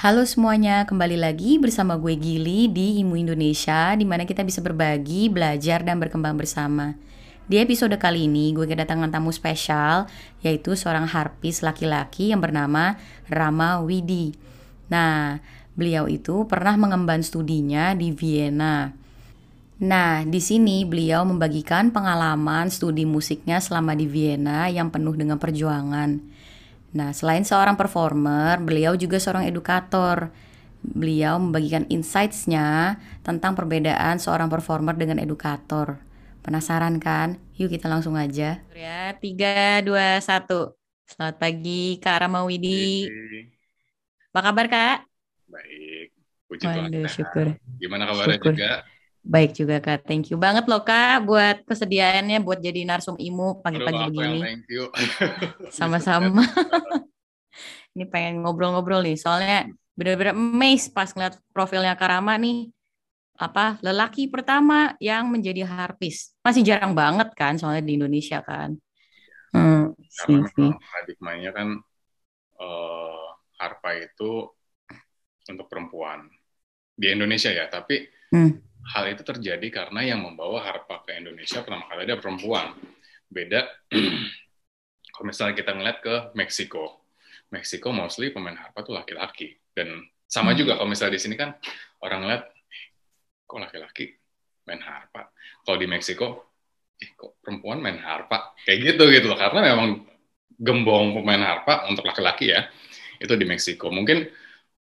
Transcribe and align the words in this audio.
Halo 0.00 0.24
semuanya, 0.24 0.88
kembali 0.88 1.20
lagi 1.20 1.60
bersama 1.60 2.00
gue 2.00 2.16
Gili 2.16 2.72
di 2.72 3.04
Imu 3.04 3.20
Indonesia 3.20 3.92
di 3.92 4.08
mana 4.08 4.24
kita 4.24 4.40
bisa 4.40 4.64
berbagi, 4.64 5.28
belajar, 5.28 5.84
dan 5.84 6.00
berkembang 6.00 6.40
bersama. 6.40 6.96
Di 7.44 7.60
episode 7.60 7.92
kali 8.00 8.24
ini 8.24 8.56
gue 8.56 8.64
kedatangan 8.64 9.12
tamu 9.12 9.28
spesial 9.28 10.08
yaitu 10.40 10.72
seorang 10.72 11.04
harpis 11.04 11.60
laki-laki 11.60 12.32
yang 12.32 12.40
bernama 12.40 12.96
Rama 13.28 13.84
Widi. 13.84 14.32
Nah, 14.88 15.36
beliau 15.76 16.08
itu 16.08 16.48
pernah 16.48 16.80
mengemban 16.80 17.20
studinya 17.20 17.92
di 17.92 18.08
Vienna. 18.08 18.96
Nah, 19.84 20.24
di 20.24 20.40
sini 20.40 20.80
beliau 20.88 21.28
membagikan 21.28 21.92
pengalaman 21.92 22.72
studi 22.72 23.04
musiknya 23.04 23.60
selama 23.60 23.92
di 23.92 24.08
Vienna 24.08 24.64
yang 24.72 24.88
penuh 24.88 25.12
dengan 25.12 25.36
perjuangan. 25.36 26.39
Nah, 26.90 27.14
selain 27.14 27.46
seorang 27.46 27.78
performer, 27.78 28.58
beliau 28.58 28.98
juga 28.98 29.22
seorang 29.22 29.46
edukator. 29.46 30.34
Beliau 30.80 31.36
membagikan 31.38 31.84
insights-nya 31.92 32.98
tentang 33.22 33.52
perbedaan 33.54 34.16
seorang 34.18 34.48
performer 34.50 34.96
dengan 34.96 35.20
edukator. 35.22 36.00
Penasaran 36.40 36.98
kan? 36.98 37.36
Yuk 37.60 37.70
kita 37.70 37.86
langsung 37.86 38.16
aja. 38.16 38.58
Ya, 38.74 39.14
3, 39.22 39.84
2, 39.86 40.18
1. 40.18 40.74
Selamat 41.06 41.36
pagi 41.38 42.00
Kak 42.02 42.26
Ramawidi. 42.26 43.06
Apa 44.32 44.40
kabar 44.50 44.66
Kak? 44.66 44.96
Baik. 45.50 46.06
Puji 46.48 46.66
Tuhan. 46.66 46.90
Waduh, 46.90 47.06
syukur. 47.06 47.46
Gimana 47.78 48.04
kabarnya 48.08 48.38
Syukur. 48.38 48.54
juga? 48.54 48.70
Baik 49.20 49.52
juga 49.52 49.76
Kak. 49.84 50.08
Thank 50.08 50.32
you 50.32 50.40
banget 50.40 50.64
loh 50.64 50.80
Kak 50.80 51.28
buat 51.28 51.60
kesediaannya 51.68 52.40
buat 52.40 52.58
jadi 52.64 52.88
narsum 52.88 53.20
IMU 53.20 53.60
pagi-pagi 53.60 54.00
yang 54.00 54.12
begini. 54.12 54.40
thank 54.40 54.64
you. 54.72 54.88
Sama-sama. 55.76 56.40
Ini 57.96 58.08
pengen 58.08 58.46
ngobrol-ngobrol 58.46 59.04
nih, 59.04 59.18
soalnya 59.20 59.68
bener-bener 59.92 60.32
amazed 60.32 60.96
pas 60.96 61.12
ngeliat 61.12 61.36
profilnya 61.52 61.92
Karama 61.98 62.38
nih. 62.40 62.72
Apa 63.40 63.80
lelaki 63.80 64.28
pertama 64.28 64.96
yang 65.00 65.28
menjadi 65.28 65.64
harpis. 65.64 66.36
Masih 66.44 66.60
jarang 66.64 66.92
banget 66.92 67.32
kan, 67.32 67.56
soalnya 67.56 67.84
di 67.84 67.96
Indonesia 67.96 68.44
kan. 68.44 68.76
Hmm, 69.50 69.96
Karena 69.96 70.46
sih, 70.52 70.60
memang 70.60 70.76
paradigmanya 70.78 71.50
kan 71.56 71.68
eh, 72.60 73.26
harpa 73.60 73.90
itu 73.96 74.48
untuk 75.48 75.66
perempuan 75.68 76.28
di 76.96 77.06
Indonesia 77.12 77.52
ya, 77.52 77.68
tapi 77.68 78.08
Hmm. 78.30 78.62
Hal 78.94 79.04
itu 79.12 79.22
terjadi 79.22 79.66
karena 79.70 80.00
yang 80.02 80.20
membawa 80.24 80.64
harpa 80.64 81.04
ke 81.04 81.16
Indonesia 81.20 81.60
pertama 81.62 81.86
kali 81.88 82.08
ada 82.08 82.16
perempuan. 82.18 82.74
Beda 83.30 83.66
kalau 85.14 85.24
misalnya 85.28 85.54
kita 85.56 85.72
ngeliat 85.76 85.98
ke 86.02 86.14
Meksiko. 86.36 87.04
Meksiko 87.50 87.90
mostly 87.90 88.30
pemain 88.30 88.54
harpa 88.56 88.82
tuh 88.86 88.94
laki-laki 88.94 89.58
dan 89.74 90.00
sama 90.30 90.54
Hmm. 90.54 90.58
juga 90.62 90.78
kalau 90.78 90.88
misalnya 90.90 91.18
di 91.18 91.22
sini 91.22 91.34
kan 91.34 91.50
orang 92.06 92.22
ngeliat 92.24 92.42
"Eh, 92.46 92.84
kok 93.46 93.58
laki-laki 93.58 94.04
main 94.66 94.80
harpa. 94.82 95.30
Kalau 95.66 95.76
di 95.78 95.86
Meksiko 95.90 96.26
eh 97.00 97.10
kok 97.16 97.40
perempuan 97.40 97.80
main 97.80 97.96
harpa 97.98 98.52
kayak 98.62 98.78
gitu 98.94 99.08
gitu 99.08 99.26
loh 99.32 99.38
karena 99.40 99.72
memang 99.72 100.04
gembong 100.60 101.16
pemain 101.16 101.40
harpa 101.40 101.88
untuk 101.88 102.04
laki-laki 102.04 102.52
ya 102.52 102.68
itu 103.18 103.32
di 103.40 103.44
Meksiko 103.48 103.88
mungkin 103.88 104.28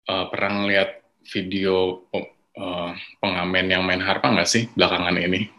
eh, 0.07 0.25
pernah 0.31 0.63
ngeliat 0.63 0.89
video 1.27 2.07
eh, 2.55 2.89
pengamen 3.19 3.65
yang 3.67 3.83
main 3.83 3.99
harpa 3.99 4.31
nggak 4.31 4.47
sih 4.47 4.71
belakangan 4.73 5.15
ini? 5.19 5.51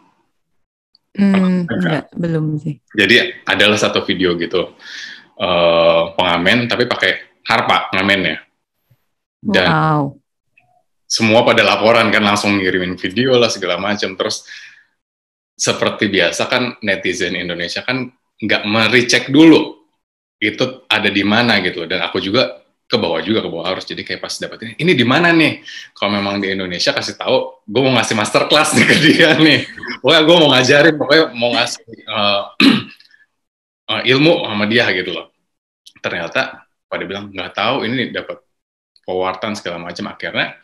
Hmm, 1.17 1.65
enggak, 1.65 2.13
belum 2.13 2.61
sih. 2.61 2.77
jadi 2.93 3.41
adalah 3.41 3.73
satu 3.73 4.05
video 4.05 4.37
gitu 4.37 4.77
eh, 5.37 6.01
pengamen 6.13 6.69
tapi 6.69 6.85
pakai 6.85 7.41
harpa 7.45 7.89
ngamennya. 7.93 8.37
Dan 9.37 9.69
Wow. 9.69 10.03
semua 11.07 11.45
pada 11.47 11.63
laporan 11.63 12.11
kan 12.11 12.19
langsung 12.19 12.59
ngirimin 12.59 12.99
video 12.99 13.37
lah 13.39 13.47
segala 13.47 13.79
macam. 13.79 14.17
Terus 14.17 14.43
seperti 15.57 16.11
biasa 16.11 16.45
kan 16.51 16.75
netizen 16.83 17.33
Indonesia 17.33 17.81
kan 17.81 18.11
nggak 18.37 18.63
merecek 18.67 19.23
dulu 19.31 19.77
itu 20.37 20.85
ada 20.85 21.09
di 21.09 21.23
mana 21.25 21.57
gitu. 21.63 21.87
Dan 21.87 22.03
aku 22.03 22.19
juga 22.19 22.61
ke 22.87 22.95
bawah 22.95 23.19
juga 23.19 23.43
ke 23.43 23.49
bawah 23.51 23.67
harus 23.67 23.83
jadi 23.83 23.99
kayak 24.07 24.23
pas 24.23 24.31
dapetin 24.39 24.71
ini 24.79 24.95
di 24.95 25.03
mana 25.03 25.35
nih? 25.35 25.59
Kalau 25.91 26.15
memang 26.15 26.39
di 26.39 26.55
Indonesia 26.55 26.95
kasih 26.95 27.19
tahu 27.19 27.67
gue 27.67 27.81
mau 27.83 27.91
ngasih 27.99 28.15
master 28.15 28.47
class 28.47 28.71
nih 28.79 28.85
ke 28.87 28.95
dia 29.03 29.29
nih. 29.35 29.67
Pokoknya 29.99 30.21
gue 30.23 30.35
mau 30.39 30.49
ngajarin 30.55 30.95
pokoknya 30.95 31.25
mau 31.35 31.51
ngasih 31.51 31.83
eh, 31.83 32.41
eh, 33.91 34.01
ilmu 34.15 34.33
sama 34.47 34.65
dia 34.71 34.87
gitu 34.95 35.11
loh. 35.11 35.27
Ternyata 35.99 36.63
pada 36.87 37.03
bilang 37.03 37.27
nggak 37.27 37.51
tahu 37.51 37.83
ini 37.83 38.15
dapat 38.15 38.39
pewartaan 39.03 39.59
segala 39.59 39.83
macam. 39.83 40.07
Akhirnya 40.07 40.55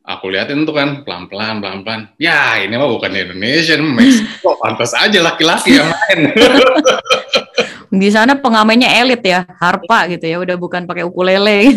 aku 0.00 0.32
liatin 0.32 0.64
tuh 0.64 0.72
kan 0.72 1.04
pelan-pelan 1.04 1.60
pelan-pelan. 1.60 2.16
Ya 2.16 2.56
ini 2.56 2.72
mah 2.80 2.88
bukan 2.88 3.12
di 3.12 3.20
Indonesia 3.20 3.76
ini 3.76 3.84
Meksiko. 3.84 4.56
Pantas 4.56 4.96
aja 4.96 5.20
laki-laki 5.20 5.76
yang 5.76 5.92
main 5.92 6.20
Di 7.90 8.08
sana 8.14 8.38
pengamennya 8.38 8.86
elit 9.02 9.22
ya, 9.26 9.42
harpa 9.58 10.06
gitu 10.06 10.22
ya, 10.22 10.38
udah 10.38 10.54
bukan 10.54 10.86
pakai 10.86 11.02
ukulele. 11.02 11.74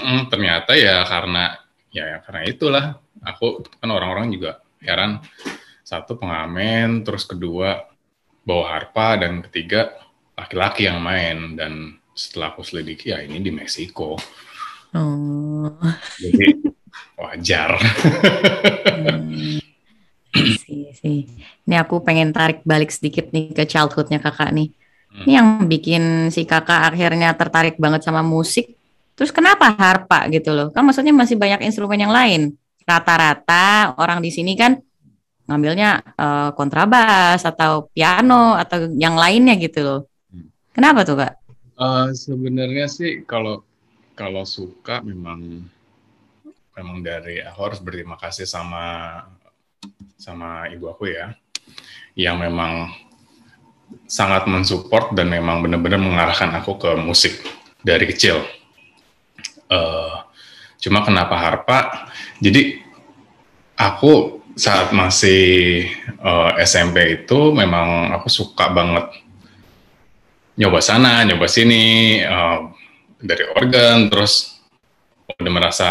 Mm, 0.00 0.30
ternyata 0.30 0.78
ya 0.78 1.02
karena 1.04 1.58
ya 1.90 2.22
karena 2.22 2.40
itulah 2.46 2.84
aku 3.20 3.66
kan 3.82 3.90
orang-orang 3.90 4.30
juga 4.30 4.62
heran 4.80 5.18
satu 5.82 6.16
pengamen 6.16 7.02
terus 7.02 7.26
kedua 7.26 7.90
bawa 8.46 8.78
harpa 8.78 9.18
dan 9.20 9.42
ketiga 9.44 9.92
laki-laki 10.38 10.86
yang 10.86 11.02
main 11.02 11.58
dan 11.58 11.98
setelah 12.14 12.54
aku 12.54 12.62
selidiki 12.62 13.10
ya 13.12 13.20
ini 13.20 13.42
di 13.42 13.50
Meksiko 13.50 14.16
Oh. 14.90 15.70
jadi 16.18 16.58
wajar 17.18 17.78
Hmm. 18.90 19.58
Sih, 20.30 20.94
sih. 20.94 21.26
Ini 21.66 21.74
aku 21.82 22.06
pengen 22.06 22.30
tarik 22.30 22.62
balik 22.62 22.94
sedikit 22.94 23.34
nih 23.34 23.50
ke 23.50 23.66
childhoodnya 23.66 24.22
kakak 24.22 24.54
nih. 24.54 24.70
Hmm. 25.10 25.26
Ini 25.26 25.32
yang 25.34 25.48
bikin 25.66 26.02
si 26.30 26.46
kakak 26.46 26.94
akhirnya 26.94 27.34
tertarik 27.34 27.76
banget 27.76 28.06
sama 28.06 28.22
musik. 28.22 28.78
Terus 29.18 29.34
kenapa 29.34 29.74
harpa 29.74 30.30
gitu 30.30 30.54
loh? 30.54 30.70
Kan 30.70 30.86
maksudnya 30.86 31.12
masih 31.12 31.36
banyak 31.36 31.66
instrumen 31.66 31.98
yang 31.98 32.14
lain. 32.14 32.54
Rata-rata 32.86 33.98
orang 33.98 34.22
di 34.22 34.30
sini 34.32 34.54
kan 34.54 34.78
ngambilnya 35.50 35.90
eh, 36.14 36.50
kontrabas 36.54 37.42
atau 37.42 37.90
piano 37.90 38.54
atau 38.54 38.86
yang 38.94 39.18
lainnya 39.18 39.58
gitu 39.58 39.82
loh. 39.82 40.00
Hmm. 40.30 40.46
Kenapa 40.70 41.02
tuh 41.02 41.18
kak? 41.18 41.32
Eh, 41.80 42.08
sebenarnya 42.14 42.86
sih 42.86 43.26
kalau 43.26 43.66
kalau 44.14 44.44
suka 44.44 45.00
memang 45.00 45.64
memang 46.76 46.98
dari 47.00 47.40
aku 47.40 47.60
harus 47.66 47.80
berterima 47.80 48.20
kasih 48.20 48.44
sama 48.44 49.16
sama 50.20 50.68
ibu 50.68 50.92
aku 50.92 51.08
ya 51.08 51.32
yang 52.12 52.36
memang 52.36 52.92
sangat 54.10 54.50
mensupport 54.50 55.14
dan 55.14 55.30
memang 55.30 55.62
benar-benar 55.62 56.02
mengarahkan 56.02 56.50
aku 56.58 56.78
ke 56.78 56.90
musik 56.98 57.40
dari 57.82 58.10
kecil. 58.10 58.42
Eh, 59.70 60.16
cuma 60.82 61.06
kenapa 61.06 61.38
harpa? 61.38 62.10
Jadi 62.42 62.82
aku 63.78 64.42
saat 64.58 64.90
masih 64.90 65.86
eh, 66.02 66.50
SMP 66.66 67.22
itu 67.22 67.54
memang 67.54 68.10
aku 68.18 68.26
suka 68.26 68.66
banget 68.74 69.06
nyoba 70.58 70.82
sana, 70.82 71.22
nyoba 71.22 71.46
sini, 71.46 72.18
eh, 72.20 72.58
dari 73.20 73.44
organ, 73.54 74.10
terus 74.10 74.60
udah 75.38 75.52
merasa 75.52 75.90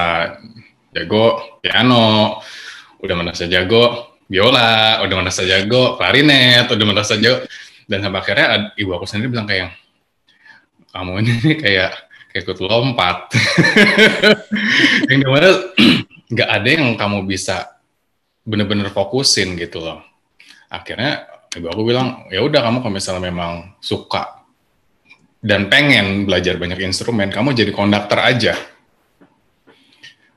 jago 0.94 1.58
piano, 1.62 2.38
udah 3.00 3.16
merasa 3.16 3.48
jago 3.48 4.18
biola, 4.30 5.02
udah 5.02 5.16
merasa 5.18 5.42
jago 5.46 5.98
klarinet, 5.98 6.70
udah 6.70 6.86
merasa 6.86 7.18
jago, 7.18 7.46
dan 7.90 8.06
sampai 8.06 8.20
akhirnya 8.22 8.48
ibu 8.78 8.94
aku 8.94 9.10
sendiri 9.10 9.34
bilang 9.34 9.50
kayak, 9.50 9.74
kamu 10.94 11.26
ini 11.26 11.34
kayak 11.66 11.92
kayak 12.30 12.44
ikut 12.46 12.62
lompat, 12.62 13.34
yang 15.09 15.18
di 15.18 15.28
mana 15.28 15.50
nggak 16.34 16.50
ada 16.53 16.68
yang 16.70 16.94
kamu 16.94 17.26
bisa 17.26 17.82
bener-bener 18.46 18.94
fokusin 18.94 19.58
gitu 19.58 19.82
loh. 19.82 20.06
Akhirnya 20.70 21.26
ibu 21.58 21.66
aku 21.66 21.82
bilang, 21.82 22.30
ya 22.30 22.46
udah 22.46 22.62
kamu 22.62 22.86
kalau 22.86 22.94
misalnya 22.94 23.26
memang 23.26 23.74
suka 23.82 24.46
dan 25.42 25.66
pengen 25.74 26.30
belajar 26.30 26.62
banyak 26.62 26.78
instrumen, 26.85 27.34
kamu 27.34 27.58
jadi 27.58 27.74
konduktor 27.74 28.22
aja. 28.22 28.53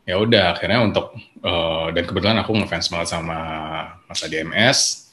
Ya 0.03 0.17
udah, 0.19 0.57
akhirnya 0.57 0.81
untuk 0.81 1.13
eh, 1.45 1.87
dan 1.93 2.03
kebetulan 2.09 2.41
aku 2.41 2.57
ngefans 2.57 2.89
banget 2.89 3.09
sama 3.13 3.39
masa 4.09 4.25
DMS 4.27 5.12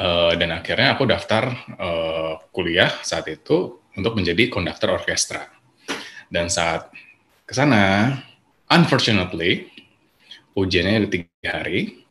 eh, 0.00 0.32
dan 0.34 0.50
akhirnya 0.50 0.98
aku 0.98 1.04
daftar 1.06 1.44
eh, 1.78 2.32
kuliah 2.50 2.90
saat 3.02 3.26
itu 3.30 3.82
untuk 3.94 4.18
menjadi 4.18 4.50
konduktor 4.50 4.98
orkestra. 4.98 5.46
Dan 6.26 6.50
saat 6.50 6.90
ke 7.46 7.52
sana, 7.54 8.10
unfortunately, 8.66 9.70
ujiannya 10.58 10.94
ada 11.04 11.08
tiga 11.10 11.50
hari 11.50 12.02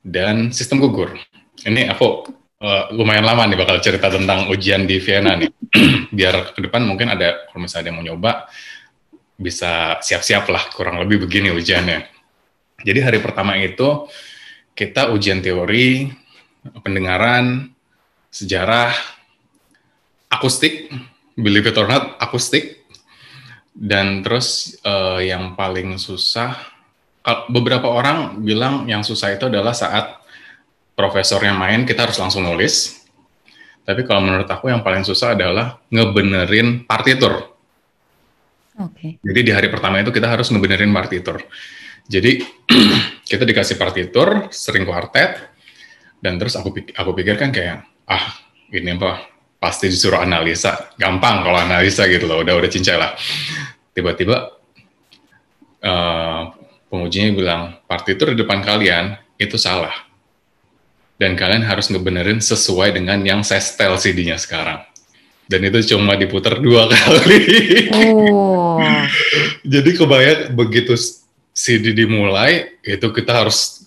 dan 0.00 0.54
sistem 0.54 0.80
gugur. 0.80 1.16
Ini 1.64 1.92
aku 1.92 2.32
eh, 2.62 2.84
lumayan 2.96 3.26
lama 3.28 3.44
nih 3.44 3.58
bakal 3.58 3.78
cerita 3.84 4.08
tentang 4.08 4.48
ujian 4.48 4.88
di 4.88 4.96
Vienna 5.02 5.36
nih. 5.36 5.50
Biar 6.16 6.56
ke 6.56 6.60
depan 6.64 6.84
mungkin 6.88 7.12
ada 7.12 7.48
kalau 7.48 7.60
misalnya 7.60 7.82
ada 7.84 7.88
yang 7.92 7.98
mau 8.00 8.06
nyoba 8.06 8.32
bisa 9.38 10.02
siap-siap 10.02 10.50
lah 10.50 10.66
kurang 10.74 10.98
lebih 10.98 11.22
begini 11.28 11.54
ujiannya. 11.54 12.10
Jadi 12.82 12.98
hari 13.02 13.18
pertama 13.22 13.54
itu 13.58 14.06
kita 14.74 15.10
ujian 15.10 15.42
teori, 15.42 16.10
pendengaran, 16.84 17.72
sejarah, 18.30 18.92
akustik, 20.28 20.92
believe 21.34 21.68
it 21.68 21.76
or 21.76 21.88
not, 21.88 22.16
akustik, 22.20 22.84
dan 23.72 24.26
terus 24.26 24.76
uh, 24.82 25.22
yang 25.22 25.54
paling 25.54 25.96
susah, 25.96 26.58
beberapa 27.48 27.86
orang 27.88 28.40
bilang 28.42 28.88
yang 28.88 29.04
susah 29.04 29.36
itu 29.36 29.46
adalah 29.46 29.76
saat 29.76 30.18
profesornya 30.98 31.54
main, 31.54 31.86
kita 31.86 32.10
harus 32.10 32.18
langsung 32.18 32.42
nulis. 32.42 33.06
Tapi 33.86 34.04
kalau 34.04 34.20
menurut 34.20 34.50
aku 34.50 34.68
yang 34.68 34.84
paling 34.84 35.06
susah 35.06 35.32
adalah 35.32 35.80
ngebenerin 35.88 36.84
partitur. 36.84 37.56
Okay. 38.78 39.16
Jadi 39.24 39.40
di 39.42 39.52
hari 39.54 39.72
pertama 39.72 40.02
itu 40.02 40.12
kita 40.12 40.28
harus 40.28 40.52
ngebenerin 40.52 40.92
partitur. 40.92 41.40
Jadi 42.04 42.44
kita 43.30 43.44
dikasih 43.48 43.80
partitur, 43.80 44.52
sering 44.52 44.84
kuartet, 44.84 45.47
dan 46.18 46.36
terus 46.38 46.58
aku 46.58 46.74
aku 46.94 47.10
pikir 47.14 47.38
kan 47.38 47.54
kayak 47.54 47.86
ah 48.10 48.24
ini 48.74 48.98
apa 48.98 49.38
pasti 49.58 49.90
disuruh 49.90 50.22
analisa, 50.22 50.94
gampang 50.94 51.42
kalau 51.42 51.58
analisa 51.58 52.06
gitu 52.06 52.30
loh, 52.30 52.46
udah 52.46 52.54
udah 52.54 52.70
cincai 52.70 52.94
lah. 52.94 53.12
Tiba-tiba 53.90 54.54
uh, 55.82 56.42
pengujinya 56.86 57.30
bilang 57.34 57.62
partitur 57.90 58.32
di 58.32 58.38
depan 58.38 58.62
kalian 58.62 59.18
itu 59.38 59.58
salah 59.58 59.92
dan 61.18 61.34
kalian 61.34 61.66
harus 61.66 61.90
ngebenerin 61.90 62.38
sesuai 62.38 62.94
dengan 62.94 63.18
yang 63.26 63.42
saya 63.42 63.58
setel 63.58 63.98
CD-nya 63.98 64.38
sekarang. 64.38 64.86
Dan 65.48 65.64
itu 65.64 65.96
cuma 65.96 66.14
diputar 66.14 66.60
dua 66.62 66.86
kali. 66.92 67.40
Oh. 67.90 68.78
Jadi 69.64 69.90
kebayang 69.96 70.54
begitu 70.54 70.94
CD 71.50 71.96
dimulai, 71.96 72.78
itu 72.86 73.08
kita 73.10 73.42
harus 73.42 73.82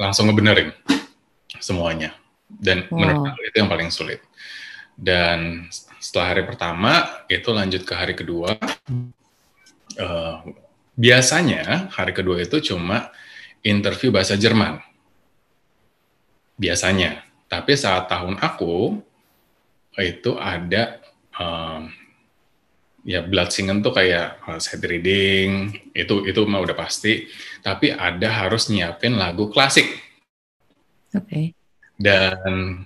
langsung 0.00 0.30
ngebenerin 0.30 0.72
semuanya. 1.66 2.14
Dan 2.46 2.86
wow. 2.86 2.94
menurut 2.94 3.34
aku 3.34 3.40
itu 3.42 3.56
yang 3.58 3.70
paling 3.70 3.90
sulit. 3.90 4.22
Dan 4.94 5.66
setelah 5.98 6.38
hari 6.38 6.42
pertama, 6.46 6.92
itu 7.26 7.50
lanjut 7.50 7.82
ke 7.82 7.94
hari 7.98 8.14
kedua. 8.14 8.54
Uh, 9.98 10.54
biasanya 10.94 11.90
hari 11.90 12.14
kedua 12.14 12.40
itu 12.40 12.62
cuma 12.72 13.10
interview 13.66 14.14
bahasa 14.14 14.38
Jerman 14.38 14.78
biasanya. 16.56 17.26
Tapi 17.46 17.76
saat 17.78 18.08
tahun 18.10 18.40
aku 18.42 18.98
itu 19.96 20.36
ada 20.36 20.98
um, 21.38 21.88
ya 23.06 23.22
blood 23.22 23.54
singen 23.54 23.80
tuh 23.80 23.94
kayak 23.94 24.42
uh, 24.44 24.58
set 24.58 24.82
reading 24.82 25.72
itu 25.94 26.26
itu 26.26 26.40
mah 26.48 26.60
udah 26.64 26.76
pasti. 26.76 27.28
Tapi 27.62 27.92
ada 27.92 28.46
harus 28.46 28.72
nyiapin 28.72 29.14
lagu 29.14 29.48
klasik. 29.52 29.86
Oke. 31.14 31.24
Okay. 31.28 31.46
Dan 31.96 32.84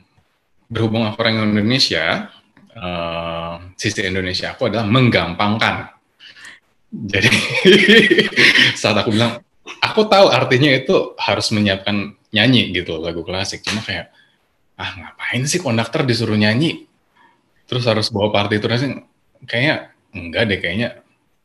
berhubung 0.71 1.03
aku 1.03 1.19
orang 1.27 1.51
Indonesia, 1.51 2.31
uh, 2.79 3.59
sisi 3.75 4.07
Indonesia 4.07 4.55
aku 4.55 4.71
adalah 4.71 4.87
menggampangkan. 4.87 5.91
Jadi 6.91 7.31
saat 8.81 8.97
aku 8.99 9.15
bilang, 9.15 9.43
aku 9.83 10.07
tahu 10.07 10.31
artinya 10.31 10.71
itu 10.71 11.15
harus 11.19 11.51
menyiapkan 11.51 12.15
nyanyi 12.31 12.71
gitu 12.75 12.99
lagu 13.03 13.27
klasik. 13.27 13.63
Cuma 13.67 13.83
kayak 13.83 14.15
ah 14.81 14.91
ngapain 14.97 15.43
sih 15.47 15.59
konduktor 15.59 16.07
disuruh 16.07 16.39
nyanyi? 16.39 16.87
Terus 17.67 17.87
harus 17.87 18.11
bawa 18.11 18.35
partiturnya 18.35 19.07
kayaknya 19.47 19.95
enggak 20.11 20.43
deh 20.51 20.59
kayaknya 20.59 20.89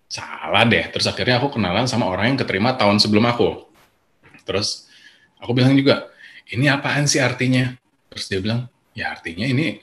salah 0.10 0.66
deh. 0.66 0.86
Terus 0.90 1.06
akhirnya 1.10 1.42
aku 1.42 1.54
kenalan 1.54 1.86
sama 1.86 2.10
orang 2.10 2.34
yang 2.34 2.40
keterima 2.42 2.74
tahun 2.78 2.98
sebelum 2.98 3.26
aku. 3.30 3.66
Terus 4.46 4.90
aku 5.42 5.54
bilang 5.54 5.74
juga 5.78 6.10
ini 6.54 6.66
apaan 6.70 7.10
sih 7.10 7.24
artinya? 7.24 7.74
Terus 8.12 8.26
dia 8.30 8.40
bilang 8.44 8.70
ya 8.94 9.12
artinya 9.12 9.46
ini 9.50 9.82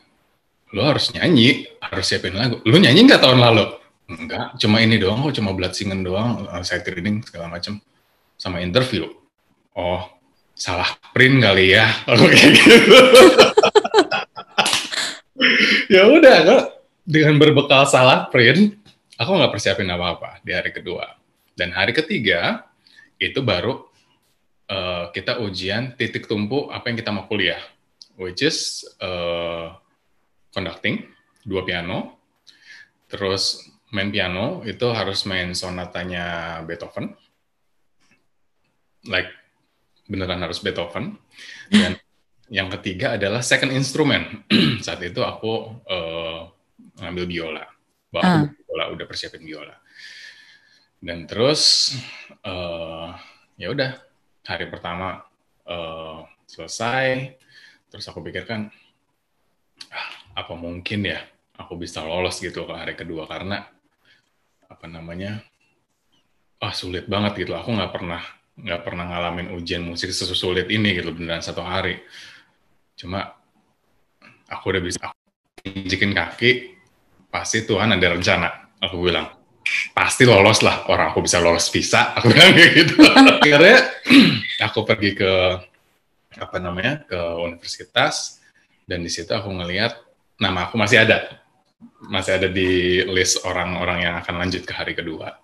lo 0.73 0.89
harus 0.89 1.11
nyanyi 1.13 1.67
harus 1.83 2.07
siapin 2.07 2.39
lagu. 2.39 2.63
Lo 2.63 2.77
nyanyi 2.79 3.05
nggak 3.09 3.23
tahun 3.23 3.41
lalu? 3.43 3.65
Enggak 4.13 4.59
cuma 4.61 4.85
ini 4.85 5.01
doang 5.01 5.25
kok 5.25 5.35
cuma 5.41 5.57
blood 5.57 5.73
singen 5.73 6.05
doang 6.05 6.45
saya 6.63 6.85
reading 6.85 7.25
segala 7.25 7.49
macam 7.49 7.81
sama 8.37 8.61
interview. 8.61 9.09
Oh 9.75 10.05
salah 10.57 10.89
print 11.11 11.43
kali 11.43 11.75
ya. 11.75 11.89
Kalau 12.07 12.27
kayak 12.29 12.53
gitu. 12.57 12.99
Ya 15.93 16.09
udah 16.09 16.37
kok 16.47 16.65
dengan 17.05 17.37
berbekal 17.37 17.85
salah 17.85 18.31
print 18.33 18.79
aku 19.21 19.31
nggak 19.37 19.53
persiapin 19.53 19.91
apa-apa 19.91 20.41
di 20.41 20.57
hari 20.57 20.73
kedua. 20.73 21.05
Dan 21.53 21.75
hari 21.77 21.93
ketiga 21.93 22.65
itu 23.21 23.45
baru 23.45 23.92
uh, 24.73 25.13
kita 25.13 25.45
ujian 25.45 25.93
titik 26.01 26.25
tumpu 26.25 26.73
apa 26.73 26.89
yang 26.89 26.97
kita 26.97 27.13
mau 27.13 27.29
kuliah 27.29 27.61
which 28.17 28.41
is 28.41 28.89
uh, 29.05 29.77
conducting 30.57 31.05
dua 31.45 31.69
piano 31.69 32.17
terus 33.13 33.69
main 33.93 34.09
piano 34.09 34.65
itu 34.65 34.89
harus 34.89 35.29
main 35.29 35.53
sonatanya 35.53 36.57
Beethoven 36.65 37.13
like 39.05 39.29
beneran 40.07 40.43
harus 40.43 40.61
Beethoven. 40.61 41.19
Dan 41.73 41.99
yang 42.59 42.69
ketiga 42.79 43.17
adalah 43.17 43.41
second 43.41 43.73
instrument. 43.73 44.45
Saat 44.85 45.01
itu 45.01 45.25
aku 45.25 45.83
uh, 45.89 46.53
ngambil 47.01 47.25
biola. 47.25 47.65
Bahwa 48.13 48.47
uh. 48.47 48.47
biola 48.53 48.85
udah 48.93 49.07
persiapin 49.09 49.43
biola. 49.43 49.81
Dan 51.03 51.27
terus 51.27 51.95
uh, 52.47 53.11
ya 53.59 53.75
udah 53.75 53.99
hari 54.47 54.67
pertama 54.69 55.23
uh, 55.67 56.27
selesai. 56.47 57.39
Terus 57.93 58.05
aku 58.09 58.25
pikirkan 58.25 58.73
ah, 59.93 60.09
apa 60.39 60.55
mungkin 60.57 61.05
ya 61.07 61.21
aku 61.59 61.77
bisa 61.77 62.01
lolos 62.03 62.41
gitu 62.41 62.65
ke 62.65 62.73
hari 62.73 62.95
kedua 62.97 63.29
karena 63.29 63.69
apa 64.67 64.87
namanya 64.89 65.45
ah 66.63 66.73
sulit 66.73 67.05
banget 67.05 67.45
gitu 67.45 67.53
aku 67.53 67.77
nggak 67.77 67.93
pernah 67.93 68.23
nggak 68.57 68.83
pernah 68.85 69.05
ngalamin 69.09 69.53
ujian 69.57 69.83
musik 69.85 70.13
sesulit 70.13 70.69
ini 70.69 70.97
gitu 70.97 71.13
beneran 71.13 71.41
satu 71.41 71.65
hari. 71.65 72.01
Cuma 72.97 73.33
aku 74.47 74.65
udah 74.77 74.83
bisa 74.85 75.01
jikin 75.65 76.13
kaki, 76.13 76.77
pasti 77.33 77.65
Tuhan 77.65 77.97
ada 77.97 78.13
rencana. 78.13 78.49
Aku 78.83 79.01
bilang, 79.01 79.31
pasti 79.95 80.27
lolos 80.27 80.61
lah 80.61 80.87
orang 80.91 81.15
aku 81.15 81.25
bisa 81.25 81.39
lolos 81.39 81.71
visa. 81.71 82.15
Aku 82.19 82.31
bilang 82.31 82.53
kayak 82.55 82.73
gitu. 82.83 82.95
Akhirnya 83.43 83.79
aku 84.63 84.85
pergi 84.87 85.11
ke 85.17 85.33
apa 86.39 86.57
namanya 86.59 87.05
ke 87.05 87.21
universitas 87.45 88.41
dan 88.89 89.05
di 89.05 89.11
situ 89.13 89.31
aku 89.31 89.53
ngelihat 89.53 90.01
nama 90.41 90.67
aku 90.67 90.81
masih 90.81 91.05
ada 91.05 91.43
masih 92.09 92.39
ada 92.39 92.49
di 92.49 93.03
list 93.11 93.43
orang-orang 93.43 94.07
yang 94.07 94.15
akan 94.23 94.35
lanjut 94.43 94.63
ke 94.67 94.73
hari 94.75 94.95
kedua. 94.95 95.39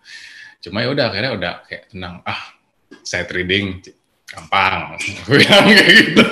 Cuma 0.59 0.83
ya 0.83 0.91
udah 0.91 1.05
akhirnya 1.11 1.33
udah 1.39 1.53
kayak 1.67 1.93
tenang 1.93 2.23
ah 2.27 2.59
saya 3.05 3.25
trading 3.29 3.81
gampang 4.29 5.01
bilang 5.29 5.65
kayak 5.73 5.93
gitu 6.05 6.25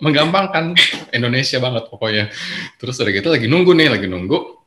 menggampangkan 0.00 0.72
Indonesia 1.12 1.58
banget 1.60 1.84
pokoknya 1.90 2.24
terus 2.80 2.96
udah 2.96 3.12
gitu 3.12 3.28
lagi 3.28 3.46
nunggu 3.46 3.74
nih 3.76 3.88
lagi 3.92 4.06
nunggu 4.08 4.59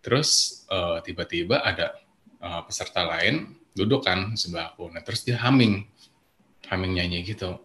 terus 0.00 0.62
uh, 0.72 0.98
tiba-tiba 1.04 1.60
ada 1.60 1.96
uh, 2.40 2.64
peserta 2.64 3.04
lain 3.04 3.56
duduk 3.76 4.04
kan 4.04 4.34
sebelah 4.34 4.74
aku. 4.74 4.90
Nah 4.90 5.04
terus 5.04 5.22
dia 5.22 5.38
humming 5.40 5.84
humming 6.68 6.92
nyanyi 6.96 7.24
gitu. 7.24 7.60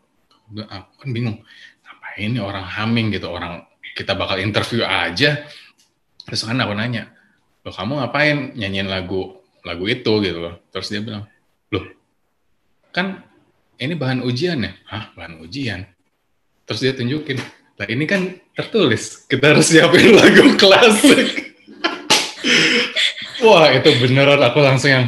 Aku 0.55 0.91
kan 1.01 1.09
bingung 1.09 1.41
ngapain 1.81 2.29
nih 2.35 2.43
orang 2.43 2.65
humming 2.65 3.07
gitu? 3.15 3.31
Orang 3.31 3.65
kita 3.95 4.13
bakal 4.13 4.37
interview 4.39 4.85
aja. 4.85 5.47
Terus 6.25 6.41
kan 6.43 6.57
aku 6.61 6.73
nanya 6.75 7.11
lo 7.65 7.73
kamu 7.73 7.97
ngapain 7.97 8.37
nyanyiin 8.53 8.87
lagu 8.91 9.41
lagu 9.65 9.85
itu? 9.89 10.11
Gitu 10.21 10.39
loh. 10.39 10.61
Terus 10.69 10.87
dia 10.91 11.01
bilang 11.01 11.25
loh 11.73 11.85
kan 12.93 13.25
ini 13.75 13.93
bahan 13.95 14.23
ujian 14.23 14.63
ya? 14.63 14.71
Hah, 14.87 15.11
bahan 15.15 15.43
ujian? 15.43 15.83
Terus 16.65 16.79
dia 16.81 16.93
tunjukin, 16.95 17.37
lah 17.77 17.87
ini 17.91 18.07
kan 18.07 18.39
tertulis, 18.55 19.27
kita 19.27 19.53
harus 19.53 19.69
siapin 19.69 20.15
lagu 20.19 20.55
klasik. 20.55 21.44
Wah, 23.45 23.69
itu 23.69 23.89
beneran 24.01 24.41
aku 24.41 24.59
langsung 24.65 24.89
yang, 24.89 25.05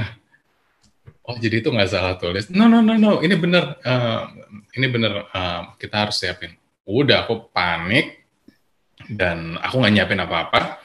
oh 1.25 1.35
jadi 1.41 1.65
itu 1.65 1.73
nggak 1.73 1.89
salah 1.89 2.15
tulis. 2.21 2.53
No, 2.53 2.69
no, 2.69 2.85
no, 2.85 2.93
no, 2.93 3.17
ini 3.25 3.33
bener, 3.33 3.81
uh, 3.81 4.29
ini 4.77 4.85
bener, 4.85 5.25
uh, 5.33 5.73
kita 5.81 6.05
harus 6.05 6.21
siapin. 6.21 6.53
Udah, 6.85 7.25
aku 7.25 7.49
panik, 7.49 8.29
dan 9.09 9.57
aku 9.57 9.81
nggak 9.81 9.93
nyiapin 9.97 10.21
apa-apa. 10.21 10.77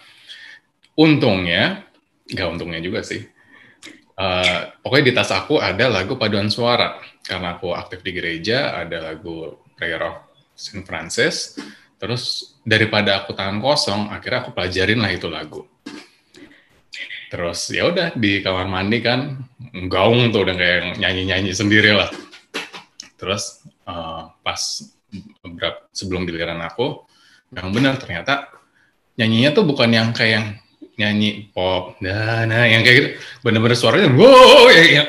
Untungnya, 0.96 1.84
nggak 2.32 2.48
untungnya 2.48 2.80
juga 2.80 3.04
sih, 3.04 3.20
uh, 4.16 4.60
pokoknya 4.80 5.04
di 5.04 5.14
tas 5.14 5.30
aku 5.32 5.60
ada 5.60 5.88
lagu 5.88 6.16
paduan 6.16 6.48
suara 6.48 7.00
karena 7.22 7.56
aku 7.56 7.72
aktif 7.72 8.02
di 8.02 8.12
gereja 8.12 8.76
ada 8.76 9.12
lagu 9.12 9.62
Prayer 9.78 10.02
of 10.02 10.16
Saint 10.54 10.84
Francis 10.84 11.56
terus 11.96 12.54
daripada 12.66 13.22
aku 13.22 13.32
tangan 13.32 13.62
kosong 13.62 14.10
akhirnya 14.10 14.42
aku 14.42 14.50
pelajarin 14.54 15.00
lah 15.00 15.12
itu 15.14 15.28
lagu 15.30 15.62
terus 17.32 17.72
ya 17.72 17.88
udah 17.88 18.12
di 18.12 18.44
kamar 18.44 18.68
mandi 18.68 19.00
kan 19.00 19.40
gaung 19.88 20.28
tuh 20.28 20.44
udah 20.44 20.52
kayak 20.52 21.00
nyanyi 21.00 21.32
nyanyi 21.32 21.52
sendiri 21.56 21.96
lah. 21.96 22.12
Terus 23.16 23.64
uh, 23.88 24.28
pas 24.44 24.60
berapa 25.40 25.88
sebelum 25.96 26.28
giliran 26.28 26.60
aku 26.60 27.08
yang 27.56 27.72
benar 27.72 27.96
ternyata 27.96 28.52
nyanyinya 29.16 29.56
tuh 29.56 29.64
bukan 29.64 29.88
yang 29.88 30.12
kayak 30.12 30.32
yang 30.36 30.46
nyanyi 31.00 31.48
pop 31.56 31.96
nah, 32.04 32.44
nah 32.44 32.68
yang 32.68 32.84
kayak 32.84 32.96
gitu. 33.00 33.08
Bener-bener 33.40 33.80
suaranya 33.80 34.12
wow 34.12 34.68
ya, 34.68 34.84
ya, 35.00 35.04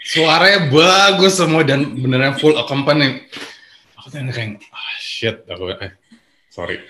suaranya 0.00 0.72
bagus 0.72 1.36
semua 1.36 1.60
dan 1.60 1.92
beneran 1.92 2.40
full 2.40 2.56
accompaniment 2.56 3.20
aku 4.00 4.16
tuh 4.16 4.32
kayak 4.32 4.64
ah 4.72 4.96
shit 4.96 5.44
aku 5.44 5.76
eh, 5.76 5.92
sorry. 6.48 6.80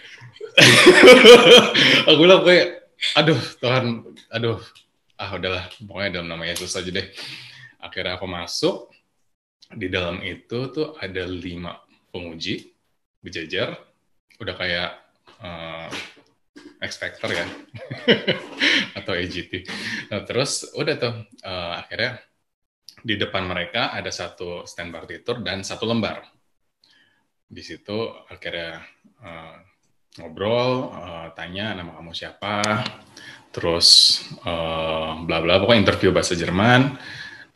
Aku 2.08 2.16
bilang 2.16 2.40
kayak 2.40 2.85
aduh 3.18 3.40
Tuhan. 3.60 4.04
Aduh. 4.32 4.60
Ah 5.16 5.32
udahlah. 5.36 5.68
Pokoknya 5.80 6.20
dalam 6.20 6.28
nama 6.28 6.44
Yesus 6.44 6.76
aja 6.76 6.90
deh. 6.90 7.08
Akhirnya 7.80 8.20
aku 8.20 8.26
masuk. 8.28 8.92
Di 9.66 9.90
dalam 9.90 10.22
itu 10.22 10.70
tuh 10.70 10.94
ada 11.02 11.26
lima 11.26 11.74
pemuji 12.14 12.70
berjajar 13.18 13.74
udah 14.38 14.54
kayak 14.54 14.90
uh, 15.42 15.90
X 16.78 17.02
Factor 17.02 17.34
ya 17.34 17.42
atau 19.02 19.12
AGT 19.16 19.66
nah, 20.12 20.22
terus 20.22 20.70
udah 20.76 20.94
tuh 20.94 21.14
uh, 21.42 21.82
akhirnya 21.82 22.20
di 23.06 23.14
depan 23.14 23.44
mereka 23.46 23.92
ada 23.92 24.10
satu 24.10 24.66
stand 24.66 24.90
partitur 24.90 25.38
dan 25.44 25.62
satu 25.62 25.86
lembar. 25.86 26.26
Di 27.46 27.62
situ 27.62 28.10
akhirnya 28.26 28.82
uh, 29.22 29.56
ngobrol 30.18 30.92
uh, 30.96 31.28
tanya 31.36 31.76
nama 31.76 31.96
kamu 31.96 32.12
siapa 32.16 32.84
terus 33.52 34.20
uh, 34.44 35.16
bla 35.24 35.40
bla 35.40 35.56
pokoknya 35.60 35.88
interview 35.88 36.12
bahasa 36.12 36.36
Jerman. 36.36 36.96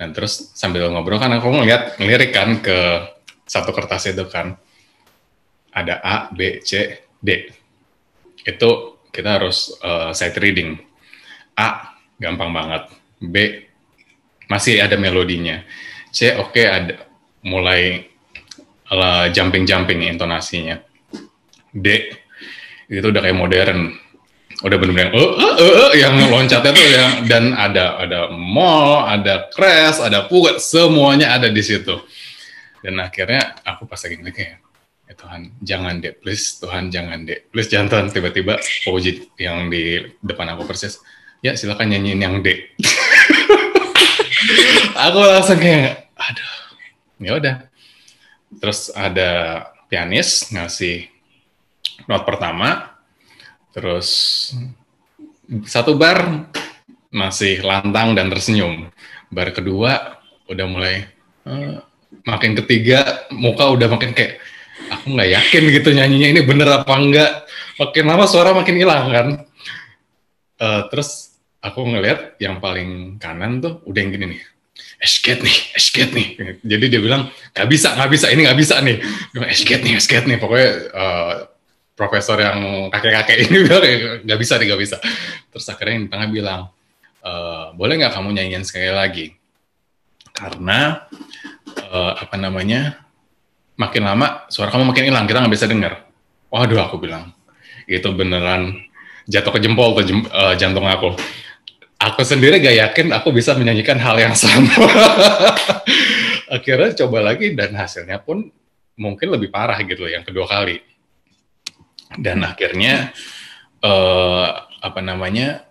Dan 0.00 0.17
terus 0.17 0.57
sambil 0.57 0.88
ngobrol 0.88 1.21
kan 1.21 1.29
aku 1.29 1.52
ngeliat 1.52 2.00
ngelirik 2.00 2.33
kan 2.33 2.64
ke 2.64 3.05
satu 3.45 3.69
kertas 3.76 4.09
itu 4.09 4.25
kan. 4.33 4.57
Ada 5.76 6.00
A 6.00 6.17
B 6.33 6.64
C 6.64 7.05
D. 7.21 7.52
Itu 8.40 9.05
kita 9.12 9.37
harus 9.37 9.76
uh, 9.85 10.17
sight 10.17 10.40
reading. 10.40 10.81
A 11.52 12.00
gampang 12.17 12.49
banget. 12.49 12.88
B 13.21 13.37
masih 14.49 14.81
ada 14.81 14.97
melodinya. 14.97 15.61
C 16.09 16.33
oke 16.40 16.57
okay, 16.57 16.64
ada 16.64 17.05
mulai 17.45 18.09
uh, 18.88 19.29
jumping 19.29 19.69
jumping 19.69 20.00
intonasinya. 20.09 20.81
D 21.76 22.09
itu 22.90 23.06
udah 23.06 23.23
kayak 23.23 23.38
modern 23.38 23.94
udah 24.61 24.76
bener-bener 24.76 25.09
uh, 25.16 25.32
uh, 25.40 25.54
uh, 25.56 25.75
uh, 25.88 25.90
yang 25.97 26.20
loncatnya 26.28 26.73
tuh 26.75 26.85
yang 26.85 27.12
dan 27.25 27.44
ada 27.56 27.97
ada 27.97 28.28
mall, 28.28 29.09
ada 29.09 29.49
crash, 29.56 30.04
ada 30.04 30.28
pugat, 30.28 30.61
semuanya 30.61 31.32
ada 31.32 31.49
di 31.49 31.64
situ. 31.64 31.97
Dan 32.85 33.00
akhirnya 33.00 33.56
aku 33.64 33.88
pas 33.88 34.00
lagi 34.00 34.20
ngeliat 34.20 34.37
kayak, 34.37 34.56
ya 35.09 35.14
Tuhan 35.16 35.40
jangan 35.64 35.94
deh, 36.00 36.12
please 36.16 36.61
Tuhan 36.61 36.92
jangan 36.92 37.25
deh, 37.25 37.40
please 37.49 37.68
jangan 37.73 38.09
tiba-tiba 38.09 38.61
Fauji 38.85 39.32
yang 39.40 39.73
di 39.73 40.00
depan 40.20 40.52
aku 40.52 40.68
persis, 40.68 41.00
ya 41.40 41.56
silakan 41.56 41.97
nyanyiin 41.97 42.20
yang 42.20 42.37
D. 42.44 42.56
aku 45.09 45.18
langsung 45.25 45.61
kayak, 45.61 46.12
aduh, 46.16 46.52
ya 47.20 47.32
udah. 47.37 47.56
Terus 48.61 48.92
ada 48.92 49.30
pianis 49.92 50.52
ngasih 50.52 51.10
not 52.09 52.25
pertama, 52.25 52.90
Terus 53.71 54.09
satu 55.66 55.95
bar 55.95 56.50
masih 57.11 57.62
lantang 57.62 58.19
dan 58.19 58.30
tersenyum. 58.30 58.90
Bar 59.30 59.54
kedua 59.54 60.19
udah 60.50 60.66
mulai 60.66 61.07
uh, 61.47 61.78
makin 62.26 62.59
ketiga 62.59 63.30
muka 63.30 63.71
udah 63.71 63.87
makin 63.87 64.11
kayak 64.11 64.42
aku 64.90 65.14
nggak 65.14 65.30
yakin 65.30 65.62
gitu 65.71 65.88
nyanyinya 65.95 66.28
ini 66.35 66.40
bener 66.42 66.69
apa 66.83 66.95
enggak. 66.99 67.33
Makin 67.78 68.04
lama 68.11 68.26
suara 68.26 68.50
makin 68.50 68.76
hilang 68.76 69.07
kan. 69.11 69.28
Uh, 70.61 70.83
terus 70.90 71.38
aku 71.62 71.87
ngeliat 71.87 72.37
yang 72.42 72.59
paling 72.59 73.23
kanan 73.23 73.62
tuh 73.62 73.80
udah 73.87 74.00
yang 74.02 74.12
gini 74.12 74.26
nih 74.37 74.42
escape 75.00 75.40
nih, 75.40 75.59
escape 75.80 76.12
nih. 76.12 76.28
Jadi 76.61 76.85
dia 76.92 77.00
bilang, 77.00 77.33
nggak 77.57 77.69
bisa, 77.73 77.97
nggak 77.97 78.11
bisa, 78.12 78.26
ini 78.28 78.45
nggak 78.45 78.59
bisa 78.61 78.75
nih. 78.85 78.97
Escape 79.49 79.80
nih, 79.80 79.95
escape 79.97 80.28
nih. 80.28 80.37
Pokoknya 80.37 80.71
uh, 80.92 81.33
profesor 82.00 82.40
yang 82.40 82.88
kakek-kakek 82.88 83.45
ini 83.45 83.57
bilang 83.69 83.85
nggak 84.25 84.38
bisa 84.40 84.57
nih 84.57 84.73
nggak 84.73 84.80
bisa. 84.80 84.97
Terus 85.52 85.69
akhirnya 85.69 85.95
yang 86.00 86.09
tengah 86.09 86.28
bilang 86.33 86.61
e, 87.21 87.33
boleh 87.76 88.00
nggak 88.00 88.16
kamu 88.16 88.40
nyanyiin 88.40 88.64
sekali 88.64 88.88
lagi? 88.88 89.26
Karena 90.33 91.04
uh, 91.92 92.12
apa 92.16 92.40
namanya 92.40 92.97
makin 93.76 94.09
lama 94.09 94.49
suara 94.49 94.73
kamu 94.73 94.88
makin 94.88 95.12
hilang 95.12 95.28
kita 95.28 95.45
nggak 95.45 95.52
bisa 95.52 95.69
dengar 95.69 96.09
waduh 96.49 96.80
aku 96.80 96.97
bilang 96.97 97.37
itu 97.85 98.09
beneran 98.14 98.73
jatuh 99.28 99.52
ke 99.52 99.61
jempol 99.61 99.92
tuh 99.92 100.07
uh, 100.33 100.54
jantung 100.57 100.88
aku. 100.88 101.12
Aku 102.00 102.25
sendiri 102.25 102.64
gak 102.64 102.80
yakin 102.80 103.12
aku 103.12 103.28
bisa 103.28 103.52
menyanyikan 103.52 104.00
hal 104.00 104.16
yang 104.16 104.33
sama. 104.33 104.73
Akhirnya 106.57 106.97
coba 107.04 107.21
lagi 107.21 107.52
dan 107.52 107.76
hasilnya 107.76 108.25
pun 108.25 108.49
mungkin 108.97 109.28
lebih 109.28 109.52
parah 109.52 109.76
gitu 109.85 110.09
yang 110.09 110.25
kedua 110.25 110.49
kali 110.49 110.80
dan 112.19 112.43
akhirnya 112.43 113.14
uh, 113.85 114.67
apa 114.81 115.00
namanya 115.05 115.69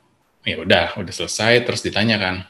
ya 0.48 0.62
udah 0.62 0.96
udah 0.96 1.14
selesai 1.14 1.68
terus 1.68 1.84
ditanyakan 1.84 2.48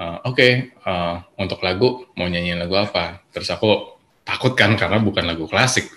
uh, 0.00 0.24
oke 0.24 0.40
okay, 0.40 0.72
uh, 0.88 0.90
eh, 0.90 1.14
untuk 1.36 1.60
lagu 1.60 2.08
mau 2.16 2.24
nyanyiin 2.24 2.56
lagu 2.56 2.80
apa? 2.80 3.20
Terus 3.28 3.52
aku 3.52 4.00
takut 4.24 4.56
kan 4.56 4.72
karena 4.74 4.96
bukan 4.96 5.28
lagu 5.28 5.44
klasik. 5.44 5.92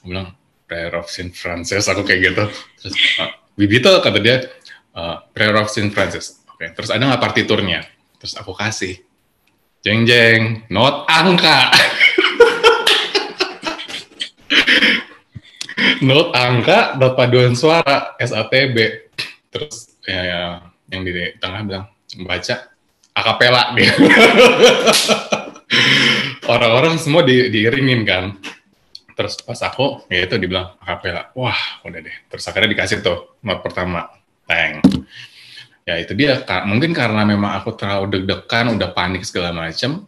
Aku 0.00 0.08
bilang 0.08 0.32
Prayer 0.64 0.96
of 0.96 1.12
Saint 1.12 1.36
Francis 1.36 1.84
aku 1.84 2.02
kayak 2.06 2.32
gitu. 2.32 2.44
Terus 2.80 2.94
uh, 3.20 3.32
Bibito 3.52 3.92
kata 4.00 4.18
dia. 4.18 4.48
Uh, 4.92 5.20
Prayer 5.36 5.56
of 5.60 5.68
Saint 5.68 5.92
Francis. 5.92 6.40
Oke 6.48 6.64
okay. 6.64 6.68
terus 6.72 6.88
ada 6.88 7.04
nggak 7.04 7.22
partiturnya? 7.22 7.84
Terus 8.16 8.34
aku 8.40 8.56
kasih. 8.56 9.04
Jeng 9.82 10.06
jeng 10.06 10.62
not 10.70 11.10
angka 11.10 11.74
Note 16.02 16.34
angka, 16.34 16.98
dot 16.98 17.14
paduan 17.14 17.54
suara, 17.54 18.18
SATB. 18.18 19.06
Terus 19.54 19.94
ya, 20.02 20.18
ya 20.18 20.40
yang 20.90 21.06
di 21.06 21.14
tengah 21.38 21.62
bilang, 21.62 21.86
baca 22.26 22.74
akapela 23.14 23.70
dia. 23.78 23.94
Orang-orang 26.52 26.98
semua 26.98 27.22
di, 27.22 27.46
diiringin 27.54 28.02
kan. 28.02 28.34
Terus 29.14 29.38
pas 29.46 29.62
aku, 29.62 30.02
ya 30.10 30.26
itu 30.26 30.42
dibilang 30.42 30.74
akapela. 30.82 31.30
Wah, 31.38 31.78
udah 31.86 32.02
deh. 32.02 32.16
Terus 32.26 32.50
akhirnya 32.50 32.74
dikasih 32.74 32.98
tuh 32.98 33.38
not 33.46 33.62
pertama. 33.62 34.10
Teng. 34.42 34.82
Ya 35.86 36.02
itu 36.02 36.18
dia, 36.18 36.42
mungkin 36.66 36.98
karena 36.98 37.22
memang 37.22 37.62
aku 37.62 37.78
terlalu 37.78 38.18
deg-degan, 38.18 38.74
udah 38.74 38.90
panik 38.90 39.22
segala 39.22 39.54
macem. 39.54 40.02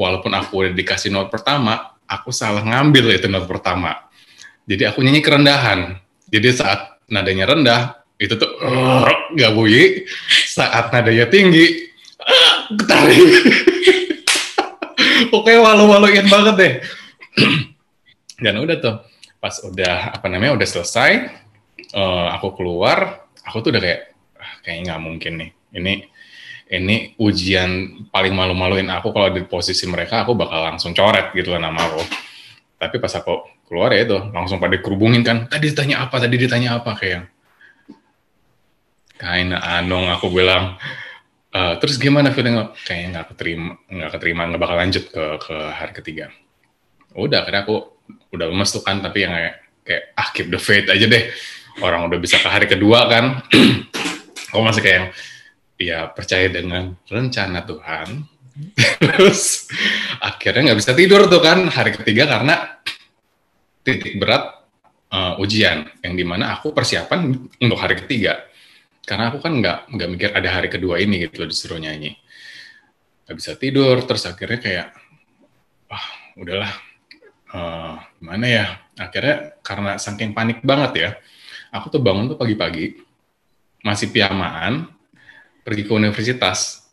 Walaupun 0.00 0.32
aku 0.32 0.64
udah 0.64 0.72
dikasih 0.72 1.12
not 1.12 1.28
pertama, 1.28 2.00
aku 2.08 2.32
salah 2.32 2.64
ngambil 2.64 3.12
itu 3.12 3.28
not 3.28 3.44
pertama 3.44 4.04
jadi 4.64 4.92
aku 4.92 5.04
nyanyi 5.04 5.20
kerendahan. 5.20 6.00
Jadi 6.32 6.48
saat 6.56 6.98
nadanya 7.08 7.44
rendah, 7.52 7.80
itu 8.16 8.34
tuh 8.40 8.48
nggak 9.36 9.52
uh, 9.52 9.54
bunyi. 9.54 10.08
Saat 10.48 10.88
nadanya 10.90 11.28
tinggi, 11.28 11.90
uh, 12.24 12.72
Oke, 15.36 15.52
walu-waluin 15.58 16.26
banget 16.30 16.54
deh. 16.56 16.74
Dan 18.40 18.58
udah 18.62 18.76
tuh, 18.80 18.96
pas 19.38 19.54
udah 19.62 20.16
apa 20.16 20.26
namanya 20.32 20.56
udah 20.56 20.68
selesai, 20.68 21.28
uh, 21.92 22.32
aku 22.34 22.56
keluar, 22.56 23.28
aku 23.44 23.68
tuh 23.68 23.70
udah 23.74 23.82
kayak 23.82 24.00
ah, 24.40 24.52
kayaknya 24.64 24.82
nggak 24.94 25.02
mungkin 25.02 25.32
nih. 25.38 25.50
Ini 25.74 25.92
ini 26.72 26.96
ujian 27.20 28.02
paling 28.08 28.32
malu-maluin 28.32 28.88
aku 28.88 29.12
kalau 29.12 29.28
di 29.28 29.44
posisi 29.44 29.84
mereka 29.84 30.24
aku 30.24 30.32
bakal 30.32 30.64
langsung 30.64 30.96
coret 30.96 31.30
gitu 31.36 31.52
lah 31.52 31.60
nama 31.60 31.84
aku. 31.84 32.02
Tapi 32.80 32.96
pas 32.98 33.12
aku 33.14 33.53
keluar 33.74 33.90
ya 33.90 34.06
itu. 34.06 34.18
Langsung 34.30 34.62
pada 34.62 34.78
kerubungin 34.78 35.26
kan. 35.26 35.50
Tadi 35.50 35.74
ditanya 35.74 36.06
apa? 36.06 36.22
Tadi 36.22 36.36
ditanya 36.38 36.78
apa? 36.78 36.94
Kayak 36.94 37.34
kayak 39.18 39.58
anong 39.58 40.14
aku 40.14 40.30
bilang 40.30 40.78
uh, 41.50 41.74
terus 41.82 41.98
gimana? 41.98 42.30
Feeling 42.30 42.70
kayaknya 42.86 43.18
nggak 43.18 43.26
keterima 43.34 43.70
nggak 43.90 44.10
keterima 44.14 44.42
nggak 44.46 44.62
bakal 44.62 44.76
lanjut 44.78 45.04
ke 45.10 45.24
ke 45.42 45.56
hari 45.74 45.92
ketiga. 45.98 46.30
Udah 47.18 47.42
karena 47.42 47.66
aku 47.66 47.98
udah 48.30 48.46
lemes 48.46 48.70
tuh 48.70 48.86
kan 48.86 49.02
tapi 49.02 49.26
yang 49.26 49.34
kayak 49.34 49.54
kayak 49.82 50.02
ah 50.14 50.28
keep 50.30 50.46
the 50.54 50.60
faith 50.62 50.86
aja 50.86 51.10
deh. 51.10 51.34
Orang 51.82 52.06
udah 52.06 52.22
bisa 52.22 52.38
ke 52.38 52.46
hari 52.46 52.70
kedua 52.70 53.10
kan. 53.10 53.42
Aku 54.54 54.62
masih 54.62 54.86
kayak 54.86 55.10
ya 55.74 56.06
percaya 56.14 56.46
dengan 56.46 56.94
rencana 57.10 57.66
Tuhan. 57.66 58.30
Terus 59.02 59.66
akhirnya 60.22 60.70
nggak 60.70 60.78
bisa 60.78 60.94
tidur 60.94 61.26
tuh 61.26 61.42
kan 61.42 61.66
hari 61.66 61.90
ketiga 61.90 62.30
karena 62.30 62.78
titik 63.84 64.16
berat 64.16 64.64
uh, 65.12 65.36
ujian 65.38 65.86
yang 66.00 66.14
di 66.16 66.24
mana 66.24 66.56
aku 66.56 66.72
persiapan 66.72 67.30
untuk 67.60 67.78
hari 67.78 68.00
ketiga. 68.00 68.42
Karena 69.04 69.28
aku 69.28 69.38
kan 69.44 69.52
nggak 69.60 69.92
nggak 69.92 70.08
mikir 70.08 70.30
ada 70.32 70.48
hari 70.48 70.72
kedua 70.72 70.96
ini 70.96 71.28
gitu 71.28 71.44
loh 71.44 71.48
disuruh 71.52 71.76
nyanyi 71.76 72.16
nggak 73.24 73.36
bisa 73.40 73.56
tidur 73.56 74.04
terus 74.04 74.28
akhirnya 74.28 74.60
kayak 74.60 74.86
wah 75.88 76.06
udahlah 76.36 76.72
uh, 77.52 77.96
gimana 78.20 78.46
ya? 78.46 78.66
Akhirnya 78.94 79.58
karena 79.64 79.98
saking 79.98 80.36
panik 80.36 80.62
banget 80.62 80.92
ya 80.94 81.10
aku 81.74 81.90
tuh 81.90 82.00
bangun 82.04 82.30
tuh 82.30 82.38
pagi-pagi 82.38 83.00
masih 83.82 84.14
pijamaan 84.14 84.86
pergi 85.66 85.82
ke 85.82 85.92
universitas 85.92 86.86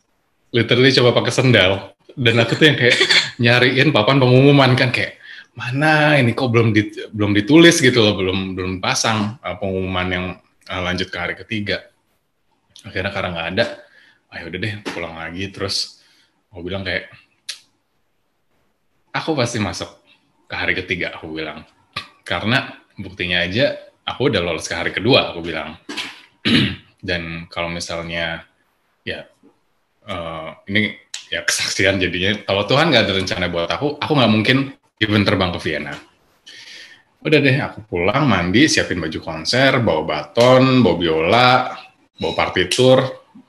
literally 0.50 0.92
coba 0.92 1.16
pakai 1.22 1.32
sendal. 1.32 1.72
Dan 2.12 2.36
aku 2.44 2.60
tuh 2.60 2.68
yang 2.68 2.76
kayak 2.76 2.98
nyariin 3.40 3.88
papan 3.88 4.20
pengumuman 4.20 4.76
kan 4.76 4.92
kayak 4.92 5.21
mana? 5.52 6.16
Ini 6.16 6.32
kok 6.32 6.48
belum 6.48 6.72
dit, 6.72 7.12
belum 7.12 7.32
ditulis 7.36 7.76
gitu 7.78 8.00
loh 8.00 8.16
belum 8.16 8.56
belum 8.56 8.72
pasang 8.80 9.36
uh, 9.40 9.56
pengumuman 9.60 10.08
yang 10.08 10.26
uh, 10.68 10.80
lanjut 10.80 11.12
ke 11.12 11.18
hari 11.20 11.34
ketiga. 11.36 11.92
Akhirnya 12.82 13.12
karena 13.12 13.28
nggak 13.36 13.48
ada 13.56 13.64
ayo 14.32 14.48
ah, 14.48 14.48
udah 14.48 14.60
deh 14.64 14.74
pulang 14.88 15.14
lagi. 15.16 15.44
Terus 15.52 16.00
aku 16.48 16.60
bilang 16.64 16.82
kayak 16.82 17.12
aku 19.12 19.36
pasti 19.36 19.60
masuk 19.60 19.90
ke 20.48 20.54
hari 20.56 20.72
ketiga 20.72 21.12
aku 21.12 21.28
bilang. 21.28 21.68
Karena 22.24 22.72
buktinya 22.96 23.44
aja 23.44 23.76
aku 24.08 24.32
udah 24.32 24.40
lolos 24.40 24.64
ke 24.64 24.74
hari 24.74 24.90
kedua 24.90 25.36
aku 25.36 25.44
bilang. 25.44 25.76
Dan 27.08 27.50
kalau 27.52 27.68
misalnya 27.68 28.46
ya 29.04 29.26
uh, 30.06 30.54
ini 30.70 30.96
ya 31.32 31.42
kesaksian 31.44 31.96
jadinya 31.96 32.44
kalau 32.44 32.68
Tuhan 32.68 32.92
nggak 32.92 33.04
ada 33.08 33.14
rencana 33.16 33.46
buat 33.48 33.68
aku 33.72 33.98
aku 33.98 34.12
nggak 34.12 34.32
mungkin 34.32 34.58
even 35.02 35.26
terbang 35.26 35.50
ke 35.50 35.58
Vienna. 35.58 35.94
Udah 37.22 37.38
deh 37.38 37.58
aku 37.58 37.86
pulang 37.86 38.26
mandi 38.26 38.70
siapin 38.70 38.98
baju 39.02 39.18
konser 39.22 39.82
bawa 39.82 40.02
baton 40.06 40.82
bawa 40.82 40.96
biola 40.98 41.50
bawa 42.18 42.32
partitur 42.34 42.98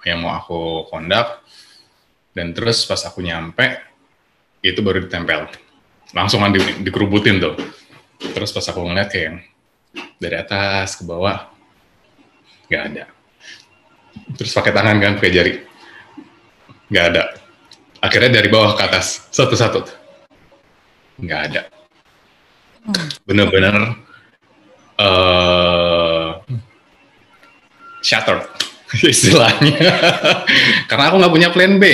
yang 0.05 0.25
mau 0.25 0.33
aku 0.33 0.89
kondak. 0.89 1.45
Dan 2.33 2.49
terus 2.57 2.89
pas 2.89 2.97
aku 3.05 3.21
nyampe 3.21 3.77
itu 4.65 4.81
baru 4.81 5.05
ditempel. 5.05 5.45
Langsung 6.17 6.41
di, 6.49 6.61
dikerubutin 6.81 7.37
tuh. 7.37 7.53
Terus 8.17 8.49
pas 8.49 8.65
aku 8.65 8.81
ngeliat 8.81 9.09
kayak 9.09 9.45
dari 10.17 10.35
atas 10.37 10.97
ke 10.97 11.05
bawah 11.05 11.53
nggak 12.69 12.83
ada. 12.93 13.05
Terus 14.37 14.53
pakai 14.53 14.73
tangan 14.73 14.97
kan 14.97 15.13
pakai 15.17 15.33
jari. 15.33 15.53
Nggak 16.89 17.05
ada. 17.13 17.23
Akhirnya 18.01 18.41
dari 18.41 18.49
bawah 18.49 18.77
ke 18.77 18.81
atas 18.85 19.29
satu-satu 19.33 20.02
nggak 21.19 21.41
ada. 21.51 21.63
Hmm. 22.83 23.07
bener-bener 23.23 23.95
uh, 24.99 26.43
shattered 28.03 28.43
istilahnya. 29.13 29.87
Karena 30.91 31.03
aku 31.07 31.15
nggak 31.23 31.33
punya 31.33 31.49
plan 31.55 31.79
B. 31.79 31.85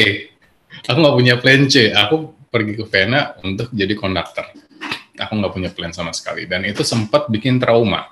Aku 0.89 0.97
nggak 0.97 1.17
punya 1.17 1.35
plan 1.37 1.69
C. 1.69 1.93
Aku 1.93 2.33
pergi 2.49 2.73
ke 2.73 2.85
Vena 2.89 3.37
untuk 3.45 3.69
jadi 3.69 3.93
konduktor. 3.93 4.49
Aku 5.19 5.33
nggak 5.37 5.53
punya 5.53 5.69
plan 5.69 5.93
sama 5.93 6.09
sekali. 6.09 6.49
Dan 6.49 6.65
itu 6.65 6.81
sempat 6.81 7.29
bikin 7.29 7.61
trauma. 7.61 8.09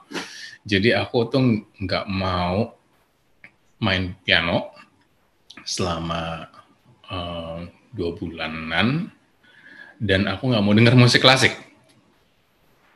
Jadi 0.62 0.94
aku 0.94 1.26
tuh 1.32 1.66
nggak 1.82 2.06
mau 2.06 2.78
main 3.82 4.14
piano 4.22 4.74
selama 5.66 6.46
uh, 7.10 7.66
dua 7.94 8.10
bulanan 8.14 9.17
dan 9.98 10.30
aku 10.30 10.54
nggak 10.54 10.64
mau 10.64 10.74
denger 10.74 10.96
musik 10.98 11.22
klasik. 11.22 11.54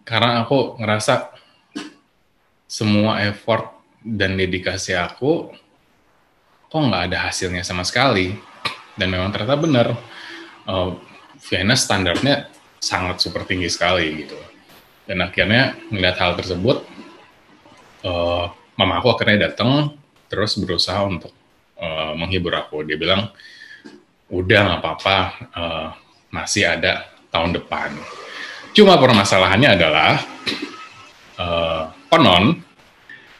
Karena 0.06 0.42
aku 0.42 0.78
ngerasa 0.82 1.34
semua 2.66 3.22
effort 3.26 3.74
dan 4.02 4.34
dedikasi 4.40 4.98
aku 4.98 5.54
kok 6.72 6.82
nggak 6.82 7.12
ada 7.12 7.30
hasilnya 7.30 7.62
sama 7.66 7.84
sekali. 7.84 8.34
Dan 8.96 9.12
memang 9.12 9.34
ternyata 9.34 9.58
benar. 9.58 9.88
Uh, 10.66 10.94
Vienna 11.42 11.74
standarnya 11.74 12.54
sangat 12.78 13.18
super 13.18 13.42
tinggi 13.50 13.66
sekali 13.66 14.26
gitu. 14.26 14.38
Dan 15.10 15.26
akhirnya 15.26 15.74
melihat 15.90 16.22
hal 16.22 16.32
tersebut 16.38 16.86
uh, 18.06 18.54
mama 18.78 19.02
aku 19.02 19.10
akhirnya 19.18 19.50
datang 19.50 19.98
terus 20.30 20.54
berusaha 20.58 21.02
untuk 21.02 21.34
uh, 21.82 22.14
menghibur 22.14 22.54
aku. 22.54 22.86
Dia 22.86 22.98
bilang 22.98 23.34
udah 24.30 24.60
nggak 24.70 24.80
apa-apa. 24.86 25.18
Uh, 25.52 25.90
masih 26.32 26.68
ada 26.68 27.08
tahun 27.30 27.60
depan 27.60 27.94
cuma 28.72 28.96
permasalahannya 28.98 29.70
adalah 29.76 30.24
uh, 31.38 31.92
konon 32.08 32.58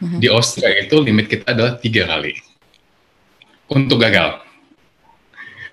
uh-huh. 0.04 0.20
di 0.20 0.28
Austria 0.28 0.70
itu 0.78 1.00
limit 1.00 1.32
kita 1.32 1.56
adalah 1.56 1.80
tiga 1.80 2.06
kali 2.06 2.52
untuk 3.72 4.04
gagal. 4.04 4.44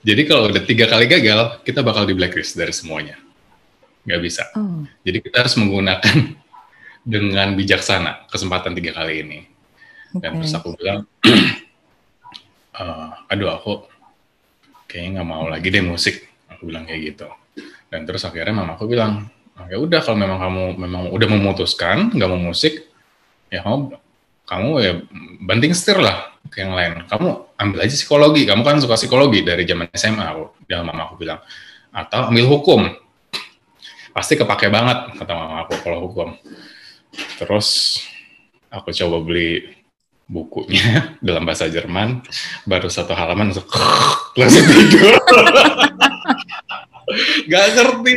Jadi 0.06 0.22
kalau 0.30 0.46
udah 0.48 0.62
tiga 0.62 0.86
kali 0.86 1.10
gagal, 1.10 1.60
kita 1.66 1.82
bakal 1.82 2.06
di 2.06 2.14
blacklist 2.14 2.54
dari 2.54 2.70
semuanya. 2.70 3.18
Nggak 4.06 4.20
bisa. 4.22 4.46
Oh. 4.54 4.86
Jadi 5.02 5.18
kita 5.20 5.42
harus 5.42 5.58
menggunakan 5.58 6.16
dengan 7.18 7.58
bijaksana 7.58 8.30
kesempatan 8.30 8.78
tiga 8.78 8.94
kali 8.94 9.26
ini. 9.26 9.38
Okay. 10.14 10.22
Dan 10.22 10.40
terus 10.40 10.54
aku 10.54 10.78
bilang, 10.78 11.04
uh, 12.78 13.10
aduh 13.34 13.50
aku 13.52 13.72
kayaknya 14.86 15.20
nggak 15.20 15.28
mau 15.28 15.50
lagi 15.50 15.68
deh 15.68 15.82
musik. 15.82 16.27
Aku 16.58 16.66
bilang 16.66 16.82
kayak 16.82 17.14
gitu. 17.14 17.30
Dan 17.86 18.02
terus 18.04 18.26
akhirnya 18.26 18.50
mama 18.50 18.74
aku 18.74 18.90
bilang, 18.90 19.30
oh, 19.54 19.66
ya 19.70 19.78
udah 19.78 20.02
kalau 20.02 20.18
memang 20.18 20.42
kamu 20.42 20.64
memang 20.74 21.02
udah 21.14 21.28
memutuskan 21.30 22.10
nggak 22.10 22.28
mau 22.28 22.50
musik, 22.50 22.90
ya 23.48 23.62
kamu 23.62 23.94
kamu 24.48 24.70
ya 24.82 24.92
banting 25.44 25.70
setir 25.76 26.02
lah 26.02 26.34
ke 26.50 26.64
yang 26.64 26.74
lain. 26.74 27.04
Kamu 27.06 27.54
ambil 27.60 27.78
aja 27.84 27.94
psikologi. 27.94 28.48
Kamu 28.48 28.64
kan 28.64 28.80
suka 28.80 28.96
psikologi 28.96 29.44
dari 29.44 29.68
zaman 29.68 29.92
SMA. 29.92 30.24
Aku, 30.24 30.44
dan 30.64 30.88
mama 30.88 31.06
aku 31.06 31.20
bilang. 31.20 31.38
Atau 31.92 32.32
ambil 32.32 32.48
hukum. 32.48 32.80
Pasti 34.16 34.34
kepake 34.34 34.72
banget 34.72 35.14
kata 35.20 35.32
mama 35.36 35.68
aku 35.68 35.76
kalau 35.84 36.08
hukum. 36.08 36.34
Terus 37.36 38.00
aku 38.72 38.90
coba 38.90 39.20
beli 39.20 39.77
bukunya 40.28 41.10
dalam 41.26 41.48
bahasa 41.48 41.66
Jerman. 41.66 42.22
Baru 42.68 42.92
satu 42.92 43.16
halaman 43.16 43.50
langsung, 43.50 43.66
langsung 44.38 44.64
tidur. 44.68 45.16
Gak 47.48 47.64
ngerti. 47.72 48.14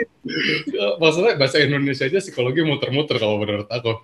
Maksudnya 0.99 1.39
bahasa 1.39 1.63
Indonesia 1.63 2.03
aja 2.03 2.19
psikologi 2.19 2.61
muter-muter 2.61 3.15
kalau 3.17 3.39
menurut 3.39 3.71
aku 3.71 4.03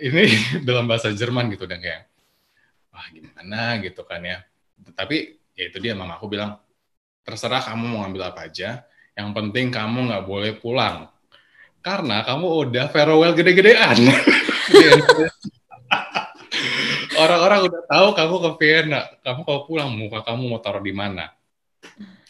ini 0.00 0.32
dalam 0.64 0.88
bahasa 0.88 1.12
Jerman 1.12 1.52
gitu 1.52 1.68
dan 1.68 1.84
kayak 1.84 2.08
wah 2.90 3.06
gimana 3.12 3.78
gitu 3.84 4.02
kan 4.08 4.24
ya 4.24 4.40
tapi 4.96 5.40
ya 5.52 5.68
itu 5.68 5.78
dia 5.78 5.92
mama 5.92 6.16
aku 6.16 6.26
bilang 6.32 6.56
terserah 7.24 7.60
kamu 7.60 7.84
mau 7.84 7.98
ngambil 8.04 8.32
apa 8.32 8.48
aja 8.48 8.84
yang 9.14 9.36
penting 9.36 9.68
kamu 9.68 10.08
nggak 10.08 10.24
boleh 10.24 10.52
pulang 10.56 11.08
karena 11.84 12.24
kamu 12.24 12.46
udah 12.68 12.86
farewell 12.92 13.36
gede-gedean 13.36 13.96
orang-orang 17.18 17.60
udah 17.68 17.82
tahu 17.88 18.08
kamu 18.16 18.34
ke 18.40 18.50
Vienna. 18.60 19.00
Kamu 19.24 19.40
kalau 19.44 19.60
pulang 19.68 19.90
muka 19.92 20.24
kamu 20.24 20.50
mau 20.50 20.60
taruh 20.60 20.82
di 20.82 20.94
mana? 20.94 21.28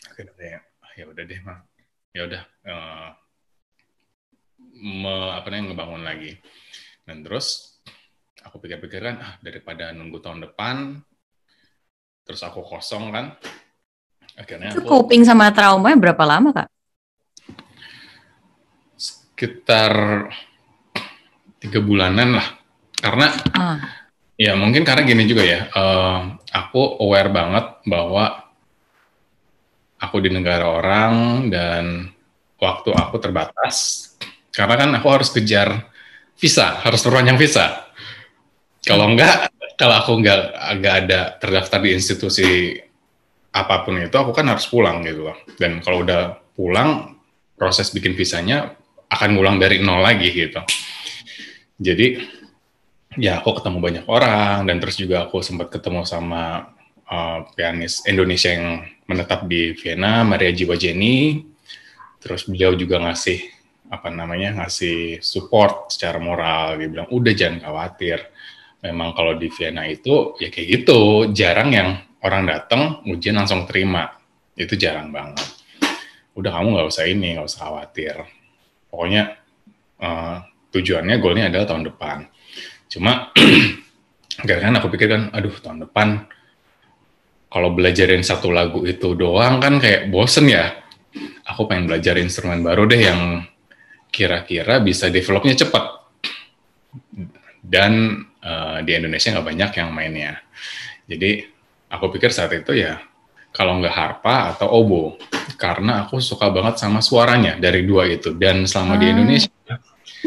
Akhirnya 0.06 0.60
ya. 0.60 0.60
Udah 1.00 1.24
deh 1.24 1.40
mah 1.40 1.64
ya 2.12 2.28
udah 2.28 2.42
uh, 2.68 3.08
me, 4.84 5.14
apa 5.32 5.48
namanya 5.48 5.72
ngebangun 5.72 6.02
lagi. 6.04 6.36
Dan 7.08 7.24
terus 7.24 7.78
aku 8.44 8.60
pikir-pikir 8.60 9.00
kan, 9.00 9.16
ah 9.20 9.34
daripada 9.40 9.96
nunggu 9.96 10.20
tahun 10.20 10.44
depan, 10.44 11.00
terus 12.24 12.44
aku 12.44 12.60
kosong 12.60 13.12
kan, 13.12 13.32
akhirnya 14.36 14.76
Itu 14.76 14.84
aku... 14.84 15.08
coping 15.08 15.24
sama 15.24 15.48
trauma 15.56 15.92
berapa 15.96 16.24
lama 16.28 16.52
kak? 16.52 16.68
Sekitar 19.00 19.92
tiga 21.64 21.80
bulanan 21.80 22.36
lah, 22.36 22.48
karena 23.00 23.26
ah. 23.56 23.80
Ya 24.40 24.56
mungkin 24.56 24.88
karena 24.88 25.04
gini 25.04 25.28
juga 25.28 25.44
ya, 25.44 25.68
uh, 25.68 26.40
aku 26.48 27.04
aware 27.04 27.28
banget 27.28 27.84
bahwa 27.84 28.48
aku 30.00 30.16
di 30.24 30.32
negara 30.32 30.64
orang 30.64 31.44
dan 31.52 32.08
waktu 32.56 32.88
aku 32.96 33.20
terbatas, 33.20 34.08
karena 34.48 34.80
kan 34.80 34.90
aku 34.96 35.08
harus 35.12 35.28
kejar 35.28 35.92
visa, 36.40 36.80
harus 36.80 37.04
perpanjang 37.04 37.36
visa. 37.36 37.92
Kalau 38.80 39.12
enggak, 39.12 39.52
kalau 39.76 40.00
aku 40.00 40.24
enggak 40.24 40.56
agak 40.56 40.94
ada 41.04 41.20
terdaftar 41.36 41.84
di 41.84 41.90
institusi 41.92 42.80
apa 43.52 43.84
pun 43.84 44.00
itu, 44.00 44.16
aku 44.16 44.32
kan 44.32 44.48
harus 44.48 44.64
pulang 44.72 45.04
gitu 45.04 45.28
loh. 45.28 45.36
Dan 45.60 45.84
kalau 45.84 46.00
udah 46.00 46.40
pulang, 46.56 47.20
proses 47.60 47.92
bikin 47.92 48.16
visanya 48.16 48.72
akan 49.12 49.36
ngulang 49.36 49.60
dari 49.60 49.84
nol 49.84 50.00
lagi 50.00 50.32
gitu. 50.32 50.64
Jadi 51.76 52.39
ya 53.18 53.42
aku 53.42 53.58
ketemu 53.58 53.78
banyak 53.82 54.04
orang 54.06 54.68
dan 54.70 54.76
terus 54.78 55.00
juga 55.00 55.26
aku 55.26 55.42
sempat 55.42 55.72
ketemu 55.72 56.06
sama 56.06 56.74
uh, 57.10 57.42
pianis 57.58 58.06
Indonesia 58.06 58.54
yang 58.54 58.86
menetap 59.10 59.50
di 59.50 59.74
Vienna, 59.74 60.22
Maria 60.22 60.54
Jiwa 60.54 60.78
Jenny. 60.78 61.42
Terus 62.20 62.46
beliau 62.46 62.76
juga 62.76 63.00
ngasih 63.00 63.40
apa 63.90 64.06
namanya 64.12 64.62
ngasih 64.62 65.18
support 65.18 65.90
secara 65.90 66.22
moral 66.22 66.78
dia 66.78 66.86
bilang 66.86 67.10
udah 67.10 67.34
jangan 67.34 67.58
khawatir 67.58 68.22
memang 68.80 69.12
kalau 69.12 69.36
di 69.36 69.48
Vienna 69.52 69.84
itu 69.84 70.36
ya 70.40 70.48
kayak 70.48 70.68
gitu, 70.80 71.30
jarang 71.36 71.70
yang 71.72 72.00
orang 72.24 72.48
datang 72.48 73.04
ujian 73.08 73.36
langsung 73.36 73.68
terima. 73.68 74.08
Itu 74.56 74.76
jarang 74.76 75.12
banget. 75.12 75.44
Udah 76.36 76.52
kamu 76.52 76.76
nggak 76.76 76.88
usah 76.88 77.04
ini, 77.08 77.36
nggak 77.36 77.48
usah 77.48 77.60
khawatir. 77.68 78.16
Pokoknya 78.88 79.36
uh, 80.00 80.44
tujuannya 80.72 81.16
goalnya 81.20 81.52
adalah 81.52 81.66
tahun 81.68 81.84
depan. 81.92 82.18
Cuma 82.90 83.30
karena 84.48 84.82
aku 84.82 84.90
pikir 84.90 85.08
kan, 85.08 85.22
aduh 85.30 85.54
tahun 85.62 85.86
depan 85.86 86.26
kalau 87.50 87.74
belajarin 87.74 88.22
satu 88.22 88.50
lagu 88.50 88.82
itu 88.86 89.14
doang 89.14 89.62
kan 89.62 89.78
kayak 89.78 90.10
bosen 90.10 90.50
ya. 90.50 90.74
Aku 91.46 91.66
pengen 91.66 91.90
belajar 91.90 92.14
instrumen 92.18 92.62
baru 92.62 92.86
deh 92.86 93.02
yang 93.02 93.42
kira-kira 94.10 94.82
bisa 94.82 95.10
developnya 95.10 95.54
cepat. 95.58 96.10
Dan 97.62 98.22
uh, 98.42 98.78
di 98.82 98.92
Indonesia 98.94 99.34
nggak 99.34 99.46
banyak 99.46 99.70
yang 99.78 99.88
mainnya. 99.90 100.32
Jadi 101.10 101.42
aku 101.90 102.06
pikir 102.14 102.30
saat 102.30 102.54
itu 102.54 102.74
ya 102.74 103.02
kalau 103.50 103.82
nggak 103.82 103.94
harpa 103.94 104.54
atau 104.54 104.70
obo 104.70 105.18
karena 105.58 106.06
aku 106.06 106.22
suka 106.22 106.46
banget 106.54 106.78
sama 106.78 107.02
suaranya 107.02 107.58
dari 107.58 107.82
dua 107.82 108.06
itu 108.06 108.30
dan 108.38 108.62
selama 108.64 108.94
hmm. 108.94 109.00
di 109.02 109.06
ah. 109.06 109.10
Indonesia 109.10 109.49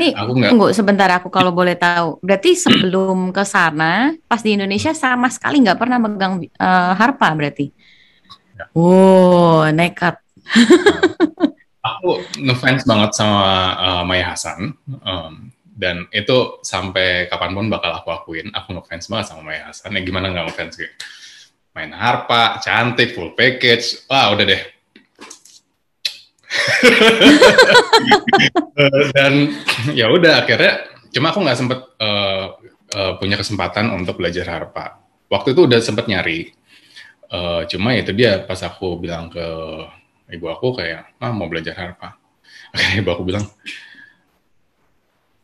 Nih, 0.04 0.12
aku 0.12 0.32
nggak 0.36 0.52
tunggu 0.52 0.68
sebentar 0.76 1.10
aku 1.16 1.32
kalau 1.32 1.56
boleh 1.56 1.80
tahu. 1.80 2.20
Berarti 2.20 2.60
sebelum 2.60 3.32
ke 3.32 3.48
sana, 3.48 4.12
pas 4.28 4.44
di 4.44 4.60
Indonesia 4.60 4.92
sama 4.92 5.32
sekali 5.32 5.64
nggak 5.64 5.80
pernah 5.80 5.96
megang 5.96 6.44
uh, 6.60 6.92
harpa 6.92 7.32
berarti. 7.32 7.72
Ya. 8.60 8.68
Wow, 8.76 9.72
nekat. 9.72 10.20
aku 11.88 12.20
ngefans 12.44 12.84
banget 12.84 13.12
sama 13.16 13.44
uh, 13.80 14.04
Maya 14.04 14.36
Hasan. 14.36 14.76
Um, 14.84 15.56
dan 15.74 16.06
itu 16.12 16.60
sampai 16.68 17.32
kapan 17.32 17.56
pun 17.56 17.72
bakal 17.72 17.96
aku 17.96 18.12
akuin. 18.12 18.52
Aku 18.52 18.76
ngefans 18.76 19.08
banget 19.08 19.32
sama 19.32 19.48
Maya 19.48 19.72
Hasan. 19.72 19.96
Ya 19.96 20.04
gimana 20.04 20.36
nggak 20.36 20.52
ngefans 20.52 20.76
gitu? 20.76 20.92
Main 21.74 21.96
harpa, 21.96 22.60
cantik, 22.60 23.16
full 23.16 23.34
package. 23.34 24.06
Wah, 24.12 24.36
udah 24.36 24.46
deh 24.46 24.73
dan 29.16 29.34
ya 30.00 30.10
udah 30.10 30.46
akhirnya 30.46 30.86
cuma 31.14 31.34
aku 31.34 31.40
nggak 31.46 31.60
sempet 31.60 31.80
uh, 32.02 32.58
uh, 32.94 33.14
punya 33.18 33.38
kesempatan 33.38 33.90
untuk 33.94 34.22
belajar 34.22 34.46
harpa. 34.50 35.02
Waktu 35.30 35.58
itu 35.58 35.66
udah 35.66 35.80
sempet 35.82 36.06
nyari. 36.06 36.54
Uh, 37.34 37.66
cuma 37.66 37.98
itu 37.98 38.14
dia 38.14 38.46
pas 38.46 38.62
aku 38.62 39.02
bilang 39.02 39.34
ke 39.34 39.42
ibu 40.30 40.46
aku 40.50 40.78
kayak 40.78 41.18
mah 41.18 41.34
mau 41.34 41.50
belajar 41.50 41.74
harpa. 41.74 42.18
Akhirnya 42.74 43.02
ibu 43.02 43.10
aku 43.10 43.24
bilang 43.26 43.46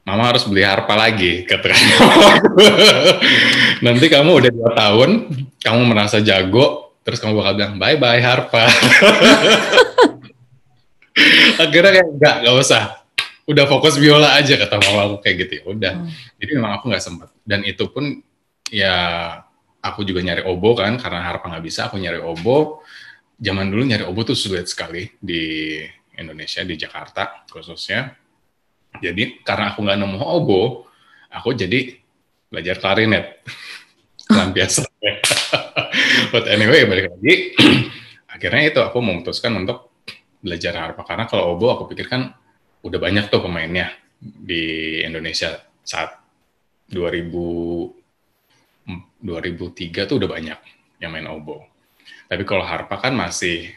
Mama 0.10 0.34
harus 0.34 0.42
beli 0.50 0.66
harpa 0.66 0.98
lagi, 0.98 1.42
kata 1.50 1.70
Nanti 3.86 4.10
kamu 4.10 4.42
udah 4.42 4.50
dua 4.50 4.72
tahun, 4.74 5.30
kamu 5.62 5.82
merasa 5.86 6.18
jago, 6.18 6.98
terus 7.06 7.22
kamu 7.22 7.38
bakal 7.38 7.54
bilang 7.54 7.74
bye 7.78 7.94
bye 7.94 8.18
harpa. 8.18 8.66
Akhirnya 11.62 11.92
kayak 12.02 12.10
enggak 12.10 12.36
nggak 12.46 12.56
usah. 12.56 12.84
Udah 13.50 13.66
fokus 13.66 13.98
biola 13.98 14.38
aja 14.38 14.62
kata 14.62 14.78
mama 14.78 15.10
aku 15.10 15.16
kayak 15.26 15.36
gitu 15.46 15.54
ya 15.60 15.64
udah. 15.66 15.94
Hmm. 16.06 16.10
jadi 16.38 16.52
memang 16.62 16.72
aku 16.78 16.94
nggak 16.94 17.02
sempat 17.02 17.34
dan 17.50 17.66
itu 17.66 17.90
pun 17.90 18.22
ya 18.70 18.96
aku 19.82 20.06
juga 20.06 20.22
nyari 20.22 20.46
obo 20.46 20.78
kan 20.78 21.02
karena 21.02 21.26
harap 21.26 21.42
nggak 21.42 21.64
bisa 21.66 21.90
aku 21.90 21.98
nyari 21.98 22.22
obo. 22.22 22.86
Zaman 23.40 23.72
dulu 23.72 23.88
nyari 23.88 24.04
obo 24.04 24.22
tuh 24.28 24.36
sulit 24.36 24.68
sekali 24.68 25.08
di 25.18 25.80
Indonesia 26.20 26.62
di 26.62 26.76
Jakarta 26.76 27.48
khususnya. 27.50 28.14
Jadi 29.00 29.42
karena 29.42 29.74
aku 29.74 29.82
nggak 29.82 29.98
nemu 29.98 30.20
obo 30.22 30.86
aku 31.32 31.58
jadi 31.58 31.98
belajar 32.50 32.78
klarinet. 32.78 33.46
Biasa 34.30 34.86
but 36.32 36.46
anyway 36.46 36.86
balik 36.86 37.10
lagi. 37.10 37.58
Akhirnya 38.34 38.64
itu 38.70 38.80
aku 38.84 39.02
memutuskan 39.02 39.58
untuk 39.58 39.89
belajar 40.40 40.74
harpa 40.76 41.04
karena 41.04 41.28
kalau 41.28 41.56
obo 41.56 41.72
aku 41.72 41.84
pikir 41.92 42.08
kan 42.08 42.32
udah 42.84 43.00
banyak 43.00 43.28
tuh 43.28 43.44
pemainnya 43.44 43.92
di 44.20 45.00
Indonesia 45.04 45.60
saat 45.84 46.16
2000 46.92 48.00
2003 49.20 50.08
tuh 50.08 50.16
udah 50.16 50.32
banyak 50.32 50.56
yang 51.04 51.12
main 51.12 51.28
obo. 51.28 51.68
Tapi 52.32 52.48
kalau 52.48 52.64
harpa 52.64 52.96
kan 52.98 53.12
masih 53.12 53.68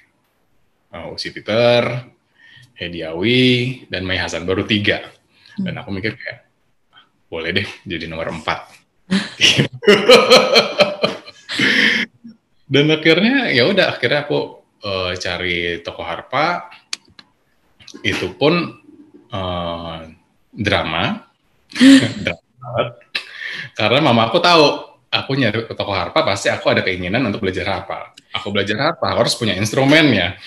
uh, 0.94 1.11
Usi 1.11 1.35
Peter, 1.35 2.07
Hediawi, 2.79 3.83
dan 3.90 4.07
Mai 4.07 4.22
Hasan 4.22 4.46
baru 4.46 4.62
tiga. 4.62 5.03
Dan 5.59 5.75
aku 5.77 5.90
mikir 5.90 6.14
kayak 6.14 6.46
boleh 7.27 7.51
deh 7.53 7.68
jadi 7.85 8.07
nomor 8.07 8.31
empat. 8.31 8.70
dan 12.72 12.88
akhirnya 12.88 13.53
ya 13.53 13.68
udah 13.68 13.92
akhirnya 13.92 14.25
aku 14.25 14.62
uh, 14.85 15.12
cari 15.16 15.81
toko 15.81 16.03
harpa 16.03 16.68
itu 18.03 18.35
pun 18.37 18.83
uh, 19.33 19.99
drama, 20.53 21.29
drama 22.25 23.01
karena 23.73 24.01
mama 24.05 24.29
aku 24.29 24.38
tahu 24.40 24.64
aku 25.12 25.31
nyari 25.37 25.68
ke 25.68 25.75
toko 25.77 25.92
harpa 25.92 26.25
pasti 26.25 26.49
aku 26.49 26.73
ada 26.73 26.81
keinginan 26.81 27.25
untuk 27.29 27.45
belajar 27.45 27.68
harpa. 27.68 28.16
Aku 28.33 28.49
belajar 28.49 28.77
harpa 28.81 29.12
harus 29.12 29.37
punya 29.37 29.53
instrumennya. 29.57 30.40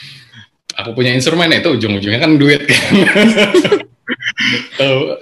Aku 0.76 0.92
punya 0.92 1.14
instrumen 1.14 1.48
itu 1.54 1.70
ujung-ujungnya 1.72 2.20
kan 2.20 2.36
duit 2.36 2.66
kan. 2.68 2.94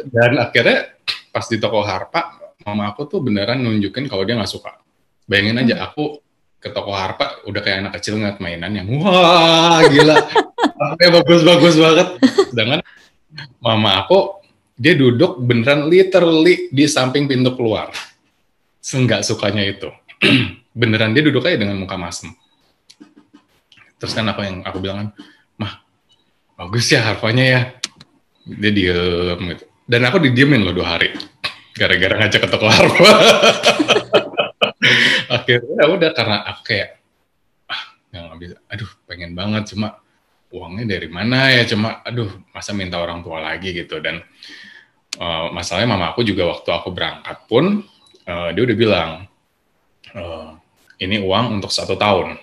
Dan 0.09 0.31
akhirnya 0.39 0.95
pas 1.29 1.45
di 1.45 1.59
toko 1.59 1.83
harpa, 1.83 2.39
mama 2.63 2.89
aku 2.89 3.05
tuh 3.05 3.19
beneran 3.21 3.59
nunjukin 3.61 4.07
kalau 4.07 4.23
dia 4.23 4.39
nggak 4.39 4.49
suka. 4.49 4.79
Bayangin 5.27 5.61
aja 5.61 5.91
aku 5.91 6.22
ke 6.63 6.71
toko 6.71 6.95
harpa 6.95 7.43
udah 7.43 7.59
kayak 7.59 7.77
anak 7.83 7.99
kecil 7.99 8.15
ngeliat 8.15 8.39
mainan 8.39 8.71
yang 8.71 8.87
wah 9.03 9.83
gila. 9.83 10.15
Kayak 10.95 11.11
bagus-bagus 11.19 11.75
banget. 11.75 12.07
Sedangkan 12.55 12.79
mama 13.59 13.99
aku 13.99 14.39
dia 14.79 14.95
duduk 14.95 15.43
beneran 15.43 15.91
literally 15.91 16.71
di 16.71 16.87
samping 16.87 17.27
pintu 17.27 17.51
keluar. 17.59 17.91
Seenggak 18.79 19.27
sukanya 19.27 19.59
itu. 19.67 19.91
Beneran 20.79 21.11
dia 21.11 21.21
duduk 21.27 21.43
aja 21.43 21.59
dengan 21.59 21.75
muka 21.75 21.99
masem. 21.99 22.31
Terus 23.99 24.15
kan 24.15 24.23
apa 24.31 24.47
yang 24.47 24.63
aku 24.63 24.79
bilang 24.79 24.97
kan 25.03 25.07
mah 25.59 25.73
bagus 26.55 26.87
ya 26.87 27.03
harpanya 27.03 27.43
ya. 27.43 27.61
Dia 28.47 28.71
diem 28.71 29.39
gitu. 29.51 29.63
Dan 29.83 30.07
aku 30.07 30.15
didiemin 30.23 30.63
loh 30.63 30.71
dua 30.71 30.95
hari. 30.95 31.11
Gara-gara 31.75 32.23
ngajak 32.23 32.39
ke 32.39 32.47
toko 32.47 32.71
harpa 32.71 33.11
akhirnya 35.43 35.75
ya 35.83 35.85
udah 35.91 36.09
karena 36.15 36.37
aku 36.47 36.61
kayak 36.63 36.89
ah 37.67 37.83
nggak 38.15 38.39
bisa 38.39 38.55
aduh 38.71 38.91
pengen 39.03 39.31
banget 39.35 39.75
cuma 39.75 39.99
uangnya 40.53 40.85
dari 40.95 41.09
mana 41.09 41.49
ya 41.49 41.65
cuma 41.65 42.05
aduh 42.05 42.29
masa 42.53 42.71
minta 42.71 43.01
orang 43.01 43.25
tua 43.25 43.41
lagi 43.41 43.73
gitu. 43.73 43.97
Dan 43.99 44.21
uh, 45.17 45.49
masalahnya 45.49 45.89
mama 45.97 46.13
aku 46.13 46.21
juga 46.21 46.45
waktu 46.45 46.69
aku 46.69 46.93
berangkat 46.93 47.37
pun 47.49 47.81
uh, 48.29 48.49
dia 48.53 48.63
udah 48.63 48.77
bilang 48.77 49.09
uh, 50.13 50.55
ini 51.01 51.19
uang 51.19 51.59
untuk 51.59 51.73
satu 51.73 51.97
tahun. 51.97 52.37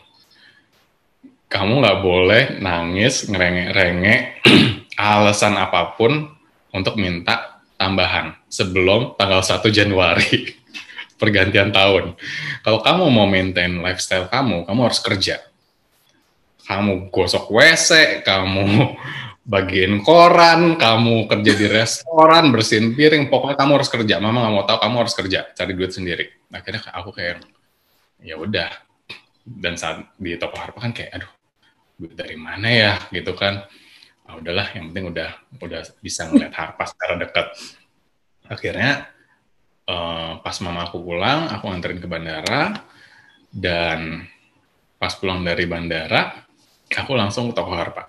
Kamu 1.50 1.82
nggak 1.82 1.98
boleh 2.02 2.42
nangis 2.62 3.26
ngerengek-rengek 3.30 4.20
alasan 4.98 5.54
apa 5.58 5.94
pun 5.94 6.34
untuk 6.70 6.94
minta 6.98 7.62
tambahan 7.78 8.36
sebelum 8.46 9.16
tanggal 9.16 9.42
1 9.42 9.64
Januari 9.72 10.30
pergantian 11.20 11.68
tahun. 11.68 12.16
Kalau 12.64 12.80
kamu 12.80 13.04
mau 13.12 13.28
maintain 13.28 13.68
lifestyle 13.84 14.32
kamu, 14.32 14.64
kamu 14.64 14.80
harus 14.88 15.00
kerja. 15.04 15.44
Kamu 16.64 17.12
gosok 17.12 17.52
WC, 17.52 18.24
kamu 18.24 18.64
bagiin 19.52 20.00
koran, 20.00 20.80
kamu 20.80 21.28
kerja 21.28 21.52
di 21.52 21.66
restoran, 21.68 22.48
bersihin 22.48 22.96
piring, 22.96 23.28
pokoknya 23.28 23.60
kamu 23.60 23.72
harus 23.76 23.90
kerja. 23.92 24.16
Mama 24.16 24.48
nggak 24.48 24.54
mau 24.56 24.64
tahu, 24.64 24.78
kamu 24.80 24.96
harus 25.04 25.14
kerja, 25.14 25.40
cari 25.52 25.72
duit 25.76 25.92
sendiri. 25.92 26.24
Akhirnya 26.48 26.80
aku 26.96 27.12
kayak, 27.12 27.44
ya 28.24 28.40
udah. 28.40 28.72
Dan 29.44 29.76
saat 29.76 30.14
di 30.16 30.40
toko 30.40 30.56
harpa 30.56 30.80
kan 30.80 30.96
kayak, 30.96 31.20
aduh, 31.20 31.32
duit 32.00 32.16
dari 32.16 32.38
mana 32.40 32.68
ya, 32.70 32.92
gitu 33.12 33.36
kan. 33.36 33.66
Ah, 34.24 34.38
udahlah, 34.38 34.70
yang 34.78 34.94
penting 34.94 35.10
udah 35.10 35.30
udah 35.58 35.82
bisa 35.98 36.30
ngeliat 36.30 36.54
harpa 36.54 36.86
secara 36.86 37.18
dekat. 37.18 37.46
Akhirnya 38.46 39.10
uh, 39.90 40.30
pas 40.38 40.56
mama 40.62 40.86
aku 40.86 41.02
pulang, 41.02 41.50
aku 41.50 41.66
anterin 41.66 41.98
ke 41.98 42.06
bandara, 42.06 42.86
dan 43.50 44.22
pas 45.02 45.10
pulang 45.18 45.42
dari 45.42 45.66
bandara, 45.66 46.46
aku 46.94 47.12
langsung 47.18 47.50
ke 47.50 47.54
toko 47.58 47.74
harpa. 47.74 48.06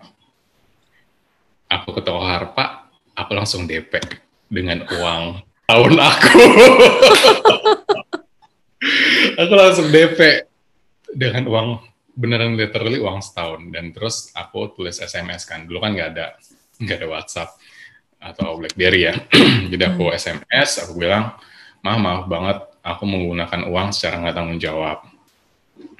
Aku 1.71 1.95
ke 1.97 2.01
toko 2.05 2.21
harpa, 2.21 2.91
aku 3.17 3.31
langsung 3.33 3.65
DP 3.65 3.97
dengan 4.51 4.85
uang 4.85 5.41
tahun 5.65 5.93
aku. 5.97 6.41
aku 9.41 9.53
langsung 9.55 9.87
DP 9.89 10.45
dengan 11.15 11.47
uang 11.47 11.67
beneran 12.11 12.59
literally 12.59 12.99
uang 12.99 13.23
setahun. 13.23 13.71
Dan 13.71 13.95
terus 13.95 14.35
aku 14.35 14.75
tulis 14.75 14.99
SMS 14.99 15.47
kan. 15.47 15.63
Dulu 15.63 15.79
kan 15.79 15.95
nggak 15.95 16.09
ada 16.11 16.35
nggak 16.81 16.97
ada 16.99 17.07
WhatsApp 17.07 17.49
atau 18.19 18.59
BlackBerry 18.59 19.07
ya. 19.07 19.15
Jadi 19.71 19.83
aku 19.87 20.11
SMS 20.11 20.83
aku 20.83 20.99
bilang 20.99 21.39
mah 21.81 21.97
maaf 21.97 22.23
banget 22.29 22.57
aku 22.81 23.03
menggunakan 23.05 23.61
uang 23.69 23.89
secara 23.93 24.21
nggak 24.21 24.35
tanggung 24.37 24.61
jawab. 24.61 25.05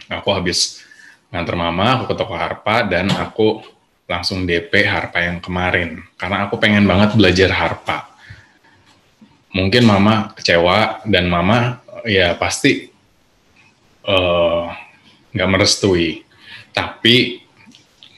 Aku 0.09 0.29
habis 0.33 0.81
nganter 1.29 1.55
mama, 1.57 1.97
aku 1.99 2.13
ke 2.13 2.15
toko 2.17 2.33
harpa, 2.37 2.85
dan 2.85 3.09
aku 3.13 3.61
langsung 4.09 4.43
DP 4.43 4.85
harpa 4.85 5.23
yang 5.23 5.39
kemarin. 5.39 6.03
Karena 6.17 6.45
aku 6.45 6.59
pengen 6.61 6.83
banget 6.85 7.15
belajar 7.15 7.49
harpa. 7.53 8.11
Mungkin 9.51 9.83
mama 9.83 10.31
kecewa, 10.35 11.03
dan 11.07 11.27
mama 11.31 11.79
ya 12.07 12.35
pasti 12.35 12.91
eh, 14.05 14.63
nggak 15.31 15.47
uh, 15.47 15.51
merestui. 15.51 16.23
Tapi, 16.71 17.43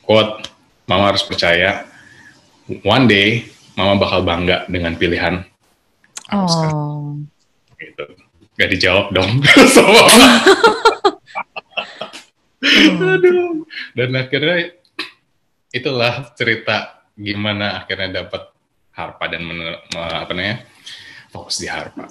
quote, 0.06 0.45
mama 0.86 1.13
harus 1.13 1.26
percaya, 1.26 1.89
one 2.84 3.06
day 3.06 3.28
mama 3.76 3.99
bakal 3.99 4.21
bangga 4.23 4.69
dengan 4.69 4.93
pilihan 4.95 5.43
oh. 6.32 7.19
Gitu. 7.79 8.05
Gak 8.53 8.69
dijawab 8.69 9.05
dong 9.13 9.41
sama 9.75 10.05
Aduh. 12.63 13.67
Dan 13.91 14.15
akhirnya 14.15 14.71
itulah 15.73 16.31
cerita 16.38 17.03
gimana 17.17 17.83
akhirnya 17.83 18.23
dapat 18.23 18.53
harpa 18.93 19.25
dan 19.25 19.41
men, 19.43 19.59
apa 19.93 20.31
namanya 20.31 20.63
fokus 21.33 21.59
di 21.59 21.67
harpa. 21.67 22.07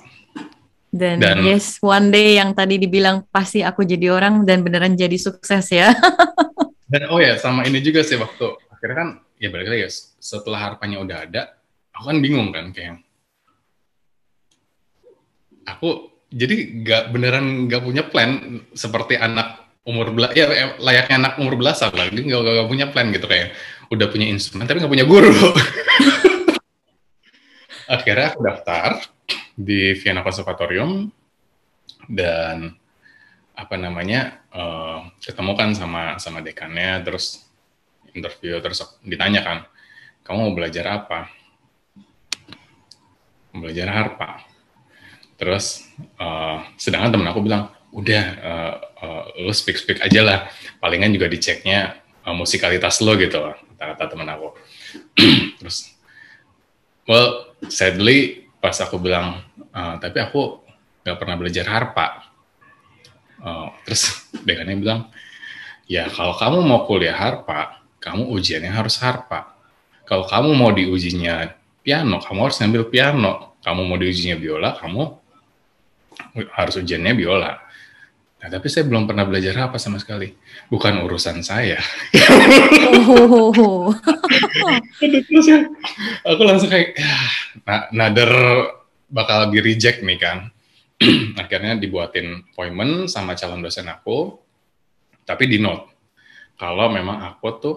Dan, 0.92 1.24
dan 1.24 1.40
yes, 1.40 1.80
one 1.80 2.12
day 2.12 2.36
yang 2.36 2.52
tadi 2.52 2.76
dibilang 2.76 3.24
pasti 3.32 3.64
aku 3.64 3.80
jadi 3.80 4.12
orang 4.12 4.44
dan 4.44 4.60
beneran 4.60 4.92
jadi 4.92 5.16
sukses 5.16 5.72
ya. 5.72 5.96
dan 6.92 7.08
oh 7.08 7.16
ya 7.16 7.40
sama 7.40 7.64
ini 7.64 7.80
juga 7.80 8.04
sih 8.04 8.20
waktu 8.20 8.60
akhirnya 8.68 8.96
kan 9.00 9.08
ya 9.40 9.48
balik 9.48 9.72
lagi 9.72 9.88
ya 9.88 9.90
setelah 10.20 10.60
harpanya 10.60 11.00
udah 11.00 11.18
ada, 11.24 11.42
aku 11.96 12.12
kan 12.12 12.18
bingung 12.20 12.52
kan 12.52 12.76
kayak 12.76 13.00
aku 15.66 16.12
jadi 16.32 16.56
nggak 16.80 17.02
beneran 17.12 17.68
nggak 17.68 17.82
punya 17.84 18.02
plan 18.08 18.62
seperti 18.72 19.20
anak 19.20 19.68
umur 19.84 20.14
bela 20.14 20.32
ya 20.32 20.78
layaknya 20.80 21.16
anak 21.20 21.32
umur 21.36 21.60
belasan 21.60 21.92
lah. 21.92 22.08
Dia 22.08 22.24
nggak 22.24 22.68
punya 22.70 22.88
plan 22.88 23.12
gitu 23.12 23.28
kayak 23.28 23.52
udah 23.92 24.06
punya 24.08 24.26
instrumen 24.32 24.64
tapi 24.64 24.80
nggak 24.80 24.92
punya 24.92 25.06
guru. 25.06 25.28
Akhirnya 27.92 28.32
aku 28.32 28.40
daftar 28.40 29.04
di 29.52 29.92
Vienna 30.00 30.24
Conservatorium 30.24 31.12
dan 32.08 32.72
apa 33.52 33.76
namanya 33.76 34.40
uh, 34.48 35.12
ketemu 35.20 35.52
kan 35.52 35.76
sama 35.76 36.16
sama 36.16 36.40
dekannya 36.40 37.04
terus 37.04 37.44
interview 38.16 38.56
terus 38.64 38.80
ditanya 39.04 39.44
kan 39.44 39.58
kamu 40.24 40.48
mau 40.48 40.52
belajar 40.56 41.04
apa? 41.04 41.28
Belajar 43.52 43.92
harpa 43.92 44.51
terus 45.42 45.90
uh, 46.22 46.62
sedangkan 46.78 47.18
temen 47.18 47.26
aku 47.26 47.42
bilang 47.42 47.66
udah 47.90 48.24
uh, 48.38 48.74
uh, 49.02 49.22
lu 49.42 49.50
speak 49.50 49.74
speak 49.74 49.98
aja 49.98 50.22
lah. 50.22 50.38
Palingan 50.78 51.10
juga 51.10 51.26
diceknya 51.26 51.98
uh, 52.22 52.30
musikalitas 52.30 53.02
lo 53.02 53.18
gitu 53.18 53.42
kata-kata 53.74 54.04
teman 54.14 54.30
aku. 54.30 54.48
Terus 55.58 55.90
well 57.10 57.50
sadly 57.66 58.46
pas 58.62 58.78
aku 58.78 59.02
bilang 59.02 59.42
uh, 59.74 59.98
tapi 59.98 60.22
aku 60.22 60.62
nggak 61.02 61.18
pernah 61.18 61.34
belajar 61.34 61.66
harpa. 61.66 62.30
Uh, 63.42 63.74
terus 63.82 64.22
dekannya 64.46 64.78
bilang 64.78 65.10
ya 65.90 66.06
kalau 66.06 66.38
kamu 66.38 66.62
mau 66.62 66.86
kuliah 66.86 67.18
harpa 67.18 67.82
kamu 67.98 68.30
ujiannya 68.30 68.70
harus 68.70 69.02
harpa. 69.02 69.58
Kalau 70.06 70.30
kamu 70.30 70.54
mau 70.54 70.70
diujinya 70.70 71.50
piano 71.82 72.22
kamu 72.22 72.38
harus 72.46 72.62
ngambil 72.62 72.86
piano. 72.86 73.58
Kamu 73.62 73.86
mau 73.86 73.98
diujinya 73.98 74.38
biola 74.38 74.74
kamu 74.78 75.21
harus 76.56 76.74
ujiannya 76.80 77.12
biola 77.14 77.62
Nah, 78.42 78.50
tapi 78.50 78.66
saya 78.66 78.82
belum 78.90 79.06
pernah 79.06 79.22
belajar 79.22 79.54
apa 79.70 79.78
sama 79.78 80.02
sekali. 80.02 80.34
Bukan 80.66 80.98
urusan 81.06 81.46
saya. 81.46 81.78
Oh. 82.82 83.94
Terus 84.98 85.46
ya, 85.46 85.62
aku 86.26 86.42
langsung 86.42 86.66
kayak, 86.66 86.98
nah, 87.62 87.86
nader 87.94 88.34
bakal 89.06 89.46
di 89.46 89.62
reject 89.62 90.02
nih 90.02 90.18
kan. 90.18 90.50
Akhirnya 91.42 91.78
dibuatin 91.78 92.42
appointment 92.50 93.06
sama 93.06 93.38
calon 93.38 93.62
dosen 93.62 93.86
aku, 93.86 94.34
tapi 95.22 95.46
di 95.46 95.62
note. 95.62 95.94
Kalau 96.58 96.90
memang 96.90 97.22
aku 97.22 97.46
tuh 97.62 97.76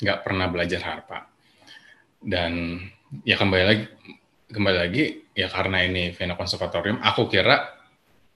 nggak 0.00 0.24
pernah 0.24 0.48
belajar 0.48 0.80
harpa. 0.88 1.28
Dan 2.16 2.80
ya 3.28 3.36
kembali 3.36 3.64
lagi, 3.68 3.84
kembali 4.52 4.78
lagi 4.78 5.04
ya 5.32 5.48
karena 5.48 5.80
ini 5.82 6.12
Vienna 6.12 6.36
Conservatorium, 6.36 7.00
aku 7.00 7.26
kira 7.26 7.72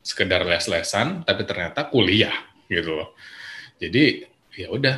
sekedar 0.01 0.49
les-lesan 0.49 1.23
tapi 1.29 1.45
ternyata 1.45 1.87
kuliah 1.93 2.33
gitu 2.67 2.97
loh. 2.97 3.13
Jadi 3.77 4.25
ya 4.57 4.73
udah 4.73 4.97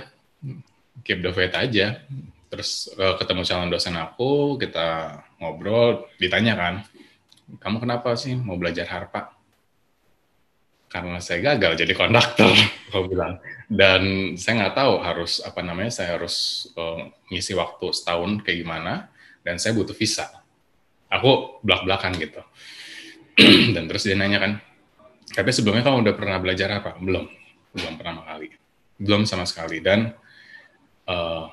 keep 1.02 1.18
the 1.20 1.34
faith 1.34 1.58
aja. 1.58 2.06
Terus 2.48 2.88
uh, 2.96 3.18
ketemu 3.18 3.42
calon 3.44 3.68
dosen 3.68 3.98
aku 3.98 4.56
kita 4.56 5.20
ngobrol 5.36 6.08
ditanya 6.16 6.56
kan 6.56 6.74
kamu 7.56 7.80
kenapa 7.80 8.12
sih 8.14 8.36
mau 8.36 8.60
belajar 8.60 8.84
harpa? 8.88 9.32
Karena 10.88 11.20
saya 11.20 11.52
gagal 11.52 11.84
jadi 11.84 11.92
konduktor 11.92 12.48
aku 12.92 13.08
bilang. 13.10 13.40
Dan 13.68 14.32
saya 14.40 14.64
nggak 14.64 14.76
tahu 14.76 14.94
harus 15.04 15.44
apa 15.44 15.60
namanya 15.60 15.92
saya 15.92 16.16
harus 16.16 16.68
uh, 16.76 17.08
ngisi 17.28 17.52
waktu 17.52 17.92
setahun 17.92 18.40
kayak 18.44 18.64
gimana 18.64 19.12
dan 19.44 19.60
saya 19.60 19.76
butuh 19.76 19.92
visa 19.92 20.37
aku 21.08 21.60
belak 21.64 21.84
belakan 21.84 22.12
gitu 22.16 22.40
dan 23.74 23.84
terus 23.88 24.04
dia 24.04 24.16
nanya 24.16 24.38
kan 24.40 24.52
tapi 25.32 25.50
sebelumnya 25.52 25.84
kamu 25.84 26.08
udah 26.08 26.14
pernah 26.16 26.36
belajar 26.40 26.68
apa? 26.80 26.96
Belum, 26.96 27.28
belum 27.76 27.94
pernah 28.00 28.24
kali, 28.24 28.48
belum 28.96 29.28
sama 29.28 29.44
sekali. 29.44 29.84
Dan 29.84 30.08
uh, 31.04 31.44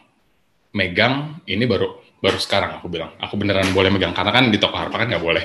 megang 0.72 1.44
ini 1.48 1.68
baru 1.68 2.00
baru 2.24 2.40
sekarang 2.40 2.80
aku 2.80 2.88
bilang. 2.88 3.12
Aku 3.20 3.36
beneran 3.36 3.76
boleh 3.76 3.92
megang 3.92 4.16
karena 4.16 4.32
kan 4.32 4.48
di 4.48 4.58
toko 4.58 4.80
harpa 4.80 5.04
kan 5.04 5.08
nggak 5.12 5.26
boleh. 5.26 5.44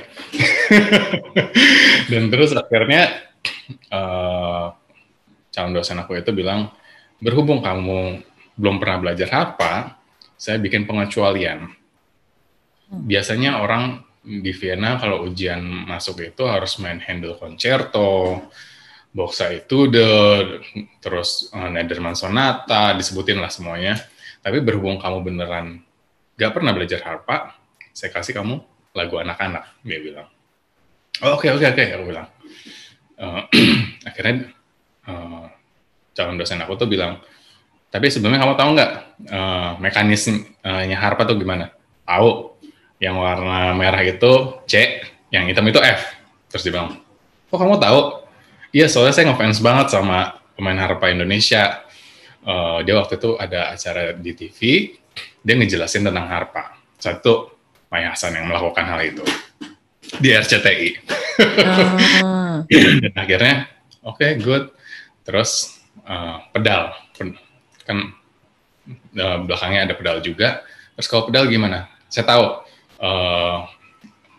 Dan 2.11 2.31
terus 2.31 2.55
akhirnya 2.55 3.11
uh, 3.91 4.73
calon 5.51 5.75
dosen 5.75 5.99
aku 5.99 6.15
itu 6.17 6.31
bilang 6.31 6.71
berhubung 7.19 7.61
kamu 7.61 8.23
belum 8.55 8.77
pernah 8.79 9.11
belajar 9.11 9.29
harpa, 9.29 10.01
saya 10.39 10.57
bikin 10.63 10.87
pengecualian. 10.87 11.80
Hmm. 12.91 13.07
Biasanya 13.07 13.63
orang 13.63 14.03
di 14.21 14.53
Vienna 14.53 15.01
kalau 15.01 15.25
ujian 15.25 15.63
masuk 15.89 16.21
itu 16.27 16.45
harus 16.45 16.77
main 16.83 17.01
handle 17.01 17.39
concerto, 17.39 18.43
boxa 19.15 19.51
itu 19.51 19.91
the 19.91 20.11
terus 21.03 21.51
uh, 21.55 21.71
Nederman 21.71 22.19
sonata 22.19 22.93
disebutin 22.99 23.39
lah 23.39 23.49
semuanya. 23.49 23.97
Tapi 24.41 24.59
berhubung 24.61 24.99
kamu 24.99 25.19
beneran 25.23 25.81
gak 26.35 26.57
pernah 26.57 26.73
belajar 26.73 27.05
harpa, 27.05 27.55
saya 27.93 28.11
kasih 28.11 28.33
kamu 28.41 28.59
lagu 28.97 29.21
anak-anak 29.21 29.77
dia 29.85 30.01
bilang. 30.01 30.29
Oh, 31.21 31.37
oke 31.37 31.47
oke 31.53 31.67
oke 31.69 31.85
aku 31.95 32.05
bilang. 32.11 32.27
Uh, 33.21 33.45
akhirnya 34.09 34.49
uh, 35.07 35.47
calon 36.17 36.41
dosen 36.41 36.59
aku 36.65 36.81
tuh 36.81 36.89
bilang, 36.89 37.21
tapi 37.93 38.09
sebelumnya 38.09 38.41
kamu 38.41 38.55
tahu 38.57 38.71
nggak 38.73 38.93
uh, 39.29 39.71
mekanismenya 39.79 40.97
harpa 40.97 41.29
tuh 41.29 41.37
gimana? 41.37 41.71
Tahu 42.09 42.50
yang 43.01 43.17
warna 43.17 43.73
merah 43.73 44.05
itu 44.05 44.61
C, 44.69 45.01
yang 45.33 45.49
hitam 45.49 45.65
itu 45.65 45.81
F. 45.81 46.01
Terus 46.53 46.63
dia 46.69 46.73
bilang, 46.77 47.01
kok 47.49 47.57
kamu 47.57 47.81
tahu? 47.81 48.01
Iya, 48.71 48.87
soalnya 48.93 49.17
saya 49.17 49.33
ngefans 49.33 49.59
banget 49.65 49.97
sama 49.97 50.37
pemain 50.55 50.77
harpa 50.77 51.09
Indonesia. 51.09 51.81
Uh, 52.45 52.85
dia 52.85 52.95
waktu 53.01 53.17
itu 53.17 53.41
ada 53.41 53.73
acara 53.73 54.13
di 54.13 54.33
TV, 54.37 54.61
dia 55.41 55.55
ngejelasin 55.57 56.05
tentang 56.05 56.29
harpa. 56.29 56.77
Satu, 57.01 57.57
Maya 57.89 58.13
Hasan 58.13 58.37
yang 58.37 58.47
melakukan 58.47 58.85
hal 58.85 59.01
itu 59.03 59.25
di 60.21 60.29
RCTI. 60.37 60.89
Uh. 62.21 62.63
Dan 62.69 63.17
akhirnya, 63.25 63.65
oke, 64.05 64.21
okay, 64.21 64.31
good. 64.37 64.69
Terus 65.25 65.81
uh, 66.05 66.45
pedal, 66.53 66.93
kan 67.89 68.13
uh, 69.17 69.39
belakangnya 69.41 69.89
ada 69.89 69.95
pedal 69.97 70.21
juga. 70.21 70.65
Terus 70.97 71.09
kalau 71.09 71.33
pedal 71.33 71.49
gimana? 71.49 71.89
Saya 72.11 72.27
tahu 72.27 72.70
uh, 73.01 73.67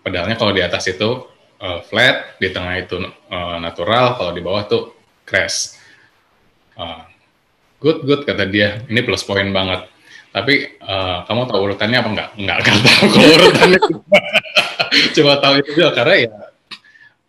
pedalnya 0.05 0.37
kalau 0.37 0.53
di 0.53 0.61
atas 0.61 0.87
itu 0.87 1.25
uh, 1.61 1.79
flat, 1.85 2.37
di 2.37 2.49
tengah 2.53 2.77
itu 2.81 2.97
uh, 3.29 3.57
natural, 3.57 4.17
kalau 4.17 4.31
di 4.31 4.41
bawah 4.41 4.63
tuh 4.65 4.83
crash. 5.25 5.77
Uh, 6.77 7.03
good, 7.81 8.05
good 8.05 8.21
kata 8.23 8.47
dia. 8.47 8.81
Ini 8.87 9.01
plus 9.03 9.25
poin 9.25 9.49
banget. 9.49 9.89
Tapi 10.31 10.79
uh, 10.79 11.27
kamu 11.27 11.41
tahu 11.51 11.59
urutannya 11.59 11.97
apa 11.99 12.09
enggak? 12.09 12.29
Enggak 12.39 12.57
kan 12.63 12.75
tahu 12.87 13.05
kalau 13.11 13.29
urutannya. 13.35 13.79
Coba 15.11 15.33
tahu 15.43 15.53
itu 15.59 15.69
juga 15.75 15.89
karena 15.91 16.15
ya 16.15 16.33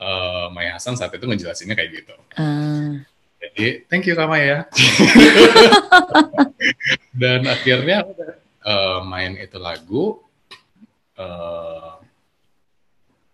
uh, 0.02 0.46
Maya 0.50 0.78
Hasan 0.78 0.94
saat 0.98 1.14
itu 1.14 1.24
ngejelasinnya 1.26 1.74
kayak 1.74 1.90
gitu. 2.02 2.14
Uh. 2.38 3.02
Jadi 3.42 3.86
thank 3.90 4.06
you 4.06 4.14
Kak 4.14 4.30
Maya. 4.30 4.70
Dan 7.20 7.42
akhirnya 7.50 8.06
uh, 8.62 9.02
main 9.02 9.34
itu 9.34 9.58
lagu 9.58 10.22
uh, 11.22 12.02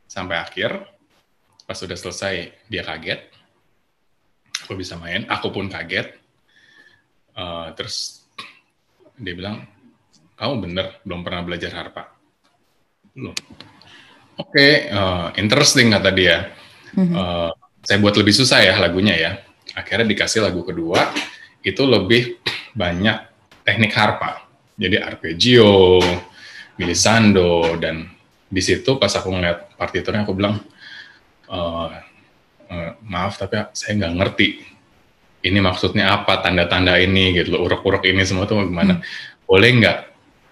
sampai 0.05 0.37
akhir 0.37 0.85
pas 1.65 1.77
sudah 1.77 1.97
selesai 1.97 2.53
dia 2.69 2.85
kaget. 2.85 3.21
Aku 4.65 4.77
bisa 4.77 5.01
main 5.01 5.25
aku 5.29 5.49
pun 5.53 5.69
kaget. 5.73 6.17
Uh, 7.33 7.71
terus 7.73 8.27
dia 9.17 9.33
bilang 9.33 9.65
kamu 10.37 10.55
bener 10.71 10.87
belum 11.05 11.21
pernah 11.25 11.43
belajar 11.45 11.73
harpa. 11.73 12.13
Belum. 13.17 13.35
Oke 14.39 14.55
okay, 14.55 14.73
uh, 14.93 15.35
interesting 15.37 15.91
kata 15.91 16.11
dia. 16.15 16.53
Uh, 16.99 17.53
saya 17.85 17.99
buat 18.01 18.17
lebih 18.17 18.35
susah 18.35 18.65
ya 18.65 18.75
lagunya 18.81 19.15
ya. 19.15 19.33
Akhirnya 19.77 20.09
dikasih 20.09 20.43
lagu 20.43 20.65
kedua 20.65 21.13
itu 21.63 21.83
lebih 21.85 22.41
banyak 22.73 23.19
teknik 23.67 23.93
harpa. 23.93 24.47
Jadi 24.79 24.97
arpeggio 24.97 25.99
glissando 26.79 27.75
dan 27.77 28.07
di 28.49 28.63
situ 28.63 28.97
pas 28.97 29.11
aku 29.13 29.29
ngeliat 29.35 29.75
partiturnya 29.77 30.25
aku 30.25 30.33
bilang 30.33 30.63
uh, 31.51 31.91
maaf 33.05 33.37
tapi 33.41 33.61
saya 33.75 33.99
nggak 33.99 34.15
ngerti 34.15 34.49
ini 35.45 35.59
maksudnya 35.63 36.11
apa 36.19 36.43
tanda-tanda 36.43 36.99
ini 36.99 37.39
gitu 37.39 37.55
loh. 37.55 37.67
Uruk-uruk 37.69 38.03
ini 38.09 38.27
semua 38.27 38.49
tuh 38.49 38.67
gimana? 38.67 38.99
Hmm. 38.99 39.07
boleh 39.49 39.71
nggak 39.81 39.99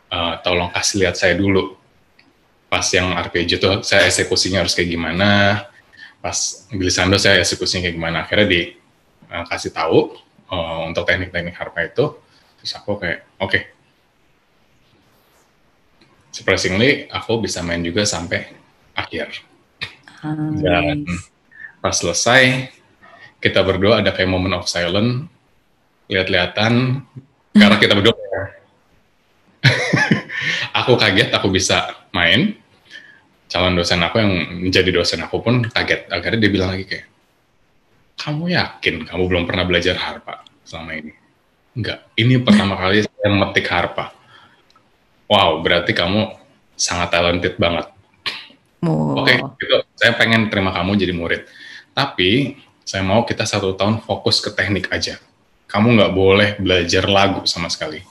uh, 0.08 0.34
tolong 0.40 0.72
kasih 0.72 1.04
lihat 1.04 1.18
saya 1.18 1.36
dulu? 1.36 1.76
Pas 2.66 2.86
yang 2.96 3.12
arpeggio 3.12 3.60
tuh 3.60 3.84
saya 3.84 4.08
eksekusinya 4.08 4.64
harus 4.64 4.72
kayak 4.72 4.88
gimana? 4.88 5.62
Pas 6.24 6.66
glissando 6.72 7.20
saya 7.20 7.42
eksekusinya 7.44 7.86
kayak 7.86 7.96
gimana? 7.98 8.16
Akhirnya 8.24 8.46
di 8.48 8.60
uh, 9.28 9.44
kasih 9.44 9.76
tahu 9.76 10.16
uh, 10.48 10.80
untuk 10.88 11.04
teknik-teknik 11.04 11.54
harpa 11.58 11.84
itu. 11.84 12.16
Terus 12.62 12.72
aku 12.72 12.96
kayak 12.96 13.28
oke 13.36 13.52
okay, 13.52 13.62
surprisingly 16.36 17.08
aku 17.08 17.40
bisa 17.40 17.64
main 17.64 17.80
juga 17.80 18.04
sampai 18.04 18.44
akhir. 18.92 19.40
Ah, 20.20 20.52
Dan 20.52 21.08
pas 21.80 21.96
selesai 21.96 22.68
kita 23.40 23.64
berdua 23.64 24.04
ada 24.04 24.12
kayak 24.12 24.28
moment 24.28 24.60
of 24.60 24.68
silence, 24.68 25.24
lihat-lihatan 26.12 27.00
karena 27.56 27.76
kita 27.80 27.96
berdua 27.96 28.12
aku 30.84 31.00
kaget 31.00 31.32
aku 31.32 31.48
bisa 31.48 32.04
main. 32.12 32.60
Calon 33.46 33.78
dosen 33.78 34.02
aku 34.02 34.18
yang 34.20 34.32
menjadi 34.68 34.90
dosen 34.90 35.22
aku 35.22 35.40
pun 35.40 35.64
kaget. 35.70 36.10
Akhirnya 36.10 36.42
dia 36.42 36.50
bilang 36.50 36.74
lagi 36.74 36.84
kayak, 36.84 37.06
kamu 38.18 38.52
yakin 38.52 38.94
kamu 39.06 39.22
belum 39.30 39.44
pernah 39.46 39.64
belajar 39.64 39.94
harpa 39.96 40.42
selama 40.66 40.98
ini? 40.98 41.14
Enggak, 41.78 42.10
ini 42.18 42.42
pertama 42.42 42.74
kali 42.74 43.06
saya 43.06 43.30
metik 43.30 43.70
harpa 43.70 44.15
wow 45.26 45.60
berarti 45.62 45.92
kamu 45.92 46.34
sangat 46.76 47.10
talented 47.10 47.56
banget. 47.56 47.88
Oh. 48.84 49.18
Oke, 49.24 49.34
okay, 49.34 49.36
gitu. 49.58 49.76
Saya 49.96 50.12
pengen 50.14 50.52
terima 50.52 50.70
kamu 50.70 50.94
jadi 51.00 51.16
murid. 51.16 51.42
Tapi 51.96 52.60
saya 52.84 53.02
mau 53.02 53.24
kita 53.24 53.48
satu 53.48 53.74
tahun 53.74 54.04
fokus 54.04 54.38
ke 54.38 54.52
teknik 54.52 54.92
aja. 54.92 55.18
Kamu 55.66 55.96
nggak 55.98 56.12
boleh 56.14 56.50
belajar 56.60 57.08
lagu 57.08 57.42
sama 57.48 57.66
sekali. 57.72 58.04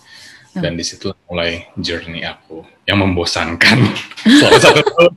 Hmm. 0.52 0.62
Dan 0.66 0.74
di 0.76 0.84
situ 0.84 1.14
mulai 1.30 1.70
journey 1.80 2.26
aku 2.26 2.66
yang 2.84 3.00
membosankan 3.00 3.78
selama 4.42 4.60
satu 4.60 4.82
tahun. 4.82 5.14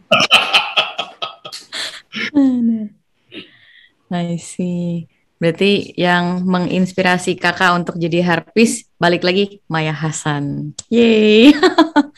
I 4.08 4.36
see. 4.40 5.08
Berarti 5.38 5.94
yang 5.94 6.42
menginspirasi 6.42 7.38
kakak 7.38 7.78
untuk 7.78 7.94
jadi 7.94 8.26
harpis, 8.26 8.90
balik 8.98 9.22
lagi 9.22 9.62
Maya 9.70 9.94
Hasan. 9.94 10.74
Yeay. 10.90 11.54
Oke, 11.54 12.10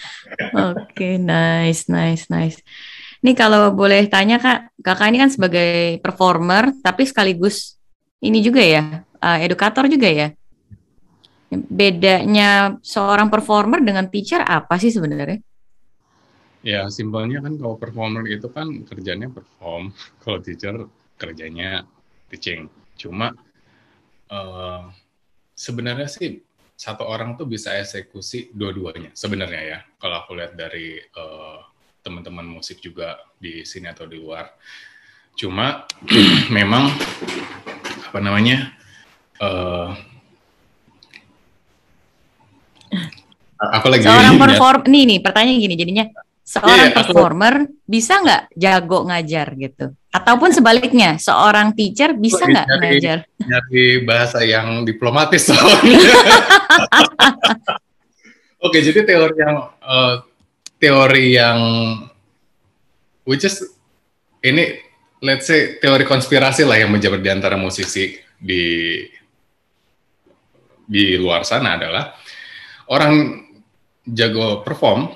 okay, 0.57 1.15
nice, 1.21 1.85
nice, 1.93 2.33
nice. 2.33 2.65
Ini 3.21 3.37
kalau 3.37 3.77
boleh 3.77 4.09
tanya 4.09 4.41
kak, 4.41 4.73
kakak 4.81 5.13
ini 5.13 5.21
kan 5.21 5.29
sebagai 5.29 6.01
performer, 6.01 6.73
tapi 6.81 7.05
sekaligus 7.05 7.77
ini 8.25 8.41
juga 8.41 8.65
ya, 8.65 9.05
uh, 9.21 9.39
edukator 9.45 9.85
juga 9.85 10.09
ya. 10.09 10.29
Bedanya 11.53 12.81
seorang 12.81 13.29
performer 13.29 13.85
dengan 13.85 14.09
teacher 14.09 14.41
apa 14.41 14.81
sih 14.81 14.89
sebenarnya? 14.89 15.45
Ya, 16.61 16.89
simpelnya 16.93 17.41
kan 17.41 17.57
kalau 17.57 17.77
performer 17.77 18.25
itu 18.29 18.49
kan 18.49 18.85
kerjanya 18.89 19.29
perform, 19.29 19.93
kalau 20.25 20.41
teacher 20.41 20.89
kerjanya 21.21 21.85
teaching. 22.33 22.73
Cuma 23.01 23.33
uh, 24.29 24.83
sebenarnya 25.57 26.09
sih 26.13 26.45
satu 26.77 27.09
orang 27.09 27.37
tuh 27.41 27.49
bisa 27.49 27.73
eksekusi 27.77 28.53
dua-duanya 28.53 29.17
sebenarnya 29.17 29.63
ya. 29.65 29.79
Kalau 29.97 30.21
aku 30.21 30.37
lihat 30.37 30.53
dari 30.53 31.01
uh, 31.17 31.65
teman-teman 32.05 32.45
musik 32.45 32.81
juga 32.85 33.17
di 33.41 33.65
sini 33.65 33.89
atau 33.89 34.05
di 34.05 34.21
luar. 34.21 34.53
Cuma 35.37 35.89
memang 36.57 36.93
apa 38.13 38.19
namanya? 38.21 38.77
Uh, 39.41 39.97
aku 43.57 43.87
lagi 43.89 44.05
seorang 44.05 44.37
perform 44.37 44.81
nih 44.89 45.03
nih 45.09 45.19
pertanyaan 45.25 45.61
gini 45.61 45.75
jadinya 45.77 46.05
seorang 46.45 46.93
yeah, 46.93 46.97
performer 46.97 47.55
aku... 47.65 47.89
bisa 47.89 48.13
nggak 48.21 48.43
jago 48.57 48.99
ngajar 49.09 49.49
gitu? 49.57 49.87
Ataupun 50.11 50.51
sebaliknya, 50.51 51.23
seorang 51.23 51.71
teacher 51.71 52.19
bisa 52.19 52.43
nggak 52.43 52.67
ngajar? 52.83 53.19
Nyari 53.39 54.03
bahasa 54.03 54.43
yang 54.43 54.83
diplomatis 54.83 55.47
soalnya. 55.47 56.03
Oke, 58.67 58.83
jadi 58.83 59.07
teori 59.07 59.39
yang 59.39 59.71
uh, 59.81 60.19
teori 60.83 61.39
yang 61.39 61.59
which 63.23 63.47
is 63.47 63.63
ini 64.43 64.83
let's 65.23 65.47
say 65.47 65.79
teori 65.79 66.03
konspirasi 66.03 66.67
lah 66.67 66.75
yang 66.75 66.91
menjabat 66.91 67.23
di 67.23 67.31
antara 67.31 67.55
musisi 67.55 68.19
di 68.35 69.07
di 70.91 71.15
luar 71.15 71.47
sana 71.47 71.79
adalah 71.79 72.19
orang 72.91 73.47
jago 74.03 74.67
perform 74.67 75.07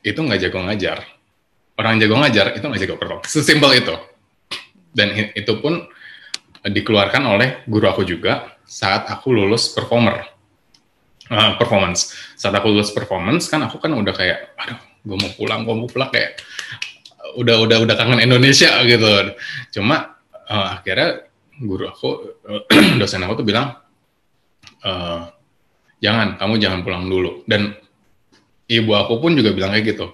itu 0.00 0.24
nggak 0.24 0.48
jago 0.48 0.64
ngajar. 0.64 1.04
Orang 1.76 2.00
jago 2.00 2.16
ngajar 2.16 2.56
itu 2.56 2.64
nggak 2.64 2.80
jago 2.80 2.96
perform. 2.96 3.20
Sesimpel 3.28 3.84
itu. 3.84 3.92
Dan 4.92 5.14
itu 5.36 5.52
pun 5.60 5.86
dikeluarkan 6.64 7.22
oleh 7.24 7.48
guru 7.70 7.86
aku 7.86 8.02
juga 8.02 8.58
saat 8.68 9.08
aku 9.08 9.32
lulus 9.32 9.72
performer. 9.72 10.26
Uh, 11.28 11.60
performance. 11.60 12.16
Saat 12.40 12.56
aku 12.56 12.72
lulus 12.72 12.88
performance 12.88 13.52
kan 13.52 13.60
aku 13.60 13.76
kan 13.76 13.92
udah 13.92 14.16
kayak, 14.16 14.56
aduh, 14.56 14.80
gue 15.04 15.16
mau 15.16 15.32
pulang, 15.36 15.60
gue 15.64 15.74
mau 15.76 15.88
pulang 15.88 16.08
kayak 16.08 16.40
udah 17.36 17.68
udah 17.68 17.84
udah 17.84 17.94
kangen 18.00 18.24
Indonesia 18.24 18.72
gitu. 18.88 19.36
Cuma 19.76 20.16
uh, 20.48 20.80
akhirnya 20.80 21.28
guru 21.60 21.84
aku, 21.84 22.40
dosen 23.00 23.24
aku 23.28 23.44
tuh 23.44 23.46
bilang, 23.46 23.76
uh, 24.88 25.28
jangan, 26.00 26.40
kamu 26.40 26.54
jangan 26.56 26.80
pulang 26.80 27.04
dulu. 27.04 27.44
Dan 27.44 27.76
ibu 28.68 28.96
aku 28.96 29.20
pun 29.20 29.36
juga 29.36 29.52
bilang 29.52 29.76
kayak 29.76 29.96
gitu. 29.96 30.06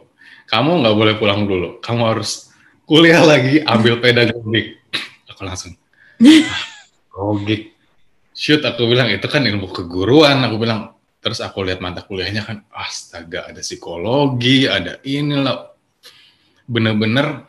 Kamu 0.51 0.83
nggak 0.83 0.97
boleh 0.99 1.15
pulang 1.15 1.47
dulu. 1.47 1.79
Kamu 1.79 2.03
harus 2.11 2.54
kuliah 2.85 3.25
lagi, 3.25 3.61
ambil 3.65 4.01
pedagogik. 4.01 4.81
Aku 5.29 5.43
langsung, 5.45 5.73
pedagogik. 6.21 7.77
Shoot, 8.35 8.63
aku 8.67 8.91
bilang 8.91 9.09
itu 9.13 9.25
kan 9.29 9.45
ilmu 9.45 9.71
keguruan. 9.71 10.43
Aku 10.45 10.59
bilang, 10.59 10.97
terus 11.23 11.41
aku 11.41 11.65
lihat 11.65 11.81
mata 11.81 12.03
kuliahnya 12.05 12.43
kan, 12.45 12.57
astaga, 12.75 13.49
ada 13.51 13.61
psikologi, 13.65 14.67
ada 14.69 14.99
inilah. 15.07 15.73
Bener-bener. 16.65 17.47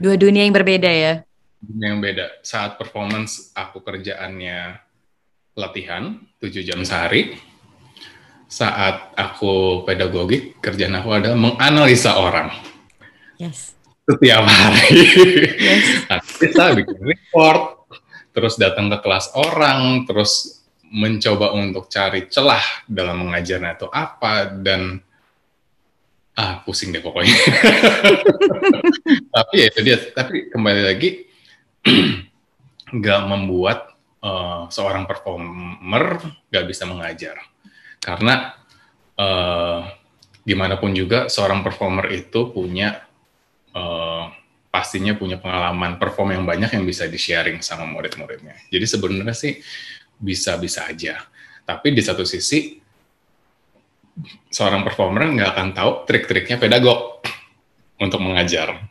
Dua 0.00 0.16
dunia 0.16 0.48
yang 0.48 0.56
berbeda 0.56 0.88
ya? 0.88 1.20
Dunia 1.60 1.92
yang 1.92 2.00
beda. 2.00 2.40
Saat 2.40 2.80
performance, 2.80 3.52
aku 3.52 3.84
kerjaannya 3.84 4.80
latihan, 5.58 6.16
7 6.40 6.64
jam 6.64 6.80
sehari 6.86 7.36
saat 8.50 9.14
aku 9.14 9.86
pedagogik, 9.86 10.58
kerjaan 10.58 10.98
aku 10.98 11.14
adalah 11.14 11.38
menganalisa 11.38 12.18
orang. 12.18 12.50
Yes. 13.38 13.78
Setiap 14.10 14.42
hari. 14.42 15.06
Yes. 15.54 16.26
Kita 16.42 16.74
bikin 16.74 16.98
report, 16.98 17.86
terus 18.34 18.58
datang 18.58 18.90
ke 18.90 18.98
kelas 18.98 19.38
orang, 19.38 20.02
terus 20.02 20.66
mencoba 20.90 21.54
untuk 21.54 21.86
cari 21.86 22.26
celah 22.26 22.90
dalam 22.90 23.30
mengajarnya 23.30 23.78
itu 23.78 23.86
apa, 23.86 24.50
dan 24.50 24.98
ah 26.34 26.58
pusing 26.66 26.90
deh 26.90 26.98
pokoknya. 26.98 27.30
tapi 29.38 29.54
ya 29.62 29.66
itu 29.70 29.80
dia. 29.86 29.96
Tapi 30.10 30.50
kembali 30.50 30.82
lagi, 30.90 31.22
nggak 32.98 33.20
membuat 33.30 33.94
uh, 34.26 34.66
seorang 34.74 35.06
performer 35.06 36.18
nggak 36.50 36.66
bisa 36.66 36.90
mengajar 36.90 37.38
karena 38.00 38.56
uh, 39.20 39.84
gimana 40.42 40.80
pun 40.80 40.96
juga 40.96 41.28
seorang 41.28 41.60
performer 41.60 42.10
itu 42.16 42.48
punya 42.50 43.04
uh, 43.76 44.32
pastinya 44.72 45.12
punya 45.14 45.36
pengalaman 45.36 46.00
perform 46.00 46.32
yang 46.32 46.44
banyak 46.48 46.72
yang 46.74 46.84
bisa 46.88 47.04
di-sharing 47.06 47.60
sama 47.60 47.84
murid-muridnya. 47.84 48.56
Jadi 48.72 48.86
sebenarnya 48.88 49.36
sih 49.36 49.60
bisa-bisa 50.16 50.88
aja. 50.88 51.20
Tapi 51.68 51.92
di 51.92 52.02
satu 52.02 52.24
sisi 52.24 52.80
seorang 54.50 54.82
performer 54.82 55.30
nggak 55.36 55.50
akan 55.54 55.68
tahu 55.76 55.90
trik-triknya 56.08 56.56
pedagog 56.58 57.22
untuk 58.00 58.20
mengajar. 58.20 58.88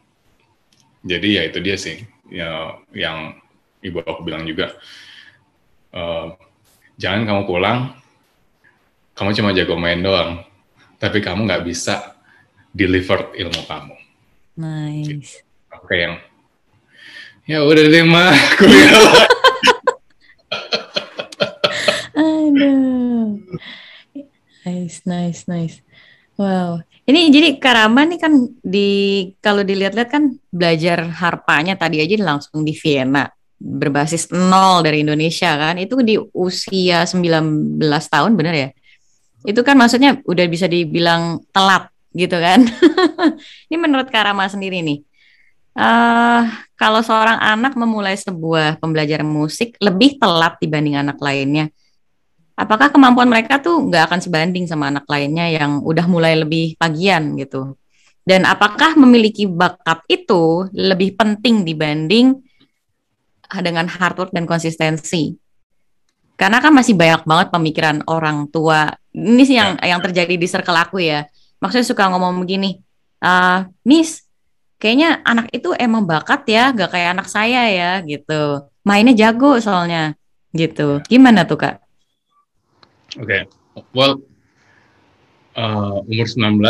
jadi 1.00 1.28
ya 1.32 1.42
itu 1.48 1.60
dia 1.64 1.80
sih 1.80 2.04
ya 2.28 2.76
yang 2.92 3.40
ibu 3.80 4.04
aku 4.04 4.20
bilang 4.28 4.44
juga 4.44 4.76
uh, 5.96 6.36
jangan 7.00 7.24
kamu 7.24 7.42
pulang 7.48 7.96
kamu 9.20 9.36
cuma 9.36 9.52
jago 9.52 9.76
main 9.76 10.00
doang 10.00 10.48
tapi 10.96 11.20
kamu 11.20 11.44
nggak 11.44 11.68
bisa 11.68 12.16
deliver 12.72 13.36
ilmu 13.36 13.62
kamu 13.68 13.96
nice 14.56 15.44
oke 15.76 15.92
yang 15.92 16.16
ya 17.44 17.68
udah 17.68 17.84
deh 17.84 18.06
mah 18.08 18.32
kuliah 18.58 19.28
Aduh. 22.20 23.40
Nice, 24.68 25.08
nice, 25.08 25.42
nice. 25.48 25.80
Wow. 26.36 26.84
Ini 27.10 27.32
jadi 27.34 27.50
Karama 27.58 28.06
nih 28.06 28.20
kan 28.22 28.34
di 28.62 28.90
kalau 29.42 29.66
dilihat-lihat 29.66 30.10
kan 30.12 30.36
belajar 30.54 31.10
harpanya 31.10 31.74
tadi 31.74 32.04
aja 32.04 32.16
langsung 32.22 32.62
di 32.62 32.76
Vienna 32.78 33.26
berbasis 33.60 34.30
nol 34.32 34.86
dari 34.86 35.02
Indonesia 35.02 35.56
kan. 35.58 35.82
Itu 35.82 36.00
di 36.06 36.20
usia 36.36 37.08
19 37.08 37.82
tahun 37.82 38.32
bener 38.38 38.56
ya? 38.56 38.70
Itu 39.48 39.64
kan 39.64 39.80
maksudnya 39.80 40.20
udah 40.28 40.46
bisa 40.52 40.68
dibilang 40.68 41.44
telat 41.56 41.88
gitu 42.12 42.36
kan. 42.36 42.66
Ini 43.70 43.78
menurut 43.80 44.10
Karama 44.12 44.50
sendiri 44.50 44.84
nih. 44.84 45.00
Uh, 45.80 46.44
kalau 46.76 47.00
seorang 47.00 47.40
anak 47.40 47.78
memulai 47.80 48.18
sebuah 48.18 48.82
pembelajaran 48.84 49.28
musik 49.28 49.80
lebih 49.80 50.20
telat 50.20 50.60
dibanding 50.60 51.00
anak 51.00 51.16
lainnya, 51.24 51.72
apakah 52.60 52.92
kemampuan 52.92 53.32
mereka 53.32 53.64
tuh 53.64 53.88
nggak 53.88 54.12
akan 54.12 54.20
sebanding 54.20 54.68
sama 54.68 54.92
anak 54.92 55.08
lainnya 55.08 55.48
yang 55.48 55.80
udah 55.80 56.04
mulai 56.10 56.36
lebih 56.36 56.76
pagian 56.76 57.40
gitu. 57.40 57.80
Dan 58.28 58.44
apakah 58.44 58.94
memiliki 59.00 59.48
bakat 59.48 60.04
itu 60.12 60.68
lebih 60.76 61.16
penting 61.16 61.64
dibanding 61.64 62.38
dengan 63.64 63.88
hard 63.88 64.16
work 64.20 64.32
dan 64.36 64.44
konsistensi? 64.44 65.34
Karena 66.36 66.60
kan 66.60 66.76
masih 66.76 66.94
banyak 66.94 67.24
banget 67.24 67.48
pemikiran 67.50 67.98
orang 68.06 68.52
tua. 68.52 68.92
Ini 69.14 69.44
sih 69.46 69.58
yang 69.58 69.78
ya. 69.82 69.96
yang 69.96 70.02
terjadi 70.04 70.34
di 70.38 70.48
circle 70.48 70.78
aku 70.78 71.02
ya. 71.02 71.26
Maksudnya 71.60 71.88
suka 71.88 72.08
ngomong 72.08 72.40
begini, 72.40 72.80
uh, 73.20 73.68
Miss, 73.84 74.24
kayaknya 74.80 75.20
anak 75.28 75.52
itu 75.52 75.76
emang 75.76 76.08
bakat 76.08 76.48
ya, 76.48 76.72
gak 76.72 76.96
kayak 76.96 77.20
anak 77.20 77.28
saya 77.28 77.68
ya 77.68 77.92
gitu. 78.06 78.64
Mainnya 78.88 79.14
jago 79.14 79.60
soalnya 79.60 80.16
gitu. 80.56 81.04
Gimana 81.06 81.44
tuh 81.44 81.60
kak? 81.60 81.76
Oke, 83.18 83.26
okay. 83.26 83.84
well 83.92 84.22
uh, 85.58 86.00
umur 86.06 86.30
19 86.30 86.62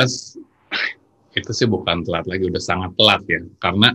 itu 1.39 1.51
sih 1.53 1.67
bukan 1.67 2.01
telat 2.07 2.25
lagi, 2.25 2.47
udah 2.47 2.63
sangat 2.63 2.91
telat 2.95 3.21
ya, 3.27 3.43
karena 3.59 3.93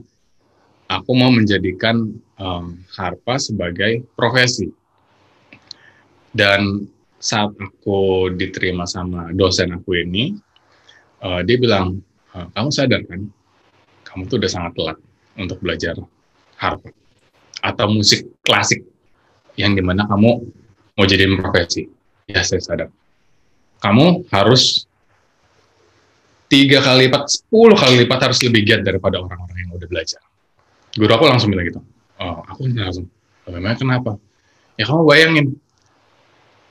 aku 0.88 1.10
mau 1.16 1.32
menjadikan 1.32 2.14
um, 2.38 2.78
harpa 2.94 3.40
sebagai 3.40 4.04
profesi. 4.14 4.70
Dan 6.34 6.90
saat 7.24 7.56
aku 7.56 8.28
diterima 8.36 8.84
sama 8.84 9.32
dosen 9.32 9.72
aku 9.72 9.96
ini, 9.96 10.36
uh, 11.24 11.40
dia 11.40 11.56
bilang, 11.56 12.04
uh, 12.36 12.52
kamu 12.52 12.68
sadar 12.68 13.00
kan, 13.08 13.24
kamu 14.04 14.28
tuh 14.28 14.36
udah 14.36 14.50
sangat 14.52 14.72
telat 14.76 14.98
untuk 15.40 15.56
belajar 15.64 15.96
harpa 16.60 16.92
atau 17.64 17.86
musik 17.88 18.28
klasik 18.44 18.84
yang 19.56 19.72
di 19.72 19.80
mana 19.80 20.04
kamu 20.04 20.44
mau 20.94 21.06
jadiin 21.08 21.40
profesi 21.40 21.88
Ya, 22.24 22.40
saya 22.40 22.60
sadar. 22.64 22.88
Kamu 23.84 24.32
harus 24.32 24.88
tiga 26.48 26.80
kali 26.80 27.08
lipat, 27.08 27.28
sepuluh 27.28 27.76
kali 27.76 28.00
lipat 28.00 28.32
harus 28.32 28.40
lebih 28.40 28.64
giat 28.64 28.80
daripada 28.80 29.20
orang-orang 29.20 29.68
yang 29.68 29.76
udah 29.76 29.84
belajar. 29.84 30.24
Guru 30.96 31.12
aku 31.12 31.24
langsung 31.28 31.52
bilang 31.52 31.68
gitu. 31.68 31.80
Oh, 32.16 32.40
aku 32.48 32.64
langsung, 32.72 33.12
memang 33.44 33.76
kenapa? 33.76 34.16
Ya 34.80 34.88
kamu 34.88 35.04
bayangin, 35.04 35.46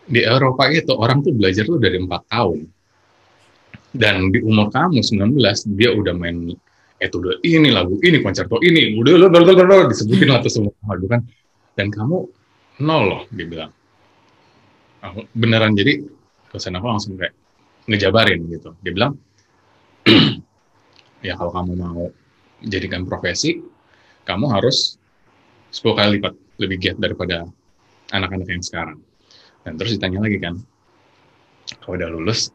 di 0.03 0.19
Eropa 0.23 0.67
itu 0.67 0.91
orang 0.91 1.23
tuh 1.23 1.31
belajar 1.31 1.63
tuh 1.63 1.79
dari 1.79 1.99
empat 1.99 2.21
tahun. 2.27 2.59
Dan 3.93 4.33
di 4.33 4.41
umur 4.41 4.73
kamu 4.73 5.05
19, 5.05 5.37
dia 5.77 5.93
udah 5.93 6.17
main 6.17 6.49
itu 7.03 7.15
udah 7.19 7.35
ini 7.43 7.67
lagu 7.67 7.99
ini 7.99 8.23
koncerto 8.23 8.63
ini 8.63 8.95
udah 8.95 9.27
udah 9.27 9.91
disebutin 9.91 10.29
lah 10.31 10.41
semua 10.49 10.73
lagu 10.89 11.05
kan. 11.05 11.21
Dan 11.77 11.93
kamu 11.93 12.17
nol 12.83 13.03
loh 13.05 13.21
dia 13.29 13.45
bilang. 13.45 13.71
Aku 15.03 15.27
beneran 15.35 15.75
jadi 15.75 15.99
dosen 16.47 16.73
aku 16.79 16.87
langsung 16.87 17.19
kayak 17.19 17.35
ngejabarin 17.91 18.39
gitu. 18.49 18.71
Dia 18.81 18.91
bilang 18.95 19.13
ya 21.27 21.35
kalau 21.35 21.51
kamu 21.51 21.71
mau 21.75 22.07
jadikan 22.63 23.03
profesi 23.03 23.59
kamu 24.23 24.47
harus 24.47 24.95
10 25.75 25.99
kali 25.99 26.09
lipat 26.19 26.33
lebih 26.59 26.77
giat 26.79 26.97
daripada 26.99 27.43
anak-anak 28.15 28.47
yang 28.47 28.63
sekarang 28.63 28.97
dan 29.63 29.77
terus 29.79 29.91
ditanya 29.97 30.19
lagi 30.23 30.39
kan 30.39 30.55
kalau 31.83 31.97
udah 31.99 32.09
lulus 32.11 32.51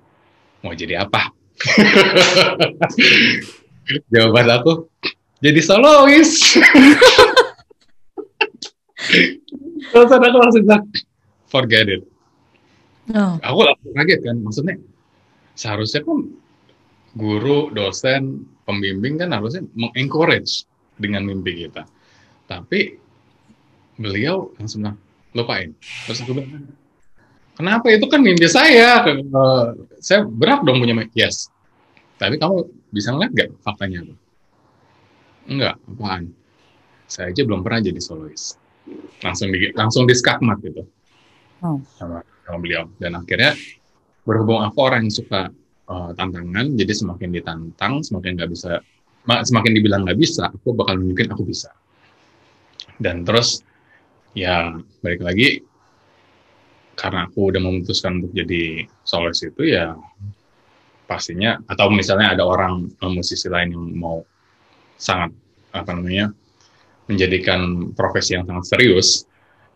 mau 0.64 0.74
jadi 0.76 1.04
apa 1.04 1.32
jawaban 4.12 4.48
aku 4.52 4.88
jadi 5.40 5.60
solois 5.64 6.40
terus 9.90 10.10
aku 10.12 10.38
langsung 10.38 10.62
bilang 10.64 10.84
forget 11.48 11.88
it 11.88 12.04
Oh. 13.16 13.40
Aku 13.40 13.64
langsung 13.64 13.92
kaget 13.96 14.20
kan, 14.20 14.36
maksudnya 14.44 14.76
seharusnya 15.56 16.04
kan 16.04 16.28
guru, 17.16 17.72
dosen, 17.72 18.44
pembimbing 18.68 19.16
kan 19.16 19.32
harusnya 19.32 19.64
mengencourage 19.72 20.68
dengan 21.00 21.24
mimpi 21.24 21.64
kita. 21.64 21.88
Tapi 22.44 23.00
beliau 23.96 24.52
langsung 24.60 24.84
bilang, 24.84 24.98
lupain. 25.32 25.72
Terus 26.04 26.20
aku 26.20 26.36
bilang, 26.36 26.68
kenapa 27.58 27.90
itu 27.90 28.06
kan 28.06 28.22
mimpi 28.22 28.46
saya? 28.46 29.02
Uh, 29.04 29.74
saya 29.98 30.22
berat 30.22 30.62
dong 30.62 30.78
punya 30.78 30.94
mimpi. 30.94 31.12
Yes. 31.18 31.50
Tapi 32.22 32.38
kamu 32.38 32.70
bisa 32.94 33.10
ngeliat 33.10 33.30
gak 33.34 33.50
faktanya? 33.66 34.06
Enggak, 35.50 35.74
apaan? 35.84 36.30
Saya 37.10 37.34
aja 37.34 37.42
belum 37.42 37.66
pernah 37.66 37.82
jadi 37.82 37.98
solois. 37.98 38.54
Langsung 39.26 39.50
di, 39.50 39.74
langsung 39.74 40.06
di 40.06 40.14
skakmat 40.14 40.62
gitu. 40.62 40.86
Oh. 41.60 41.82
Sama 41.98 42.22
sama 42.48 42.64
beliau 42.64 42.88
dan 42.96 43.12
akhirnya 43.20 43.52
berhubung 44.24 44.64
aku 44.64 44.78
orang 44.80 45.04
yang 45.04 45.12
suka 45.12 45.52
uh, 45.92 46.10
tantangan 46.16 46.72
jadi 46.80 46.92
semakin 46.96 47.28
ditantang 47.36 48.00
semakin 48.00 48.40
nggak 48.40 48.50
bisa 48.56 48.80
semakin 49.28 49.72
dibilang 49.76 50.08
nggak 50.08 50.16
bisa 50.16 50.48
aku 50.48 50.72
bakal 50.72 50.96
nunjukin 50.96 51.28
aku 51.28 51.44
bisa 51.44 51.68
dan 52.96 53.28
terus 53.28 53.60
ya 54.32 54.80
balik 55.04 55.20
lagi 55.20 55.60
karena 56.98 57.30
aku 57.30 57.54
udah 57.54 57.62
memutuskan 57.62 58.18
untuk 58.18 58.34
jadi 58.34 58.90
solois 59.06 59.38
itu 59.46 59.70
ya 59.70 59.94
pastinya 61.06 61.56
atau 61.70 61.88
misalnya 61.94 62.34
ada 62.34 62.44
orang 62.44 62.90
uh, 62.98 63.12
musisi 63.14 63.46
lain 63.46 63.70
yang 63.70 63.86
mau 63.94 64.18
sangat 64.98 65.30
apa 65.70 65.94
namanya 65.94 66.34
menjadikan 67.06 67.94
profesi 67.94 68.34
yang 68.34 68.44
sangat 68.44 68.76
serius 68.76 69.28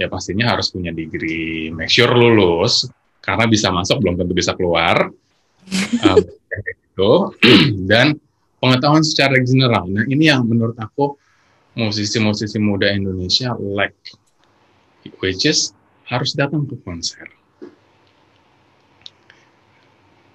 ya 0.03 0.11
pastinya 0.11 0.51
harus 0.51 0.75
punya 0.75 0.91
degree, 0.91 1.71
make 1.71 1.87
sure 1.87 2.11
lulus, 2.11 2.91
karena 3.23 3.47
bisa 3.47 3.71
masuk 3.71 4.03
belum 4.03 4.19
tentu 4.19 4.35
bisa 4.35 4.53
keluar, 4.59 5.07
um, 6.03 6.19
gitu. 6.91 7.13
dan 7.91 8.19
pengetahuan 8.59 9.07
secara 9.07 9.39
general. 9.43 9.87
Nah 9.87 10.03
ini 10.11 10.27
yang 10.27 10.43
menurut 10.47 10.75
aku 10.79 11.15
musisi-musisi 11.79 12.59
muda 12.59 12.91
Indonesia 12.91 13.55
lack, 13.57 13.97
which 15.23 15.47
is 15.47 15.73
harus 16.13 16.37
datang 16.37 16.69
ke 16.69 16.77
konser. 16.85 17.33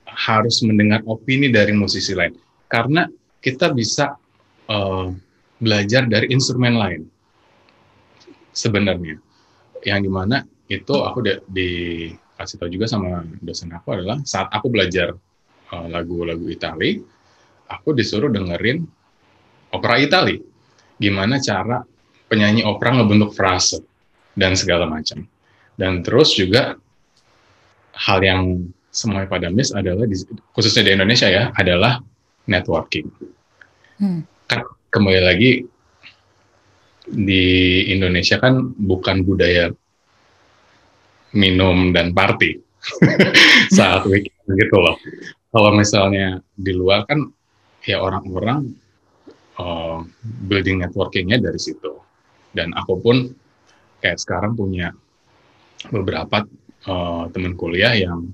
Harus 0.10 0.66
mendengar 0.66 1.06
opini 1.06 1.54
dari 1.54 1.78
musisi 1.78 2.18
lain. 2.18 2.34
Karena 2.66 3.06
kita 3.38 3.70
bisa 3.70 4.18
uh, 4.68 5.14
belajar 5.62 6.10
dari 6.10 6.34
instrumen 6.34 6.74
lain 6.74 7.02
sebenarnya 8.58 9.22
yang 9.86 10.02
di 10.02 10.10
mana 10.10 10.42
itu 10.68 10.96
aku 10.98 11.22
di, 11.22 11.34
dikasih 11.48 12.58
tahu 12.58 12.70
juga 12.74 12.90
sama 12.90 13.24
dosen 13.40 13.70
aku 13.72 13.94
adalah 13.94 14.18
saat 14.26 14.50
aku 14.50 14.68
belajar 14.74 15.14
uh, 15.72 15.88
lagu-lagu 15.88 16.44
Itali, 16.50 17.00
aku 17.70 17.94
disuruh 17.94 18.28
dengerin 18.34 18.84
opera 19.72 20.02
Itali. 20.02 20.42
Gimana 20.98 21.38
cara 21.38 21.86
penyanyi 22.26 22.66
opera 22.66 22.98
ngebentuk 22.98 23.38
frase 23.38 23.80
dan 24.34 24.58
segala 24.58 24.90
macam. 24.90 25.24
Dan 25.78 26.02
terus 26.02 26.34
juga 26.34 26.76
hal 27.94 28.20
yang 28.26 28.66
semuanya 28.90 29.30
pada 29.30 29.48
miss 29.54 29.70
adalah 29.70 30.10
di, 30.10 30.18
khususnya 30.58 30.90
di 30.90 30.92
Indonesia 30.98 31.30
ya 31.30 31.54
adalah 31.54 32.02
networking. 32.50 33.06
Hmm. 34.02 34.26
Kan 34.50 34.66
kembali 34.90 35.22
lagi 35.22 35.52
di 37.08 37.46
Indonesia 37.94 38.42
kan 38.42 38.74
bukan 38.74 39.22
budaya 39.22 39.70
minum 41.38 41.94
dan 41.94 42.12
party 42.12 42.58
saat 43.78 44.04
weekend 44.10 44.50
gitu 44.58 44.78
loh. 44.82 44.98
Kalau 45.54 45.72
misalnya 45.78 46.42
di 46.58 46.74
luar 46.74 47.06
kan 47.06 47.30
ya 47.86 48.02
orang-orang 48.02 48.74
uh, 49.62 50.02
building 50.50 50.82
networkingnya 50.82 51.38
dari 51.38 51.60
situ. 51.62 52.02
Dan 52.52 52.74
aku 52.74 52.98
pun 52.98 53.30
kayak 54.02 54.18
sekarang 54.18 54.58
punya 54.58 54.90
beberapa 55.90 56.46
uh, 56.90 57.30
teman 57.30 57.54
kuliah 57.54 57.94
yang 57.94 58.34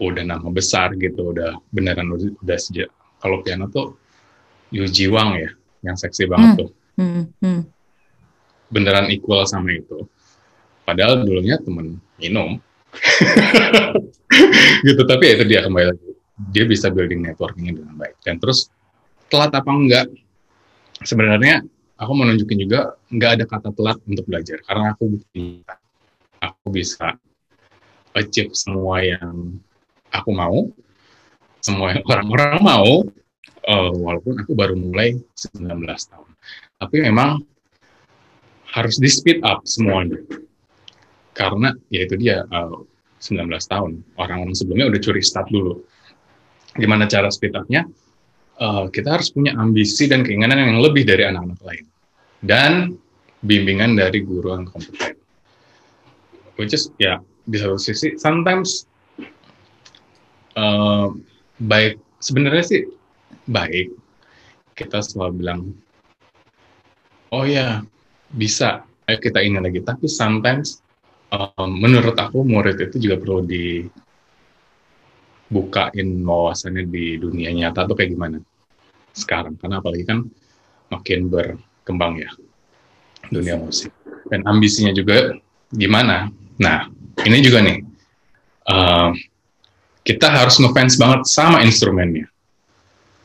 udah 0.00 0.24
nama 0.26 0.48
besar 0.50 0.96
gitu, 0.98 1.30
udah 1.30 1.54
beneran 1.70 2.10
udah, 2.10 2.34
udah 2.42 2.58
sejak 2.58 2.90
kalau 3.24 3.40
piano 3.40 3.70
tuh 3.72 3.96
Yuji 4.74 5.06
Wang 5.08 5.38
ya, 5.38 5.50
yang 5.86 5.96
seksi 5.96 6.26
banget 6.26 6.50
hmm. 6.50 6.58
tuh. 6.60 6.70
Hmm. 6.98 7.24
Hmm. 7.40 7.62
Beneran 8.68 9.08
equal 9.08 9.46
sama 9.46 9.72
itu. 9.72 10.04
Padahal 10.84 11.24
dulunya 11.24 11.56
temen 11.56 12.02
minum. 12.20 12.60
gitu, 14.86 15.02
tapi 15.08 15.22
ya 15.30 15.32
itu 15.40 15.44
dia 15.46 15.60
kembali 15.64 15.86
lagi. 15.94 16.10
Dia 16.50 16.64
bisa 16.66 16.90
building 16.90 17.22
networkingnya 17.22 17.80
dengan 17.80 17.94
baik. 17.96 18.18
Dan 18.20 18.42
terus 18.42 18.68
telat 19.30 19.54
apa 19.54 19.70
enggak? 19.70 20.10
Sebenarnya 21.00 21.62
aku 21.96 22.10
mau 22.12 22.26
nunjukin 22.26 22.58
juga 22.66 22.98
nggak 23.08 23.30
ada 23.40 23.44
kata 23.46 23.70
telat 23.72 23.98
untuk 24.04 24.26
belajar 24.26 24.58
karena 24.66 24.92
aku 24.92 25.18
bukti 25.18 25.62
aku 26.50 26.74
bisa 26.74 27.16
achieve 28.14 28.52
semua 28.52 29.02
yang 29.02 29.58
aku 30.12 30.30
mau 30.30 30.70
semua 31.64 31.96
yang 31.96 32.04
orang-orang 32.04 32.60
mau 32.60 32.88
uh, 33.64 33.90
walaupun 33.96 34.44
aku 34.44 34.52
baru 34.52 34.76
mulai 34.76 35.16
19 35.32 35.80
tahun. 35.88 36.30
Tapi 36.76 36.96
memang 37.08 37.40
harus 38.76 39.00
di 39.00 39.08
speed 39.08 39.40
up 39.40 39.64
semuanya. 39.64 40.20
Karena 41.32 41.72
ya 41.88 42.04
itu 42.04 42.20
dia 42.20 42.44
uh, 42.52 42.84
19 43.22 43.48
tahun. 43.48 44.04
Orang-orang 44.20 44.52
sebelumnya 44.52 44.92
udah 44.92 45.00
curi 45.00 45.24
start 45.24 45.48
dulu. 45.48 45.80
Gimana 46.76 47.08
cara 47.08 47.32
speed 47.32 47.56
upnya? 47.56 47.88
Uh, 48.54 48.86
kita 48.92 49.18
harus 49.18 49.32
punya 49.32 49.56
ambisi 49.56 50.06
dan 50.06 50.22
keinginan 50.22 50.60
yang 50.60 50.78
lebih 50.84 51.08
dari 51.08 51.26
anak-anak 51.26 51.60
lain. 51.64 51.84
Dan 52.44 52.72
bimbingan 53.40 53.96
dari 53.96 54.20
guru 54.20 54.52
yang 54.52 54.68
kompeten. 54.68 55.23
Which 56.54 56.74
is 56.74 56.90
ya 57.02 57.18
di 57.44 57.60
satu 57.60 57.76
sisi 57.76 58.16
sometimes 58.16 58.88
uh, 60.54 61.10
baik 61.58 61.98
sebenarnya 62.22 62.64
sih 62.64 62.82
baik. 63.50 63.90
Kita 64.74 64.98
selalu 65.02 65.32
bilang 65.38 65.60
oh 67.34 67.44
ya 67.46 67.82
bisa 68.30 68.86
ayo 69.10 69.18
kita 69.18 69.42
ini 69.42 69.58
lagi. 69.58 69.82
Tapi 69.82 70.06
sometimes 70.06 70.78
um, 71.34 71.70
menurut 71.78 72.14
aku 72.14 72.46
murid 72.46 72.78
itu 72.78 73.10
juga 73.10 73.18
perlu 73.18 73.42
dibukain 73.46 76.22
wawasannya 76.22 76.86
di 76.86 77.18
dunia 77.18 77.50
nyata 77.50 77.82
tuh 77.86 77.94
kayak 77.98 78.10
gimana 78.14 78.38
sekarang. 79.14 79.56
Karena 79.58 79.78
apalagi 79.82 80.04
kan 80.06 80.30
makin 80.90 81.30
ber 81.30 81.56
kembang 81.82 82.16
ya 82.18 82.30
dunia 83.30 83.56
musik. 83.58 83.92
Dan 84.30 84.46
ambisinya 84.48 84.92
juga 84.94 85.34
gimana 85.74 86.30
nah 86.60 86.86
ini 87.24 87.38
juga 87.42 87.62
nih 87.62 87.78
uh, 88.68 89.10
kita 90.04 90.28
harus 90.28 90.60
ngefans 90.60 91.00
banget 91.00 91.20
sama 91.24 91.64
instrumennya. 91.64 92.28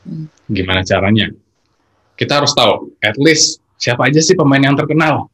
Hmm. 0.07 0.31
gimana 0.47 0.81
caranya? 0.81 1.27
Kita 2.15 2.39
harus 2.39 2.55
tahu 2.55 2.95
at 3.03 3.19
least 3.19 3.59
siapa 3.75 4.07
aja 4.07 4.23
sih 4.23 4.33
pemain 4.33 4.63
yang 4.63 4.79
terkenal? 4.79 5.27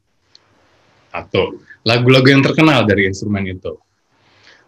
Atau 1.14 1.62
lagu-lagu 1.86 2.26
yang 2.28 2.41
terkenal 2.41 2.84
dari 2.84 3.08
instrumen 3.08 3.46
itu. 3.46 3.78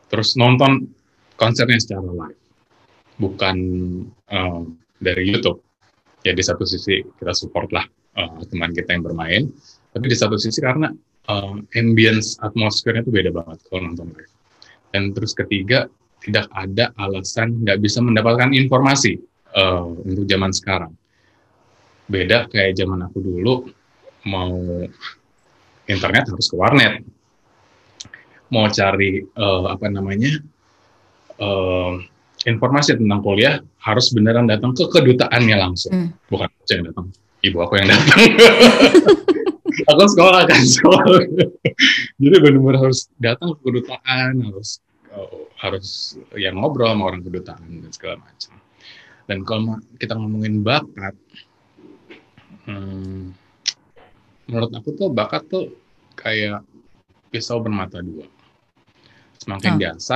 Terus 0.07 0.38
nonton 0.38 0.88
konsernya 1.36 1.82
secara 1.82 2.05
live. 2.05 2.39
Bukan 3.17 3.57
uh, 4.30 4.61
dari 5.01 5.34
YouTube. 5.34 5.65
Ya 6.21 6.38
di 6.38 6.45
satu 6.45 6.63
sisi 6.63 7.01
kita 7.01 7.34
support 7.34 7.73
lah 7.73 7.84
uh, 8.15 8.38
teman 8.47 8.69
kita 8.71 8.93
yang 8.93 9.03
bermain 9.03 9.49
tapi 9.97 10.13
di 10.13 10.17
satu 10.17 10.37
sisi 10.37 10.61
karena 10.61 10.93
uh, 11.25 11.57
ambience 11.73 12.37
atmosfernya 12.37 13.01
itu 13.01 13.09
beda 13.09 13.33
banget 13.33 13.57
kalau 13.65 13.89
nonton 13.89 14.13
live. 14.13 14.33
Dan 14.93 15.09
terus 15.17 15.33
ketiga 15.33 15.89
tidak 16.21 16.45
ada 16.53 16.93
alasan 17.01 17.65
nggak 17.65 17.81
bisa 17.81 17.97
mendapatkan 18.05 18.53
informasi 18.53 19.17
uh, 19.57 19.89
untuk 20.05 20.29
zaman 20.29 20.53
sekarang. 20.53 20.93
Beda 22.05 22.45
kayak 22.45 22.77
zaman 22.77 23.09
aku 23.09 23.25
dulu 23.25 23.53
mau 24.29 24.53
internet 25.89 26.29
harus 26.29 26.45
ke 26.45 26.55
warnet. 26.55 27.01
Mau 28.53 28.69
cari 28.69 29.25
uh, 29.25 29.65
apa 29.73 29.89
namanya 29.89 30.39
uh, 31.41 31.97
informasi 32.45 33.01
tentang 33.01 33.19
kuliah 33.25 33.59
harus 33.81 34.13
beneran 34.13 34.45
datang 34.45 34.77
ke 34.77 34.85
kedutaannya 34.93 35.57
langsung. 35.57 35.91
Hmm. 35.91 36.09
bukan 36.29 36.47
yang 36.69 36.85
datang. 36.85 37.07
Ibu 37.41 37.57
aku 37.65 37.73
yang 37.81 37.89
datang. 37.89 38.19
aku 39.86 40.03
sekolah 40.09 40.41
kan 40.49 40.61
sekolah. 40.63 41.21
Jadi 42.17 42.36
benar-benar 42.41 42.89
harus 42.89 43.11
datang 43.21 43.53
ke 43.53 43.59
kedutaan, 43.61 44.41
harus 44.41 44.82
uh, 45.13 45.45
harus 45.61 46.17
yang 46.34 46.57
ngobrol 46.57 46.89
sama 46.89 47.13
orang 47.13 47.21
kedutaan 47.21 47.86
dan 47.86 47.91
segala 47.93 48.15
macam. 48.21 48.53
Dan 49.28 49.43
kalau 49.43 49.78
kita 49.99 50.15
ngomongin 50.15 50.63
bakat, 50.63 51.13
hmm, 52.65 53.36
menurut 54.47 54.71
aku 54.71 54.95
tuh 54.95 55.11
bakat 55.11 55.43
tuh 55.51 55.75
kayak 56.15 56.63
pisau 57.30 57.59
bermata 57.59 57.99
dua. 57.99 58.25
Semakin 59.38 59.75
oh. 59.75 59.80
biasa, 59.80 60.15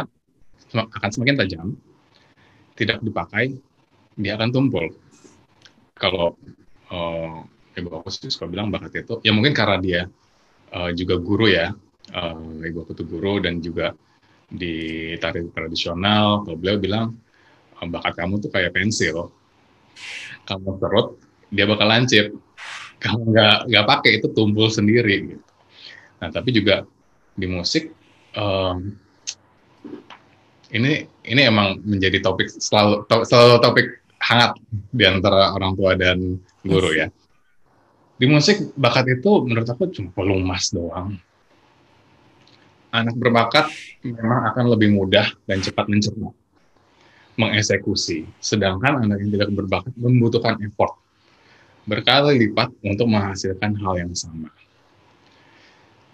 akan 0.73 1.09
semakin 1.11 1.35
tajam. 1.43 1.67
Tidak 2.71 3.03
dipakai, 3.03 3.53
dia 4.15 4.39
akan 4.39 4.49
tumpul. 4.49 4.89
Kalau 5.93 6.33
uh, 6.89 7.45
ibu 7.77 7.87
aku 7.91 8.09
sih 8.11 8.27
suka 8.27 8.47
bilang 8.51 8.67
bakat 8.67 9.03
itu 9.07 9.23
ya 9.23 9.31
mungkin 9.31 9.55
karena 9.55 9.77
dia 9.79 10.01
uh, 10.75 10.91
juga 10.91 11.15
guru 11.19 11.47
ya 11.47 11.71
uh, 12.15 12.65
ibu 12.67 12.83
aku 12.83 12.91
tuh 12.97 13.07
guru 13.07 13.39
dan 13.39 13.63
juga 13.63 13.95
di 14.51 15.15
tari 15.15 15.47
tradisional 15.55 16.43
kalau 16.43 16.57
beliau 16.59 16.77
bilang 16.77 17.07
bakat 17.89 18.13
kamu 18.19 18.37
tuh 18.43 18.51
kayak 18.53 18.75
pensil. 18.75 19.33
Kamu 20.45 20.77
perut 20.77 21.17
dia 21.49 21.65
bakal 21.65 21.87
lancip. 21.89 22.35
Kamu 23.01 23.33
nggak 23.33 23.57
nggak 23.71 23.85
pakai 23.87 24.11
itu 24.21 24.27
tumpul 24.29 24.69
sendiri 24.69 25.33
gitu. 25.33 25.45
Nah 26.21 26.29
tapi 26.29 26.53
juga 26.53 26.85
di 27.33 27.47
musik 27.49 27.89
um, 28.37 28.93
ini 30.69 31.09
ini 31.25 31.41
emang 31.41 31.81
menjadi 31.81 32.21
topik 32.21 32.51
selalu 32.51 33.09
to, 33.09 33.25
selalu 33.25 33.57
topik 33.63 33.87
hangat 34.21 34.53
di 34.93 35.03
antara 35.07 35.57
orang 35.57 35.73
tua 35.73 35.97
dan 35.97 36.37
guru 36.61 36.93
ya. 36.93 37.09
Di 38.21 38.29
musik 38.29 38.77
bakat 38.77 39.17
itu 39.17 39.41
menurut 39.41 39.65
aku 39.65 39.89
cuma 39.89 40.13
pelumas 40.13 40.69
doang. 40.69 41.17
Anak 42.93 43.17
berbakat 43.17 43.73
memang 44.05 44.45
akan 44.53 44.65
lebih 44.77 44.93
mudah 44.93 45.25
dan 45.49 45.57
cepat 45.57 45.89
mencerna, 45.89 46.29
mengeksekusi. 47.33 48.29
Sedangkan 48.37 49.01
anak 49.01 49.25
yang 49.25 49.31
tidak 49.33 49.49
berbakat 49.49 49.97
membutuhkan 49.97 50.61
effort 50.61 51.01
berkali 51.89 52.45
lipat 52.45 52.69
untuk 52.85 53.09
menghasilkan 53.09 53.73
hal 53.81 53.97
yang 53.97 54.13
sama. 54.13 54.53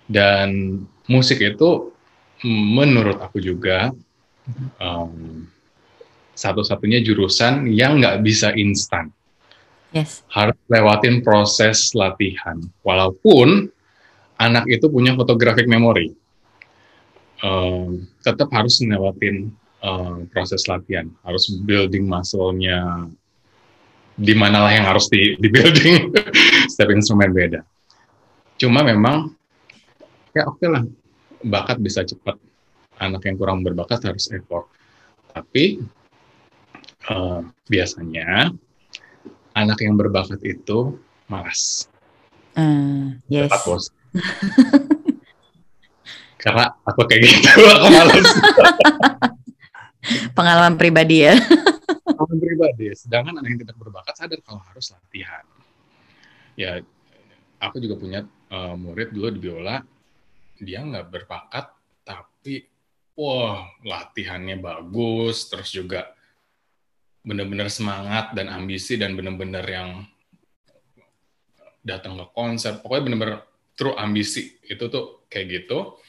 Dan 0.07 0.79
musik 1.11 1.43
itu 1.43 1.91
menurut 2.47 3.19
aku 3.19 3.43
juga 3.43 3.91
um, 4.79 5.43
satu-satunya 6.37 7.03
jurusan 7.03 7.67
yang 7.67 7.99
nggak 7.99 8.23
bisa 8.23 8.55
instan. 8.55 9.11
Yes. 9.95 10.23
Harus 10.27 10.57
lewatin 10.67 11.23
proses 11.23 11.95
latihan. 11.95 12.59
Walaupun 12.83 13.71
anak 14.37 14.67
itu 14.67 14.91
punya 14.91 15.15
photographic 15.15 15.65
memory, 15.65 16.11
um, 17.41 18.03
tetap 18.19 18.51
harus 18.51 18.83
ngelewatin 18.83 19.51
um, 19.81 20.27
proses 20.29 20.67
latihan. 20.67 21.07
Harus 21.23 21.47
building 21.63 22.03
muscle-nya 22.05 23.07
di 24.17 24.33
manalah 24.33 24.73
yang 24.73 24.85
harus 24.85 25.07
di, 25.07 25.37
di 25.39 25.47
building. 25.47 26.11
Setiap 26.71 26.89
instrumen 26.91 27.31
beda. 27.31 27.63
Cuma 28.57 28.81
memang 28.81 29.31
ya 30.33 30.49
oke 30.49 30.59
okay 30.59 30.67
lah, 30.67 30.83
bakat 31.45 31.77
bisa 31.79 32.03
cepat. 32.03 32.35
Anak 32.97 33.29
yang 33.29 33.37
kurang 33.37 33.61
berbakat 33.61 34.01
harus 34.09 34.25
effort. 34.33 34.73
Tapi 35.29 35.85
uh, 37.13 37.45
biasanya 37.69 38.49
anak 39.57 39.81
yang 39.81 39.97
berbakat 39.97 40.37
itu 40.45 41.01
malas. 41.25 41.89
Uh, 42.53 43.17
yes. 43.25 43.49
bos. 43.65 43.89
Karena 46.41 46.69
aku 46.85 47.01
kayak 47.09 47.25
gitu, 47.25 47.49
aku 47.73 47.87
malas. 47.89 48.29
Pengalaman 50.37 50.77
pribadi 50.77 51.25
ya. 51.25 51.33
Pengalaman 52.05 52.37
pribadi. 52.37 52.85
Sedangkan 52.93 53.41
anak 53.41 53.49
yang 53.49 53.59
tidak 53.65 53.77
berbakat 53.81 54.13
sadar 54.13 54.39
kalau 54.45 54.61
harus 54.61 54.93
latihan. 54.93 55.43
Ya, 56.57 56.81
aku 57.57 57.81
juga 57.81 57.97
punya 57.97 58.25
uh, 58.53 58.77
murid 58.77 59.13
dulu 59.13 59.27
di 59.33 59.39
biola, 59.41 59.81
dia 60.57 60.81
nggak 60.81 61.09
berbakat, 61.13 61.69
tapi 62.01 62.65
wah 63.13 63.65
latihannya 63.85 64.57
bagus, 64.57 65.49
terus 65.49 65.69
juga 65.69 66.16
benar-benar 67.27 67.67
semangat 67.67 68.31
dan 68.31 68.47
ambisi 68.47 68.95
dan 68.95 69.19
benar-benar 69.19 69.67
yang 69.67 70.07
datang 71.83 72.15
ke 72.15 72.25
konser. 72.31 72.79
Pokoknya 72.79 73.03
bener-bener 73.03 73.39
true 73.75 73.95
ambisi 73.99 74.63
itu 74.63 74.87
tuh 74.87 75.27
kayak 75.27 75.45
gitu 75.67 75.99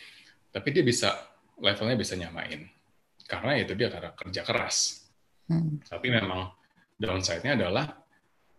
tapi 0.48 0.72
dia 0.72 0.86
bisa 0.86 1.12
levelnya 1.58 1.98
bisa 1.98 2.14
nyamain. 2.14 2.70
Karena 3.28 3.58
itu 3.58 3.74
dia 3.74 3.90
karena 3.90 4.14
kerja 4.14 4.42
keras. 4.46 5.04
Hmm. 5.48 5.80
tapi 5.80 6.12
memang 6.12 6.52
downside-nya 7.00 7.56
adalah 7.56 7.88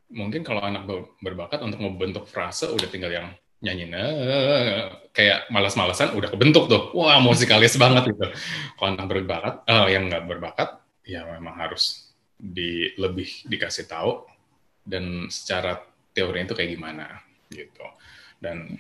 mungkin 0.10 0.42
kalau 0.42 0.58
anak 0.58 0.90
berbakat 1.22 1.62
untuk 1.62 1.78
membentuk 1.86 2.26
frase 2.26 2.66
udah 2.66 2.90
tinggal 2.90 3.14
yang 3.14 3.30
nyanyi 3.62 3.94
nah, 3.94 4.98
kayak 5.14 5.54
malas-malasan 5.54 6.18
udah 6.18 6.34
kebentuk 6.34 6.66
tuh. 6.66 6.90
Wah 6.98 7.22
musikalis 7.22 7.78
banget 7.78 8.10
gitu. 8.10 8.26
Kalau 8.74 8.90
anak 8.90 9.06
berbakat 9.06 9.56
uh, 9.70 9.86
yang 9.86 10.10
nggak 10.10 10.26
berbakat 10.26 10.82
ya 11.06 11.30
memang 11.30 11.62
harus 11.62 12.09
di 12.40 12.96
lebih 12.96 13.44
dikasih 13.52 13.92
tahu 13.92 14.24
dan 14.88 15.28
secara 15.28 15.76
teori 16.16 16.48
itu 16.48 16.56
kayak 16.56 16.72
gimana 16.72 17.06
gitu. 17.52 17.84
Dan 18.40 18.80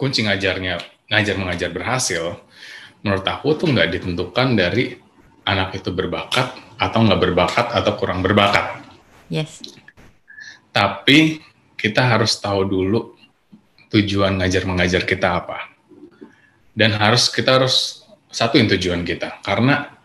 kunci 0.00 0.24
ngajarnya 0.24 0.80
ngajar 1.12 1.36
mengajar 1.36 1.70
berhasil 1.70 2.40
menurut 3.04 3.26
aku 3.28 3.52
tuh 3.60 3.68
nggak 3.68 4.00
ditentukan 4.00 4.56
dari 4.56 4.96
anak 5.44 5.76
itu 5.76 5.92
berbakat 5.92 6.56
atau 6.80 6.98
nggak 7.04 7.20
berbakat 7.20 7.66
atau 7.76 7.92
kurang 8.00 8.24
berbakat. 8.24 8.80
Yes. 9.28 9.60
Tapi 10.72 11.44
kita 11.76 12.16
harus 12.16 12.40
tahu 12.40 12.64
dulu 12.64 13.00
tujuan 13.92 14.40
ngajar 14.40 14.64
mengajar 14.64 15.02
kita 15.04 15.44
apa. 15.44 15.68
Dan 16.72 16.96
harus 16.96 17.28
kita 17.28 17.60
harus 17.60 18.06
satuin 18.30 18.70
tujuan 18.70 19.04
kita. 19.04 19.42
Karena 19.42 19.99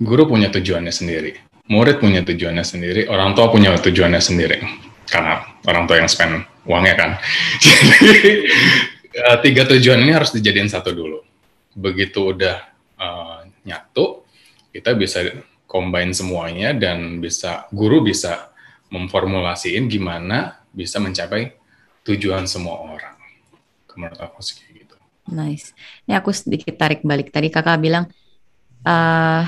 guru 0.00 0.28
punya 0.28 0.52
tujuannya 0.52 0.92
sendiri, 0.92 1.36
murid 1.68 1.98
punya 1.98 2.22
tujuannya 2.22 2.64
sendiri, 2.64 3.08
orang 3.08 3.32
tua 3.32 3.48
punya 3.48 3.74
tujuannya 3.76 4.22
sendiri. 4.22 4.58
Karena 5.06 5.38
orang 5.70 5.86
tua 5.86 6.02
yang 6.02 6.10
spend 6.10 6.42
uangnya 6.66 6.94
kan. 6.98 7.10
Jadi 7.62 8.42
eh, 9.14 9.36
tiga 9.40 9.62
tujuan 9.70 10.02
ini 10.02 10.12
harus 10.12 10.34
dijadiin 10.34 10.66
satu 10.66 10.90
dulu. 10.90 11.22
Begitu 11.76 12.34
udah 12.34 12.56
uh, 12.98 13.46
nyatu, 13.62 14.26
kita 14.74 14.96
bisa 14.96 15.22
combine 15.68 16.10
semuanya 16.16 16.72
dan 16.72 17.20
bisa 17.20 17.68
guru 17.70 18.00
bisa 18.02 18.50
memformulasiin 18.88 19.90
gimana 19.90 20.62
bisa 20.70 21.02
mencapai 21.02 21.52
tujuan 22.06 22.46
semua 22.46 22.80
orang. 22.82 23.16
Menurut 23.96 24.20
aku 24.20 24.44
sih 24.44 24.60
kayak 24.60 24.72
gitu. 24.84 24.96
Nice. 25.32 25.72
Ini 26.04 26.20
aku 26.20 26.30
sedikit 26.30 26.76
tarik 26.76 27.00
balik. 27.02 27.32
Tadi 27.32 27.48
kakak 27.48 27.80
bilang 27.80 28.08
uh, 28.84 29.42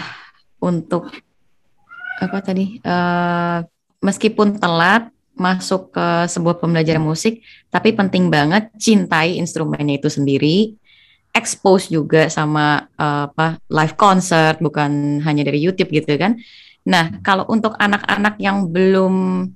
untuk 0.58 1.10
apa 2.18 2.38
tadi? 2.42 2.82
Uh, 2.82 3.62
meskipun 4.02 4.58
telat 4.58 5.10
masuk 5.38 5.94
ke 5.94 6.26
sebuah 6.26 6.58
pembelajaran 6.58 7.02
musik, 7.02 7.46
tapi 7.70 7.94
penting 7.94 8.26
banget 8.26 8.74
cintai 8.74 9.38
instrumennya 9.38 10.02
itu 10.02 10.10
sendiri, 10.10 10.74
expose 11.30 11.86
juga 11.86 12.26
sama 12.26 12.90
uh, 12.98 13.30
apa 13.30 13.62
live 13.70 13.94
concert, 13.94 14.58
bukan 14.58 15.22
hanya 15.22 15.46
dari 15.46 15.62
YouTube 15.62 15.94
gitu 15.94 16.18
kan. 16.18 16.34
Nah, 16.82 17.22
kalau 17.22 17.46
untuk 17.46 17.78
anak-anak 17.78 18.40
yang 18.42 18.66
belum 18.66 19.46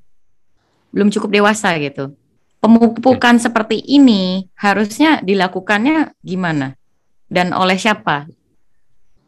belum 0.93 1.09
cukup 1.11 1.31
dewasa 1.35 1.75
gitu, 1.83 2.15
pemupukan 2.63 3.43
seperti 3.43 3.83
ini 3.83 4.47
harusnya 4.55 5.19
dilakukannya 5.25 6.15
gimana 6.23 6.79
dan 7.27 7.51
oleh 7.51 7.75
siapa? 7.75 8.31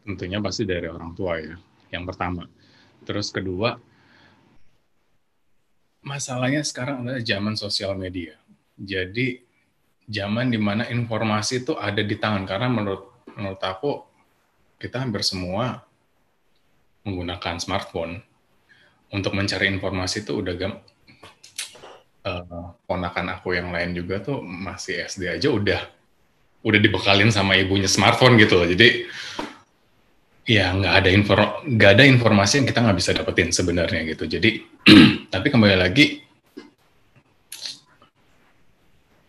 Tentunya 0.05 0.39
pasti 0.39 0.69
dari 0.69 0.85
orang 0.85 1.17
tua 1.17 1.41
ya, 1.41 1.57
yang 1.89 2.05
pertama. 2.05 2.45
Terus 3.09 3.33
kedua, 3.33 3.81
masalahnya 6.05 6.61
sekarang 6.61 7.05
adalah 7.05 7.25
zaman 7.25 7.57
sosial 7.57 7.97
media. 7.97 8.37
Jadi 8.77 9.41
zaman 10.05 10.53
di 10.53 10.61
mana 10.61 10.85
informasi 10.93 11.65
itu 11.65 11.73
ada 11.81 12.05
di 12.05 12.17
tangan 12.21 12.45
karena 12.45 12.69
menurut 12.69 13.25
menurut 13.35 13.63
aku 13.65 14.05
kita 14.77 15.01
hampir 15.01 15.25
semua 15.25 15.81
menggunakan 17.09 17.57
smartphone 17.57 18.21
untuk 19.09 19.33
mencari 19.33 19.73
informasi 19.73 20.29
itu 20.29 20.45
udah 20.45 20.55
uh, 22.25 22.67
ponakan 22.85 23.37
aku 23.37 23.57
yang 23.57 23.73
lain 23.73 23.97
juga 23.97 24.21
tuh 24.21 24.45
masih 24.45 25.05
SD 25.09 25.41
aja 25.41 25.49
udah 25.49 25.81
udah 26.65 26.81
dibekalin 26.81 27.29
sama 27.29 27.61
ibunya 27.61 27.89
smartphone 27.89 28.41
gitu 28.41 28.57
loh. 28.57 28.69
Jadi 28.69 29.05
ya 30.45 30.77
nggak 30.77 30.95
ada 31.01 31.11
info 31.11 31.35
nggak 31.65 31.91
ada 31.97 32.05
informasi 32.05 32.61
yang 32.61 32.67
kita 32.69 32.81
nggak 32.85 32.99
bisa 33.01 33.11
dapetin 33.17 33.51
sebenarnya 33.51 34.01
gitu. 34.09 34.25
Jadi 34.29 34.51
tapi 35.33 35.47
kembali 35.49 35.77
lagi 35.77 36.21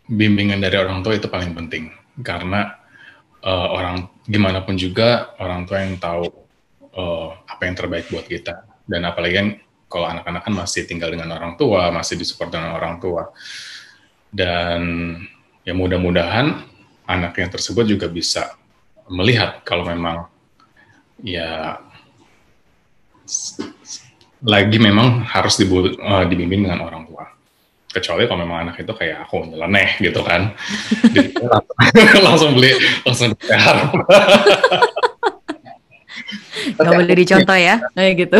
bimbingan 0.06 0.62
dari 0.62 0.76
orang 0.78 1.02
tua 1.02 1.18
itu 1.18 1.26
paling 1.26 1.50
penting 1.56 1.90
karena 2.22 2.78
uh, 3.42 3.68
orang 3.74 4.06
gimana 4.28 4.62
pun 4.62 4.78
juga 4.78 5.34
orang 5.42 5.66
tua 5.66 5.82
yang 5.82 5.98
tahu 5.98 6.30
uh, 6.94 7.28
apa 7.48 7.62
yang 7.66 7.74
terbaik 7.74 8.06
buat 8.12 8.28
kita 8.30 8.62
dan 8.86 9.02
apalagi 9.02 9.34
kan 9.34 9.48
kalau 9.86 10.06
anak-anak 10.10 10.42
kan 10.42 10.54
masih 10.54 10.82
tinggal 10.84 11.10
dengan 11.14 11.30
orang 11.34 11.54
tua, 11.54 11.94
masih 11.94 12.18
disupport 12.18 12.50
dengan 12.50 12.74
orang 12.74 12.98
tua. 12.98 13.30
Dan 14.30 15.14
ya 15.62 15.72
mudah-mudahan 15.72 16.66
anak 17.06 17.38
yang 17.38 17.50
tersebut 17.50 17.86
juga 17.86 18.10
bisa 18.10 18.58
melihat 19.06 19.62
kalau 19.62 19.86
memang 19.86 20.26
ya 21.24 21.80
lagi 24.44 24.76
memang 24.76 25.24
harus 25.24 25.56
dibu, 25.56 25.96
uh, 25.96 26.24
dibimbing 26.28 26.68
dengan 26.68 26.84
orang 26.84 27.08
tua. 27.08 27.24
Kecuali 27.88 28.28
kalau 28.28 28.44
memang 28.44 28.68
anak 28.68 28.84
itu 28.84 28.92
kayak 28.92 29.24
aku 29.24 29.48
nyeleneh 29.48 29.96
gitu 30.04 30.20
kan. 30.20 30.52
langsung, 32.26 32.52
beli 32.52 32.76
langsung 33.08 33.32
beli 33.32 33.56
Gak 36.76 36.92
boleh 36.92 37.14
dicontoh 37.16 37.56
ya, 37.56 37.80
kayak 37.94 38.26
gitu 38.26 38.38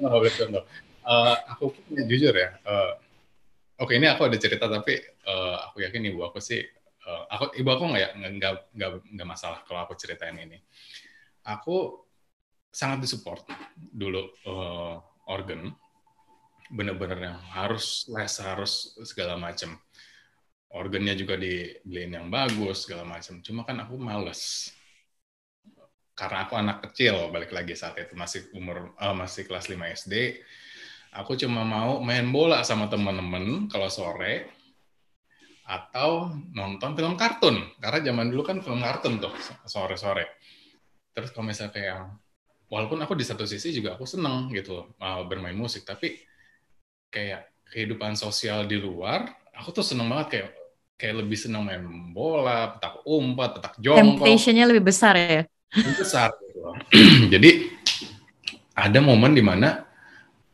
nggak 0.00 0.20
boleh 0.20 0.32
contoh. 0.34 0.62
Uh, 1.04 1.34
aku 1.52 1.64
jujur 2.08 2.34
ya. 2.34 2.56
Uh, 2.64 2.92
Oke, 3.80 3.96
okay, 3.96 4.02
ini 4.02 4.12
aku 4.12 4.28
ada 4.28 4.36
cerita 4.36 4.68
tapi 4.68 5.00
uh, 5.24 5.56
aku 5.72 5.80
yakin 5.80 6.12
ibu 6.12 6.20
aku 6.20 6.36
sih, 6.36 6.60
uh, 7.08 7.24
aku 7.32 7.56
ibu 7.56 7.64
aku 7.72 7.88
nggak 7.88 8.12
nggak 8.12 8.54
nggak 8.76 8.90
nggak 9.16 9.28
masalah 9.28 9.64
kalau 9.64 9.88
aku 9.88 9.96
ceritain 9.96 10.36
ini. 10.36 10.60
Aku 11.58 12.06
sangat 12.70 13.02
disupport 13.02 13.42
dulu 13.74 14.30
uh, 14.46 15.02
organ, 15.26 15.74
bener-bener 16.70 17.34
yang 17.34 17.38
harus 17.50 18.06
les 18.06 18.34
harus 18.38 18.94
segala 19.02 19.34
macam. 19.34 19.74
Organnya 20.70 21.18
juga 21.18 21.34
dibeliin 21.34 22.14
yang 22.14 22.26
bagus 22.30 22.86
segala 22.86 23.02
macam. 23.02 23.42
Cuma 23.42 23.66
kan 23.66 23.82
aku 23.82 23.98
males. 23.98 24.70
Karena 26.14 26.46
aku 26.46 26.54
anak 26.54 26.78
kecil 26.86 27.32
balik 27.34 27.50
lagi 27.50 27.74
saat 27.74 27.98
itu 27.98 28.14
masih 28.14 28.46
umur 28.54 28.94
uh, 29.02 29.16
masih 29.16 29.50
kelas 29.50 29.66
5 29.66 29.74
SD 30.06 30.38
aku 31.10 31.34
cuma 31.34 31.66
mau 31.66 31.98
main 31.98 32.26
bola 32.30 32.62
sama 32.62 32.86
teman-teman 32.86 33.66
kalau 33.66 33.90
sore 33.90 34.46
atau 35.66 36.34
nonton 36.50 36.98
film 36.98 37.14
kartun. 37.14 37.62
Karena 37.78 38.02
zaman 38.02 38.26
dulu 38.30 38.42
kan 38.42 38.58
film 38.62 38.82
kartun 38.82 39.22
tuh 39.22 39.34
sore-sore 39.66 40.26
terus 41.12 41.30
kalau 41.34 41.50
misalnya 41.50 41.72
kayak 41.74 41.98
walaupun 42.70 42.98
aku 43.02 43.18
di 43.18 43.26
satu 43.26 43.44
sisi 43.44 43.74
juga 43.74 43.98
aku 43.98 44.06
seneng 44.06 44.50
gitu 44.54 44.86
uh, 44.98 45.22
bermain 45.26 45.56
musik 45.56 45.82
tapi 45.82 46.22
kayak 47.10 47.50
kehidupan 47.70 48.14
sosial 48.14 48.66
di 48.66 48.78
luar 48.78 49.26
aku 49.54 49.74
tuh 49.74 49.84
seneng 49.84 50.08
banget 50.08 50.28
kayak 50.30 50.50
kayak 51.00 51.24
lebih 51.24 51.38
seneng 51.40 51.64
main 51.64 51.80
bola 52.12 52.76
petak 52.76 53.00
umpat 53.08 53.56
petak 53.56 53.74
jongkok. 53.80 54.20
Temptationnya 54.20 54.64
lebih 54.68 54.84
besar 54.84 55.16
ya? 55.16 55.42
Besar 55.96 56.28
gitu. 56.44 56.60
jadi 57.32 57.72
ada 58.76 59.00
momen 59.00 59.32
di 59.32 59.40
mana 59.40 59.88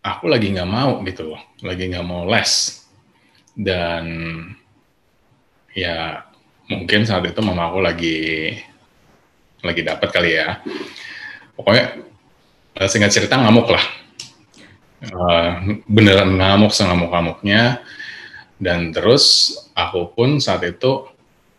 aku 0.06 0.30
lagi 0.30 0.54
nggak 0.54 0.70
mau 0.70 1.02
gitu 1.02 1.34
loh 1.34 1.42
lagi 1.66 1.90
nggak 1.90 2.06
mau 2.06 2.22
les. 2.30 2.86
Dan 3.58 4.06
ya 5.74 6.22
mungkin 6.70 7.02
saat 7.02 7.26
itu 7.26 7.42
mama 7.42 7.66
aku 7.66 7.82
lagi 7.82 8.18
lagi 9.64 9.82
dapat 9.84 10.08
kali 10.12 10.30
ya 10.36 10.60
pokoknya 11.56 11.84
eh, 12.76 12.88
singkat 12.88 13.12
cerita 13.12 13.40
ngamuk 13.40 13.72
lah 13.72 13.84
uh, 15.12 15.50
beneran 15.88 16.36
ngamuk 16.36 16.72
sengamuk 16.72 17.12
ngamuknya 17.12 17.80
dan 18.60 18.92
terus 18.92 19.56
aku 19.76 20.12
pun 20.12 20.40
saat 20.40 20.64
itu 20.64 21.08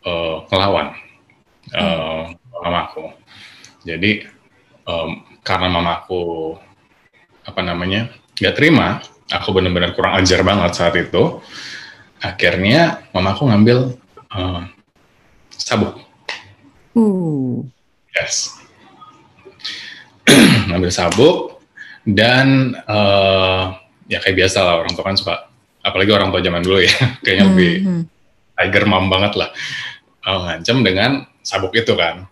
uh, 0.06 0.46
ngelawan 0.50 0.94
uh, 1.74 2.34
mama 2.62 2.80
aku 2.90 3.06
jadi 3.88 4.28
um, 4.84 5.24
karena 5.48 5.72
mamaku 5.72 6.56
apa 7.48 7.64
namanya 7.64 8.12
nggak 8.38 8.56
terima, 8.60 9.00
aku 9.32 9.56
benar-benar 9.56 9.96
kurang 9.96 10.20
ajar 10.20 10.44
banget 10.44 10.72
saat 10.76 10.96
itu. 11.00 11.40
Akhirnya 12.20 13.08
mamaku 13.16 13.48
ngambil 13.48 13.96
uh, 14.34 14.68
sabuk. 15.56 16.02
Uh. 16.98 17.64
Yes. 18.18 18.58
ngambil 20.68 20.92
sabuk 20.92 21.62
dan 22.04 22.76
uh, 22.88 23.78
ya 24.10 24.20
kayak 24.24 24.48
biasa 24.48 24.58
lah 24.64 24.76
orang 24.82 24.92
tua 24.96 25.06
kan 25.06 25.16
suka 25.20 25.36
apalagi 25.84 26.12
orang 26.12 26.34
tua 26.34 26.44
zaman 26.44 26.64
dulu 26.64 26.84
ya, 26.84 26.92
kayaknya 27.24 27.46
Hmm, 27.48 27.54
lebih 27.56 27.74
hmm. 27.84 28.04
tiger 28.58 28.84
mom 28.90 29.08
banget 29.08 29.40
lah. 29.40 29.50
Uh, 30.28 30.40
ngancem 30.44 30.84
dengan 30.84 31.24
sabuk 31.40 31.72
itu 31.78 31.96
kan. 31.96 32.28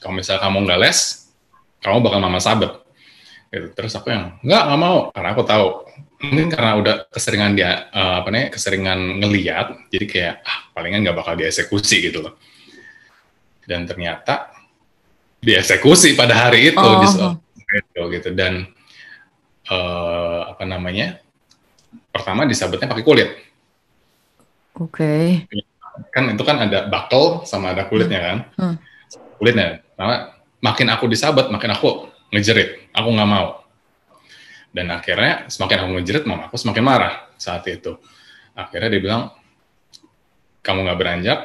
Kalau 0.00 0.16
misalnya 0.16 0.40
kamu 0.44 0.64
nggak 0.64 0.80
les, 0.80 1.28
kamu 1.84 2.00
bakal 2.00 2.20
mama 2.20 2.40
sabet. 2.40 2.72
Gitu. 3.52 3.72
Terus 3.76 3.92
aku 3.96 4.08
yang 4.08 4.40
nggak 4.40 4.62
nggak 4.70 4.80
mau 4.80 4.98
karena 5.12 5.28
aku 5.36 5.42
tahu 5.44 5.68
mungkin 6.24 6.48
karena 6.48 6.72
udah 6.80 6.94
keseringan 7.12 7.52
dia 7.52 7.92
eh, 7.92 8.14
apa 8.24 8.28
nih 8.32 8.44
keseringan 8.48 9.20
ngeliat 9.20 9.66
jadi 9.92 10.06
kayak 10.08 10.34
ah 10.40 10.58
palingan 10.72 11.04
nggak 11.04 11.16
bakal 11.20 11.36
dieksekusi 11.36 12.00
gitu 12.00 12.24
loh 12.24 12.34
dan 13.68 13.84
ternyata 13.84 14.53
dieksekusi 15.44 16.16
pada 16.16 16.48
hari 16.48 16.72
itu 16.72 16.80
Oh. 16.80 17.00
di 17.00 17.06
soal 17.06 17.36
itu 17.74 18.02
gitu. 18.16 18.28
Dan 18.32 18.64
eh, 19.64 20.40
apa 20.48 20.64
namanya 20.64 21.20
pertama 22.10 22.48
disabetnya 22.48 22.88
pakai 22.88 23.04
kulit. 23.04 23.30
Oke. 24.74 25.46
kan 26.10 26.26
itu 26.26 26.42
kan 26.42 26.58
ada 26.58 26.90
buckle 26.90 27.46
sama 27.46 27.70
ada 27.70 27.86
kulitnya 27.86 28.18
kan? 28.18 28.38
Hmm. 28.58 28.76
kulitnya. 29.38 29.78
Karena 29.94 30.34
makin 30.58 30.90
aku 30.90 31.06
disabet 31.06 31.46
makin 31.54 31.70
aku 31.70 32.10
ngejerit. 32.34 32.90
Aku 32.90 33.14
nggak 33.14 33.30
mau. 33.30 33.62
Dan 34.74 34.90
akhirnya 34.90 35.46
semakin 35.46 35.86
aku 35.86 35.90
ngejerit 35.98 36.24
mama 36.26 36.50
aku 36.50 36.58
semakin 36.58 36.82
marah 36.82 37.30
saat 37.38 37.62
itu. 37.70 37.94
Akhirnya 38.58 38.90
dia 38.90 39.02
bilang 39.02 39.22
kamu 40.66 40.82
nggak 40.82 40.98
beranjak 40.98 41.38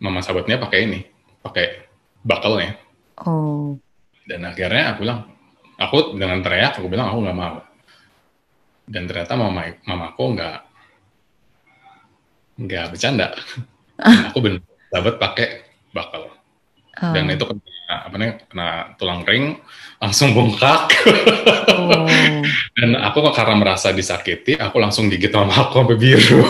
mama 0.00 0.24
sabetnya 0.24 0.56
pakai 0.56 0.78
ini 0.88 1.00
pakai 1.44 1.91
buckle-nya 2.22 2.78
Oh. 3.22 3.78
dan 4.26 4.42
akhirnya 4.42 4.94
aku 4.94 4.98
bilang 5.02 5.20
aku 5.76 5.96
dengan 6.14 6.40
teriak 6.40 6.74
aku 6.74 6.86
bilang 6.86 7.06
aku 7.06 7.18
nggak 7.22 7.38
mau 7.38 7.56
dan 8.86 9.02
ternyata 9.06 9.34
mama 9.34 9.62
mamaku 9.82 10.34
nggak 10.34 10.58
nggak 12.58 12.84
bercanda 12.90 13.28
Dan 13.96 14.26
aku 14.28 14.38
benar 14.40 14.60
dapat 14.88 15.14
pakai 15.16 15.48
bakal 15.90 16.28
Oh. 16.92 17.08
dan 17.16 17.24
itu 17.26 17.40
kena 17.42 17.64
apa 17.88 18.14
namanya 18.14 18.34
kena 18.46 18.68
tulang 18.94 19.24
ring 19.24 19.56
langsung 19.96 20.36
bengkak 20.36 20.92
Oh. 21.72 22.04
dan 22.76 22.90
aku 23.00 23.16
kok 23.22 23.34
karena 23.34 23.56
merasa 23.56 23.90
disakiti 23.90 24.54
aku 24.54 24.76
langsung 24.76 25.08
gigit 25.08 25.32
mama 25.32 25.56
aku 25.56 25.80
sampai 25.80 25.96
biru 25.96 26.44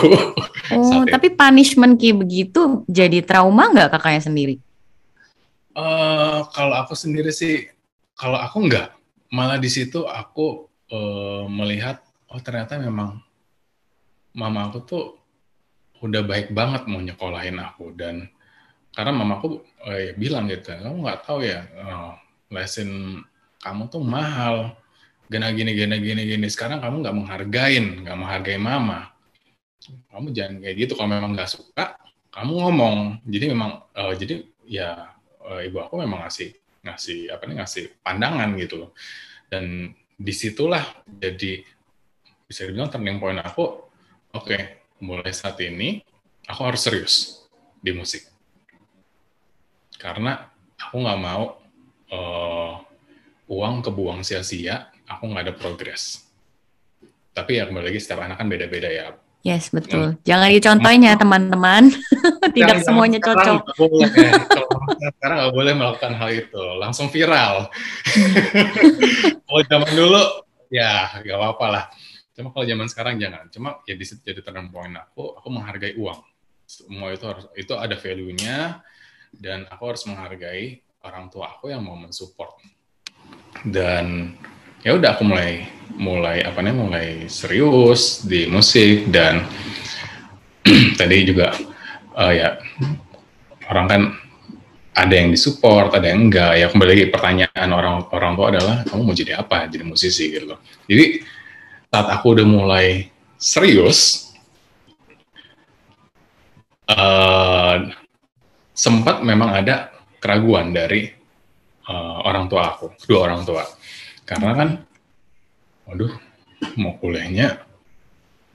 Oh, 0.69 0.83
Saat 0.83 1.07
itu. 1.07 1.13
tapi 1.13 1.27
punishment 1.31 1.95
kayak 1.95 2.17
begitu 2.19 2.61
jadi 2.85 3.21
trauma 3.21 3.69
nggak 3.69 3.93
kakaknya 3.93 4.21
sendiri? 4.21 4.55
Eh, 5.73 6.39
kalau 6.53 6.75
aku 6.77 6.93
sendiri 6.93 7.33
sih, 7.33 7.65
kalau 8.13 8.37
aku 8.37 8.69
enggak, 8.69 8.93
malah 9.33 9.57
di 9.57 9.69
situ 9.73 10.05
aku 10.05 10.69
eh, 10.93 11.45
melihat, 11.49 11.97
oh 12.29 12.37
ternyata 12.37 12.77
memang 12.77 13.17
mama 14.37 14.69
aku 14.69 14.77
tuh 14.85 15.03
udah 16.05 16.21
baik 16.21 16.53
banget 16.53 16.85
mau 16.85 17.01
nyekolahin 17.01 17.57
aku 17.57 17.89
dan 17.97 18.29
karena 18.93 19.11
mamaku 19.17 19.65
eh, 19.89 20.13
bilang 20.13 20.45
gitu, 20.45 20.77
kamu 20.77 20.97
nggak 21.09 21.21
tahu 21.25 21.41
ya 21.41 21.65
eh, 21.65 22.11
lesin 22.53 23.21
kamu 23.57 23.89
tuh 23.89 24.03
mahal, 24.05 24.77
gini 25.25 25.47
gini 25.57 25.71
gini 25.73 25.95
gini 26.05 26.21
gini. 26.37 26.47
Sekarang 26.53 26.85
kamu 26.85 27.01
nggak 27.01 27.17
menghargain, 27.17 27.85
nggak 28.05 28.17
menghargai 28.19 28.59
mama. 28.61 29.09
Kamu 30.11 30.29
jangan 30.35 30.61
kayak 30.61 30.75
gitu. 30.85 30.93
Kalau 30.99 31.09
memang 31.09 31.31
nggak 31.33 31.49
suka, 31.49 31.97
kamu 32.29 32.51
ngomong. 32.61 32.97
Jadi 33.25 33.45
memang, 33.49 33.71
eh, 33.95 34.13
jadi 34.19 34.35
ya 34.67 35.12
eh, 35.51 35.67
ibu 35.67 35.83
aku 35.83 35.99
memang 35.99 36.27
ngasih 36.27 36.55
ngasih 36.83 37.31
apa 37.31 37.43
nih 37.47 37.55
ngasih 37.63 37.83
pandangan 38.03 38.49
gitu 38.59 38.75
loh. 38.87 38.91
Dan 39.47 39.91
di 40.13 40.33
situlah 40.33 40.83
jadi 41.07 41.63
bisa 42.47 42.67
dibilang 42.67 42.91
turning 42.91 43.17
point 43.17 43.39
aku 43.39 43.87
oke 44.35 44.57
mulai 45.03 45.31
saat 45.33 45.57
ini 45.63 46.03
aku 46.47 46.61
harus 46.63 46.81
serius 46.83 47.13
di 47.79 47.91
musik. 47.95 48.27
Karena 49.95 50.43
aku 50.79 50.95
nggak 50.99 51.19
mau 51.19 51.43
eh, 52.11 52.73
uang 53.47 53.75
kebuang 53.83 54.21
sia-sia 54.23 54.91
aku 55.07 55.31
nggak 55.31 55.43
ada 55.49 55.55
progres. 55.55 56.23
Tapi 57.33 57.57
ya 57.57 57.65
kembali 57.65 57.89
lagi 57.89 57.99
setiap 57.99 58.21
anak 58.23 58.37
kan 58.37 58.47
beda-beda 58.47 58.89
ya 58.91 59.17
Yes, 59.43 59.67
betul. 59.75 60.15
Jangan 60.23 60.55
dicontohin 60.55 61.03
ya 61.03 61.19
teman-teman. 61.19 61.91
Tidak 62.55 62.79
Jangan 62.79 62.87
semuanya 62.87 63.19
sekarang 63.19 63.59
cocok. 63.59 63.59
nggak 63.59 63.75
boleh. 63.75 64.09
Kalau 64.47 65.11
sekarang 65.19 65.37
nggak 65.43 65.53
boleh 65.59 65.73
melakukan 65.75 66.13
hal 66.15 66.29
itu, 66.31 66.63
langsung 66.79 67.07
viral. 67.11 67.67
kalau 69.43 69.61
zaman 69.67 69.91
dulu, 69.91 70.23
ya 70.71 71.11
nggak 71.19 71.35
apa-apa 71.35 71.65
lah. 71.67 71.83
Cuma 72.31 72.55
kalau 72.55 72.63
zaman 72.63 72.87
sekarang 72.87 73.19
jangan. 73.19 73.51
Cuma 73.51 73.83
ya 73.83 73.99
di 73.99 74.05
situ 74.07 74.23
jadi 74.23 74.39
turning 74.39 74.71
point 74.71 74.95
aku, 74.95 75.35
aku 75.35 75.47
menghargai 75.51 75.99
uang. 75.99 76.23
Semua 76.63 77.11
itu 77.11 77.27
harus 77.27 77.43
itu 77.59 77.75
ada 77.75 77.99
value-nya 77.99 78.79
dan 79.35 79.67
aku 79.67 79.83
harus 79.91 80.07
menghargai 80.07 80.79
orang 81.03 81.27
tua 81.27 81.59
aku 81.59 81.67
yang 81.67 81.83
mau 81.83 81.99
mensupport. 81.99 82.63
Dan 83.67 84.39
ya 84.83 84.99
udah 84.99 85.15
aku 85.15 85.23
mulai 85.23 85.67
mulai 85.95 86.43
apa 86.43 86.59
namanya 86.59 86.77
mulai 86.83 87.07
serius 87.31 88.27
di 88.27 88.45
musik 88.51 89.07
dan 89.07 89.47
tadi 90.99 91.17
juga 91.23 91.55
eh, 92.19 92.33
ya 92.39 92.49
orang 93.71 93.87
kan 93.87 94.01
ada 94.93 95.13
yang 95.17 95.33
disupport, 95.33 95.89
ada 95.97 96.05
yang 96.13 96.29
enggak. 96.29 96.53
Ya 96.53 96.69
kembali 96.69 96.89
lagi 96.93 97.05
pertanyaan 97.09 97.69
orang 97.73 98.05
orang 98.13 98.33
tua 98.37 98.47
adalah 98.53 98.75
kamu 98.85 99.01
mau 99.01 99.15
jadi 99.17 99.41
apa? 99.41 99.65
Jadi 99.65 99.83
musisi 99.83 100.29
gitu 100.29 100.53
loh. 100.53 100.61
Jadi 100.85 101.25
saat 101.89 102.07
aku 102.13 102.37
udah 102.37 102.45
mulai 102.45 103.09
serius, 103.41 104.29
eh, 106.85 107.75
sempat 108.77 109.25
memang 109.25 109.49
ada 109.57 109.89
keraguan 110.21 110.69
dari 110.69 111.09
eh, 111.83 112.17
orang 112.29 112.45
tua 112.45 112.77
aku, 112.77 112.93
dua 113.09 113.33
orang 113.33 113.41
tua. 113.41 113.65
Karena 114.23 114.51
kan, 114.55 114.69
waduh, 115.87 116.13
mau 116.79 116.95
kuliahnya 116.97 117.63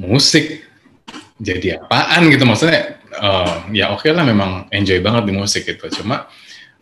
musik, 0.00 0.64
jadi 1.38 1.82
apaan 1.82 2.30
gitu 2.34 2.42
maksudnya 2.42 2.98
eh, 3.14 3.56
ya 3.74 3.94
oke 3.94 4.10
lah 4.10 4.26
memang 4.26 4.66
enjoy 4.74 4.98
banget 4.98 5.28
di 5.28 5.32
musik 5.34 5.62
gitu. 5.66 5.86
Cuma 6.02 6.26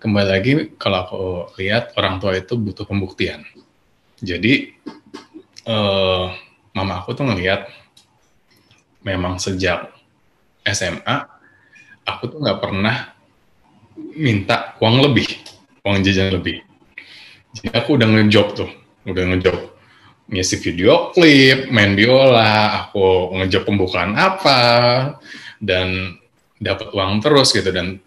kembali 0.01 0.29
lagi 0.29 0.53
kalau 0.81 0.99
aku 1.05 1.23
lihat 1.61 1.93
orang 2.01 2.21
tua 2.21 2.37
itu 2.37 2.57
butuh 2.57 2.89
pembuktian. 2.89 3.45
Jadi 4.21 4.73
eh, 5.67 6.27
mama 6.77 6.93
aku 7.01 7.17
tuh 7.17 7.25
ngelihat 7.29 7.69
memang 9.07 9.39
sejak 9.39 9.95
SMA 10.67 11.17
aku 12.03 12.27
tuh 12.27 12.39
nggak 12.43 12.59
pernah 12.59 13.15
minta 14.19 14.75
uang 14.83 14.99
lebih 14.99 15.31
uang 15.87 16.03
jajan 16.03 16.35
lebih 16.35 16.66
jadi 17.57 17.73
aku 17.81 17.97
udah 17.97 18.09
ngejob 18.09 18.47
tuh 18.53 18.71
udah 19.09 19.25
ngejob 19.33 19.77
ngisi 20.27 20.59
video 20.59 21.15
klip, 21.15 21.71
main 21.71 21.95
biola, 21.95 22.87
aku 22.87 23.31
ngejob 23.39 23.63
pembukaan 23.63 24.19
apa, 24.19 24.59
dan 25.63 26.19
dapat 26.59 26.91
uang 26.91 27.23
terus 27.23 27.55
gitu. 27.55 27.71
Dan 27.71 28.03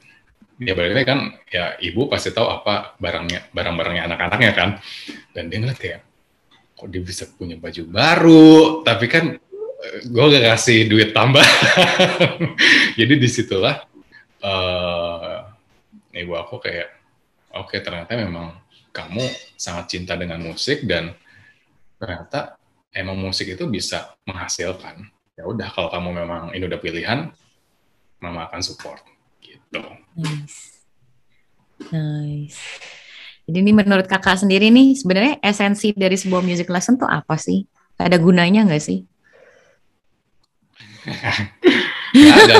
ya 0.59 0.75
balik 0.75 0.99
lagi 0.99 1.07
kan 1.07 1.19
ya 1.47 1.79
ibu 1.79 2.11
pasti 2.11 2.35
tahu 2.35 2.51
apa 2.51 2.99
barangnya 2.99 3.47
barang-barangnya 3.55 4.03
anak-anaknya 4.11 4.51
kan. 4.51 4.69
Dan 5.31 5.47
dia 5.47 5.57
ngeliat 5.63 5.79
kayak 5.79 6.01
kok 6.75 6.87
dia 6.91 7.01
bisa 7.03 7.23
punya 7.31 7.55
baju 7.55 7.83
baru? 7.87 8.83
Tapi 8.83 9.05
kan 9.07 9.25
gue 9.79 10.25
gak 10.35 10.43
kasih 10.43 10.91
duit 10.91 11.15
tambah 11.15 11.43
jadi 12.99 13.13
di 13.15 13.29
situlah 13.31 13.79
eh 14.43 15.39
ibu 16.19 16.35
aku 16.35 16.59
kayak 16.59 16.99
oke 17.55 17.79
ternyata 17.79 18.19
memang 18.19 18.59
kamu 18.99 19.23
sangat 19.55 19.85
cinta 19.95 20.19
dengan 20.19 20.43
musik 20.43 20.83
dan 20.83 21.15
ternyata 21.95 22.59
emang 22.91 23.15
musik 23.15 23.47
itu 23.55 23.63
bisa 23.71 24.11
menghasilkan. 24.27 25.07
Ya 25.39 25.47
udah 25.47 25.71
kalau 25.71 25.87
kamu 25.87 26.09
memang 26.25 26.43
ini 26.51 26.63
udah 26.67 26.79
pilihan, 26.83 27.31
mama 28.19 28.51
akan 28.51 28.59
support 28.59 28.99
gitu. 29.39 29.79
Nice. 30.19 30.83
Nice. 31.95 32.59
Jadi 33.47 33.65
ini 33.65 33.71
menurut 33.73 34.05
kakak 34.05 34.37
sendiri 34.37 34.69
nih, 34.69 34.99
sebenarnya 34.99 35.41
esensi 35.41 35.95
dari 35.95 36.19
sebuah 36.19 36.43
music 36.43 36.69
lesson 36.69 36.99
tuh 36.99 37.07
apa 37.09 37.39
sih? 37.39 37.65
Ada 37.97 38.19
gunanya 38.19 38.67
nggak 38.67 38.83
sih? 38.83 39.07
Ada 42.27 42.55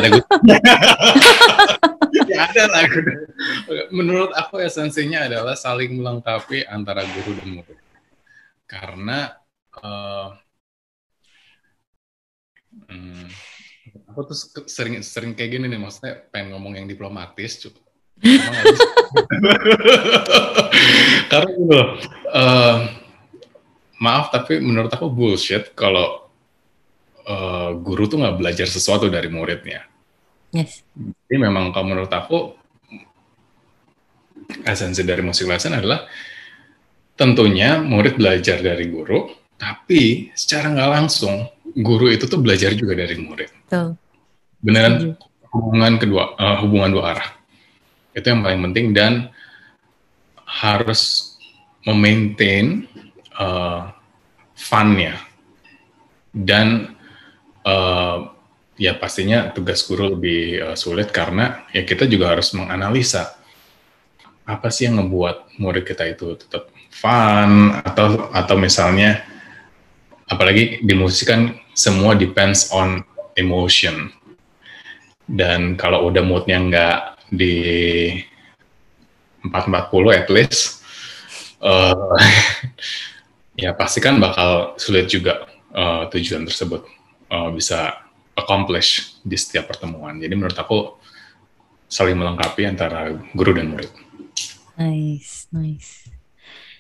ya 2.30 2.48
ada 2.50 2.64
lah. 2.70 2.84
Menurut 3.92 4.32
aku 4.34 4.62
esensinya 4.64 5.26
adalah 5.28 5.56
saling 5.56 6.00
melengkapi 6.00 6.66
antara 6.66 7.04
guru 7.04 7.36
dan 7.38 7.50
murid. 7.60 7.80
Karena 8.70 9.34
uh, 9.82 10.30
hmm, 12.88 13.28
aku 14.14 14.20
tuh 14.30 14.38
sering 14.70 15.02
sering 15.02 15.34
kayak 15.34 15.58
gini 15.58 15.66
nih, 15.68 15.80
maksudnya 15.82 16.24
pengen 16.30 16.56
ngomong 16.56 16.78
yang 16.78 16.88
diplomatis. 16.88 17.68
Karena 21.32 21.50
gitu, 21.56 21.80
uh, 22.36 22.76
maaf 24.00 24.32
tapi 24.32 24.60
menurut 24.64 24.92
aku 24.92 25.12
bullshit 25.12 25.72
kalau 25.76 26.30
uh, 27.28 27.59
guru 27.78 28.10
tuh 28.10 28.18
nggak 28.22 28.38
belajar 28.42 28.68
sesuatu 28.68 29.12
dari 29.12 29.30
muridnya. 29.30 29.86
Yes. 30.50 30.82
Jadi 30.98 31.38
memang 31.38 31.70
kalau 31.70 31.94
menurut 31.94 32.10
aku 32.10 32.58
esensi 34.66 35.06
dari 35.06 35.22
musik 35.22 35.46
lesson 35.46 35.78
adalah 35.78 36.10
tentunya 37.14 37.78
murid 37.78 38.18
belajar 38.18 38.64
dari 38.64 38.90
guru, 38.90 39.30
tapi 39.60 40.34
secara 40.34 40.74
nggak 40.74 40.90
langsung 40.90 41.46
guru 41.78 42.10
itu 42.10 42.26
tuh 42.26 42.42
belajar 42.42 42.74
juga 42.74 42.98
dari 42.98 43.14
murid. 43.20 43.50
Betul. 43.68 43.94
Beneran 44.60 45.14
hubungan 45.54 45.94
kedua, 46.02 46.34
uh, 46.40 46.58
hubungan 46.66 46.90
dua 46.98 47.04
arah. 47.14 47.30
Itu 48.18 48.26
yang 48.34 48.42
paling 48.42 48.62
penting 48.72 48.86
dan 48.98 49.30
harus 50.50 51.36
memaintain 51.86 52.90
uh, 53.38 53.94
funnya 54.58 55.16
dan 56.34 56.98
uh, 57.66 58.32
ya 58.80 58.96
pastinya 58.96 59.52
tugas 59.52 59.84
guru 59.84 60.16
lebih 60.16 60.72
uh, 60.72 60.78
sulit 60.80 61.12
karena 61.12 61.68
ya 61.76 61.84
kita 61.84 62.08
juga 62.08 62.32
harus 62.32 62.56
menganalisa 62.56 63.36
apa 64.50 64.74
sih 64.74 64.90
yang 64.90 64.98
ngebuat 65.04 65.62
murid 65.62 65.86
kita 65.86 66.10
itu 66.10 66.34
tetap 66.40 66.74
fun 66.90 67.76
atau 67.86 68.34
atau 68.34 68.56
misalnya 68.58 69.22
apalagi 70.26 70.82
di 70.82 70.94
musik 70.98 71.30
kan 71.30 71.54
semua 71.78 72.18
depends 72.18 72.74
on 72.74 73.06
emotion. 73.38 74.12
Dan 75.30 75.78
kalau 75.78 76.10
udah 76.10 76.26
moodnya 76.26 76.58
nggak 76.58 77.00
di 77.30 77.56
440 79.46 80.18
at 80.18 80.28
least 80.34 80.82
uh, 81.62 82.18
ya 83.62 83.78
pasti 83.78 84.02
kan 84.02 84.18
bakal 84.18 84.74
sulit 84.82 85.06
juga 85.06 85.46
uh, 85.72 86.10
tujuan 86.10 86.50
tersebut 86.50 86.99
uh, 87.30 87.50
bisa 87.54 88.06
accomplish 88.36 89.20
di 89.24 89.38
setiap 89.38 89.72
pertemuan 89.72 90.18
jadi 90.18 90.34
menurut 90.36 90.58
aku 90.58 91.00
saling 91.90 92.14
melengkapi 92.14 92.70
antara 92.70 93.10
guru 93.34 93.58
dan 93.58 93.74
murid. 93.74 93.90
Nice, 94.78 95.50
nice. 95.50 96.06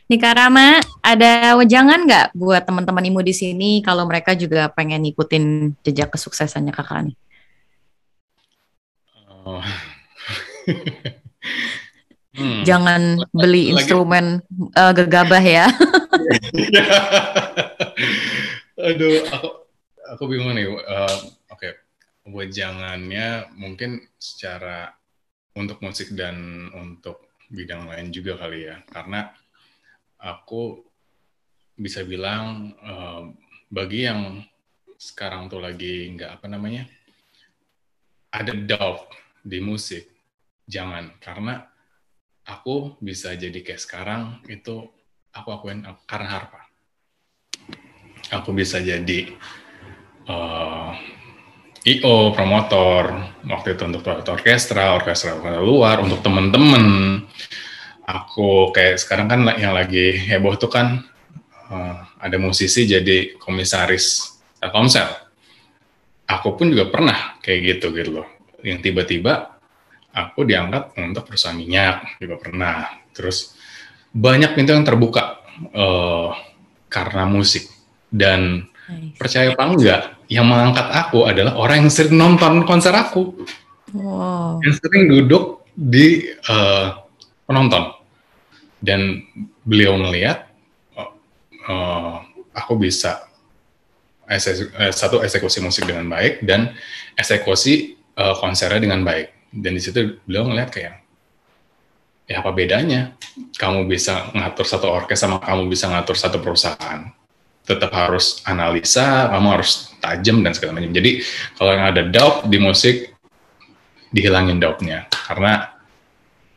Nih 0.10 0.18
Kak 0.18 0.38
Rama, 0.38 0.82
ada 1.06 1.54
wejangan 1.58 2.06
nggak 2.06 2.34
buat 2.34 2.66
teman-teman 2.66 3.10
imu 3.14 3.22
di 3.22 3.34
sini 3.34 3.72
kalau 3.86 4.10
mereka 4.10 4.34
juga 4.34 4.70
pengen 4.74 5.06
ngikutin 5.06 5.76
jejak 5.86 6.10
kesuksesannya 6.14 6.74
kakak 6.74 7.10
nih? 7.10 7.18
Oh. 9.46 9.62
hmm. 12.38 12.66
Jangan 12.66 13.22
beli 13.30 13.70
Lagi. 13.70 13.86
instrumen 13.86 14.42
uh, 14.74 14.94
gegabah 14.94 15.46
ya. 15.46 15.70
Aduh, 18.90 19.30
aku 19.30 19.50
aku 20.14 20.24
bingung 20.30 20.54
nih. 20.58 20.68
Uh, 20.68 20.78
Oke, 20.80 21.18
okay. 21.54 21.74
wejangannya 22.30 23.50
mungkin 23.58 24.02
secara 24.18 24.94
untuk 25.58 25.82
musik 25.82 26.14
dan 26.14 26.70
untuk 26.72 27.30
bidang 27.50 27.90
lain 27.90 28.14
juga 28.14 28.38
kali 28.38 28.70
ya 28.70 28.78
karena 28.94 29.34
aku 30.22 30.86
bisa 31.74 32.06
bilang 32.06 32.78
uh, 32.86 33.26
bagi 33.74 34.06
yang 34.06 34.46
sekarang 35.00 35.50
tuh 35.50 35.64
lagi 35.64 36.14
nggak 36.14 36.40
apa 36.40 36.46
namanya 36.46 36.86
ada 38.30 38.54
doubt 38.54 39.10
di 39.42 39.58
musik 39.58 40.06
jangan 40.70 41.18
karena 41.18 41.66
aku 42.46 43.00
bisa 43.02 43.34
jadi 43.34 43.66
kayak 43.66 43.82
sekarang 43.82 44.44
itu 44.46 44.86
aku 45.34 45.50
akuin 45.50 45.82
karena 46.06 46.30
harpa 46.30 46.62
aku 48.30 48.54
bisa 48.54 48.78
jadi 48.78 49.34
uh, 50.30 50.94
IO, 51.88 52.36
promotor, 52.36 53.34
waktu 53.50 53.74
itu 53.74 53.84
untuk 53.88 54.06
orkestra, 54.06 54.94
orkestra 54.94 55.40
luar, 55.58 56.04
untuk 56.04 56.22
temen-temen. 56.22 56.86
Aku 58.06 58.74
kayak 58.74 59.02
sekarang 59.02 59.30
kan 59.30 59.42
yang 59.58 59.74
lagi 59.74 60.18
heboh 60.18 60.58
tuh 60.58 60.70
kan 60.70 61.02
uh, 61.70 61.96
ada 62.22 62.38
musisi 62.38 62.86
jadi 62.86 63.38
komisaris 63.38 64.38
Telkomsel. 64.60 65.08
Aku 66.30 66.54
pun 66.58 66.70
juga 66.70 66.90
pernah 66.94 67.40
kayak 67.42 67.60
gitu 67.66 67.96
gitu 67.96 68.22
loh. 68.22 68.28
Yang 68.62 68.92
tiba-tiba 68.92 69.56
aku 70.14 70.46
diangkat 70.46 70.94
untuk 71.00 71.26
perusahaan 71.26 71.56
minyak 71.56 72.20
juga 72.22 72.36
pernah. 72.38 72.92
Terus 73.16 73.56
banyak 74.12 74.58
pintu 74.58 74.74
yang 74.74 74.86
terbuka 74.86 75.42
uh, 75.74 76.34
karena 76.90 77.30
musik 77.30 77.70
dan 78.10 78.68
nice. 78.90 79.16
percaya 79.16 79.54
apa 79.54 79.64
enggak 79.64 80.19
yang 80.30 80.46
mengangkat 80.46 80.86
aku 80.94 81.26
adalah 81.26 81.58
orang 81.58 81.84
yang 81.84 81.92
sering 81.92 82.14
nonton 82.14 82.62
konser 82.70 82.94
aku, 82.94 83.34
wow. 83.98 84.62
yang 84.62 84.78
sering 84.78 85.10
duduk 85.10 85.66
di 85.74 86.30
uh, 86.46 87.02
penonton, 87.50 87.98
dan 88.78 89.26
beliau 89.66 89.98
melihat 89.98 90.46
uh, 90.94 91.10
uh, 91.66 92.16
aku 92.54 92.78
bisa 92.78 93.26
satu 94.94 95.26
eksekusi 95.26 95.58
musik 95.58 95.90
dengan 95.90 96.06
baik 96.06 96.46
dan 96.46 96.78
eksekusi 97.18 97.98
uh, 98.14 98.38
konsernya 98.38 98.86
dengan 98.86 99.02
baik, 99.02 99.50
dan 99.50 99.74
di 99.74 99.82
situ 99.82 100.22
beliau 100.30 100.46
melihat 100.46 100.70
kayak 100.70 100.96
ya 102.30 102.46
apa 102.46 102.54
bedanya? 102.54 103.18
Kamu 103.58 103.90
bisa 103.90 104.30
ngatur 104.38 104.70
satu 104.70 104.86
orkes 104.94 105.18
sama 105.18 105.42
kamu 105.42 105.66
bisa 105.74 105.90
ngatur 105.90 106.14
satu 106.14 106.38
perusahaan 106.38 107.10
tetap 107.70 107.94
harus 107.94 108.42
analisa, 108.50 109.30
kamu 109.30 109.48
harus 109.62 109.94
tajam 110.02 110.42
dan 110.42 110.58
segala 110.58 110.82
macam. 110.82 110.90
Jadi 110.90 111.22
kalau 111.54 111.72
yang 111.78 111.86
ada 111.94 112.02
doubt 112.10 112.50
di 112.50 112.58
musik, 112.58 113.14
dihilangin 114.10 114.58
doubtnya 114.58 115.06
karena 115.30 115.70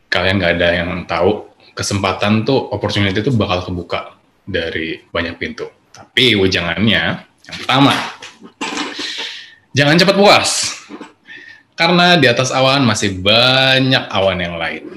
kalian 0.09 0.41
nggak 0.41 0.53
ada 0.57 0.69
yang 0.73 0.89
tahu 1.05 1.53
kesempatan 1.77 2.45
tuh 2.45 2.73
opportunity 2.73 3.21
itu 3.21 3.29
bakal 3.33 3.65
kebuka 3.65 4.17
dari 4.45 5.01
banyak 5.13 5.37
pintu. 5.37 5.69
Tapi 5.93 6.33
wejangannya 6.33 7.21
yang 7.21 7.55
pertama, 7.61 7.93
jangan 9.77 9.97
cepat 10.01 10.17
puas 10.17 10.49
karena 11.77 12.17
di 12.17 12.25
atas 12.29 12.49
awan 12.49 12.85
masih 12.85 13.21
banyak 13.21 14.03
awan 14.09 14.37
yang 14.41 14.57
lain. 14.57 14.89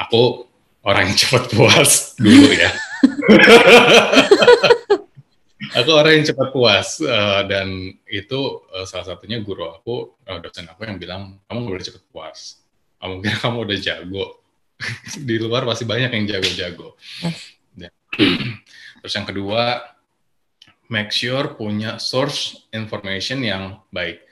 Aku 0.00 0.48
orang 0.84 1.12
yang 1.12 1.18
cepat 1.24 1.52
puas 1.52 2.16
dulu 2.16 2.48
ya. 2.52 2.72
Aku 5.78 5.90
orang 5.92 6.20
yang 6.20 6.26
cepat 6.32 6.48
puas 6.54 6.98
uh, 7.04 7.44
dan 7.44 7.92
itu 8.08 8.40
uh, 8.72 8.86
salah 8.88 9.14
satunya 9.14 9.42
guru 9.44 9.68
aku 9.68 10.16
uh, 10.24 10.38
dosen 10.40 10.64
aku 10.68 10.88
yang 10.88 10.96
bilang 10.96 11.36
kamu 11.46 11.58
gak 11.64 11.72
boleh 11.72 11.86
cepat 11.86 12.04
puas. 12.08 12.38
Kamu 12.98 13.20
kira 13.22 13.36
kamu 13.44 13.58
udah 13.68 13.78
jago. 13.78 14.24
Di 15.28 15.36
luar 15.42 15.66
masih 15.66 15.84
banyak 15.84 16.10
yang 16.14 16.24
jago-jago. 16.38 16.94
Terus 19.02 19.14
yang 19.14 19.26
kedua 19.26 19.82
make 20.88 21.12
sure 21.12 21.54
punya 21.54 22.00
source 22.00 22.66
information 22.72 23.44
yang 23.44 23.82
baik. 23.92 24.24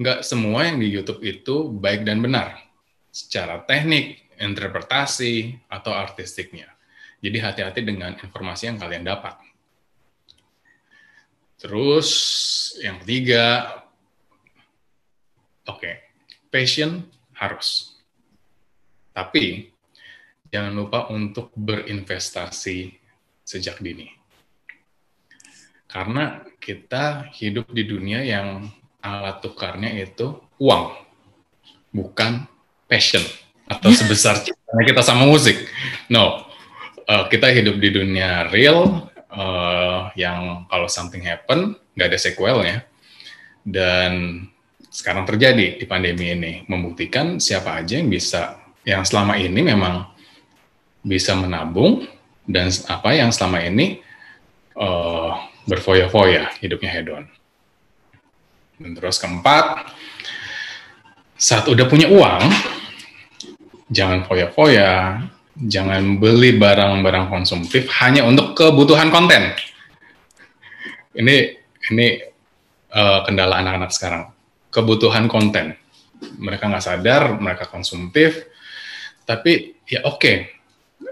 Nggak 0.00 0.24
semua 0.24 0.64
yang 0.64 0.80
di 0.80 0.88
YouTube 0.88 1.20
itu 1.20 1.68
baik 1.68 2.08
dan 2.08 2.24
benar 2.24 2.56
secara 3.12 3.60
teknik 3.68 4.32
interpretasi 4.40 5.60
atau 5.68 5.92
artistiknya 5.92 6.72
jadi 7.20 7.38
hati-hati 7.40 7.80
dengan 7.84 8.16
informasi 8.16 8.72
yang 8.72 8.80
kalian 8.80 9.04
dapat. 9.04 9.36
Terus 11.60 12.08
yang 12.80 12.96
ketiga, 13.04 13.76
oke, 15.68 15.76
okay, 15.76 15.94
passion 16.48 17.04
harus. 17.36 18.00
Tapi 19.12 19.68
jangan 20.48 20.72
lupa 20.72 21.12
untuk 21.12 21.52
berinvestasi 21.52 22.96
sejak 23.44 23.84
dini. 23.84 24.08
Karena 25.84 26.40
kita 26.56 27.28
hidup 27.36 27.68
di 27.76 27.84
dunia 27.84 28.24
yang 28.24 28.64
alat 29.04 29.44
tukarnya 29.44 29.92
itu 30.00 30.40
uang, 30.56 30.96
bukan 31.92 32.48
passion 32.88 33.22
atau 33.68 33.92
sebesar 33.98 34.40
cintanya 34.40 34.84
kita 34.86 35.02
sama 35.04 35.28
musik. 35.28 35.60
No, 36.08 36.49
uh, 37.10 37.26
kita 37.26 37.50
hidup 37.50 37.82
di 37.82 37.90
dunia 37.90 38.46
real 38.54 39.10
uh, 39.34 40.14
yang 40.14 40.70
kalau 40.70 40.86
something 40.86 41.26
happen 41.26 41.74
nggak 41.98 42.14
ada 42.14 42.18
sequelnya 42.22 42.86
dan 43.66 44.46
sekarang 44.90 45.26
terjadi 45.26 45.78
di 45.78 45.86
pandemi 45.90 46.30
ini 46.30 46.52
membuktikan 46.70 47.42
siapa 47.42 47.82
aja 47.82 47.98
yang 47.98 48.10
bisa 48.10 48.62
yang 48.86 49.02
selama 49.02 49.34
ini 49.36 49.60
memang 49.60 50.06
bisa 51.02 51.34
menabung 51.34 52.06
dan 52.48 52.70
apa 52.88 53.14
yang 53.14 53.30
selama 53.30 53.62
ini 53.62 54.00
uh, 54.76 55.36
berfoya-foya 55.68 56.58
hidupnya 56.58 56.90
hedon. 56.90 57.24
Dan 58.80 58.96
terus 58.96 59.20
keempat, 59.20 59.92
saat 61.36 61.68
udah 61.68 61.84
punya 61.84 62.08
uang, 62.08 62.42
jangan 63.92 64.24
foya-foya, 64.24 65.20
jangan 65.60 66.16
beli 66.16 66.56
barang-barang 66.56 67.28
konsumtif 67.28 67.92
hanya 68.00 68.24
untuk 68.24 68.56
kebutuhan 68.56 69.12
konten. 69.12 69.52
Ini 71.12 71.36
ini 71.92 72.06
uh, 72.94 73.20
kendala 73.28 73.60
anak-anak 73.60 73.90
sekarang, 73.92 74.32
kebutuhan 74.72 75.28
konten. 75.28 75.76
Mereka 76.20 76.68
nggak 76.68 76.84
sadar, 76.84 77.36
mereka 77.36 77.68
konsumtif, 77.68 78.48
tapi 79.28 79.76
ya 79.84 80.04
oke. 80.08 80.20
Okay. 80.20 80.36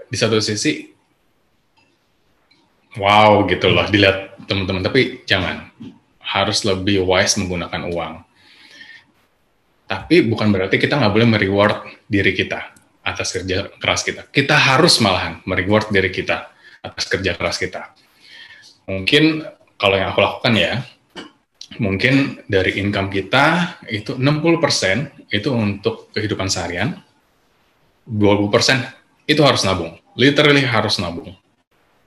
Di 0.09 0.17
satu 0.17 0.41
sisi, 0.41 0.89
wow 2.97 3.45
gitu 3.45 3.69
loh, 3.69 3.85
dilihat 3.89 4.41
teman-teman. 4.49 4.81
Tapi 4.81 5.25
jangan, 5.25 5.69
harus 6.21 6.65
lebih 6.65 7.05
wise 7.05 7.37
menggunakan 7.37 7.89
uang. 7.89 8.13
Tapi 9.89 10.25
bukan 10.25 10.49
berarti 10.53 10.77
kita 10.77 10.97
nggak 10.97 11.13
boleh 11.13 11.29
mereward 11.29 11.77
diri 12.05 12.33
kita 12.33 12.78
atas 13.09 13.33
kerja 13.33 13.73
keras 13.81 14.05
kita. 14.05 14.29
Kita 14.29 14.55
harus 14.55 15.01
malahan 15.01 15.41
mereward 15.49 15.89
diri 15.89 16.13
kita 16.13 16.53
atas 16.85 17.09
kerja 17.09 17.33
keras 17.35 17.57
kita. 17.57 17.91
Mungkin 18.85 19.45
kalau 19.77 19.95
yang 19.97 20.13
aku 20.13 20.21
lakukan 20.21 20.53
ya, 20.55 20.73
mungkin 21.77 22.41
dari 22.49 22.81
income 22.81 23.09
kita 23.09 23.77
itu 23.89 24.17
60% 24.17 25.29
itu 25.29 25.49
untuk 25.53 26.09
kehidupan 26.13 26.49
seharian, 26.49 26.97
20% 28.09 29.29
itu 29.29 29.41
harus 29.45 29.61
nabung. 29.61 29.93
Literally 30.17 30.65
harus 30.65 30.97
nabung. 30.97 31.37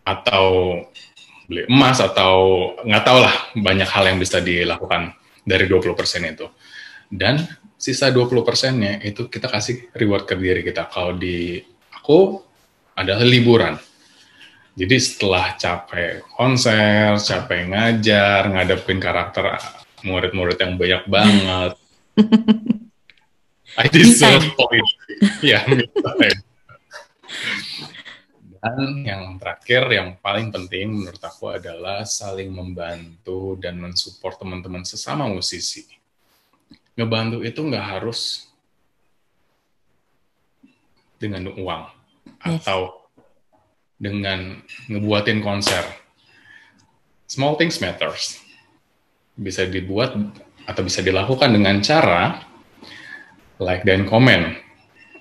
Atau 0.02 0.46
beli 1.46 1.66
emas 1.70 2.02
atau 2.02 2.74
nggak 2.82 3.04
tahu 3.06 3.18
lah 3.22 3.34
banyak 3.54 3.86
hal 3.86 4.04
yang 4.10 4.18
bisa 4.18 4.42
dilakukan 4.42 5.14
dari 5.46 5.70
20% 5.70 5.94
itu. 6.34 6.46
Dan 7.12 7.38
sisa 7.82 8.14
20 8.14 8.46
persennya 8.46 9.02
itu 9.02 9.26
kita 9.26 9.50
kasih 9.50 9.90
reward 9.98 10.30
ke 10.30 10.38
diri 10.38 10.62
kita. 10.62 10.86
Kalau 10.86 11.18
di 11.18 11.58
aku 11.90 12.38
adalah 12.94 13.26
liburan 13.26 13.74
jadi 14.72 14.96
setelah 14.96 15.52
capek 15.60 16.24
konser, 16.32 17.20
capek 17.20 17.68
ngajar, 17.68 18.48
ngadepin 18.48 18.96
karakter 18.96 19.60
murid-murid 20.00 20.56
yang 20.56 20.80
banyak 20.80 21.04
banget, 21.12 21.72
I 23.84 23.86
deserve 23.92 24.48
point. 24.56 24.88
ya, 25.44 25.60
Dan 28.62 29.04
yang 29.04 29.36
terakhir, 29.36 29.92
yang 29.92 30.08
paling 30.24 30.48
penting 30.48 31.04
menurut 31.04 31.20
aku 31.20 31.52
adalah 31.52 32.08
saling 32.08 32.48
membantu 32.48 33.60
dan 33.60 33.76
mensupport 33.76 34.40
teman-teman 34.40 34.88
sesama 34.88 35.28
musisi. 35.28 35.84
Ngebantu 36.92 37.40
itu 37.40 37.60
nggak 37.64 37.86
harus 37.98 38.52
dengan 41.16 41.54
uang 41.54 41.82
yes. 42.42 42.66
atau 42.66 43.08
dengan 44.02 44.58
ngebuatin 44.90 45.38
konser. 45.40 45.86
Small 47.30 47.54
things 47.54 47.78
matters. 47.78 48.42
Bisa 49.38 49.64
dibuat 49.64 50.18
atau 50.66 50.82
bisa 50.82 51.00
dilakukan 51.00 51.54
dengan 51.54 51.78
cara 51.80 52.42
like 53.62 53.86
dan 53.86 54.04
komen 54.04 54.58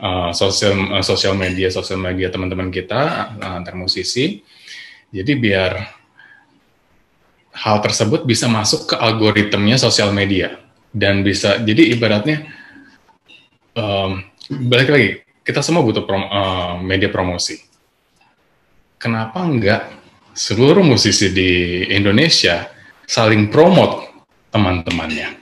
uh, 0.01 0.34
sosial 0.34 0.97
uh, 0.97 1.05
sosial 1.05 1.38
media 1.38 1.69
sosial 1.69 2.01
media 2.01 2.34
teman-teman 2.34 2.74
kita 2.74 3.32
uh, 3.38 3.57
antar 3.61 3.78
musisi. 3.78 4.41
Jadi 5.13 5.32
biar 5.38 5.72
hal 7.51 7.78
tersebut 7.84 8.26
bisa 8.26 8.49
masuk 8.49 8.91
ke 8.91 8.95
algoritmnya 8.97 9.78
sosial 9.78 10.09
media 10.15 10.57
dan 10.91 11.23
bisa 11.23 11.59
jadi 11.63 11.95
ibaratnya 11.95 12.47
um, 13.75 14.23
balik 14.67 14.89
lagi 14.91 15.09
kita 15.41 15.63
semua 15.65 15.81
butuh 15.81 16.03
prom, 16.03 16.23
uh, 16.27 16.75
media 16.83 17.07
promosi 17.07 17.59
kenapa 18.99 19.41
enggak 19.41 19.81
seluruh 20.31 20.83
musisi 20.83 21.31
di 21.31 21.83
Indonesia 21.91 22.71
saling 23.07 23.51
promote 23.51 24.07
teman-temannya. 24.51 25.39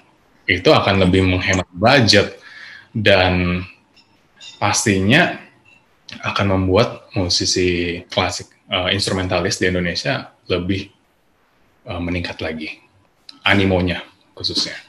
Itu 0.50 0.74
akan 0.74 1.06
lebih 1.06 1.30
menghemat 1.30 1.70
budget 1.70 2.42
dan 2.90 3.62
pastinya 4.58 5.38
akan 6.26 6.58
membuat 6.58 7.14
musisi 7.14 8.02
klasik 8.10 8.50
uh, 8.74 8.90
instrumentalis 8.90 9.62
di 9.62 9.70
Indonesia 9.70 10.34
lebih 10.50 10.90
uh, 11.86 12.02
meningkat 12.02 12.42
lagi 12.42 12.82
animonya 13.46 14.02
khususnya. 14.34 14.89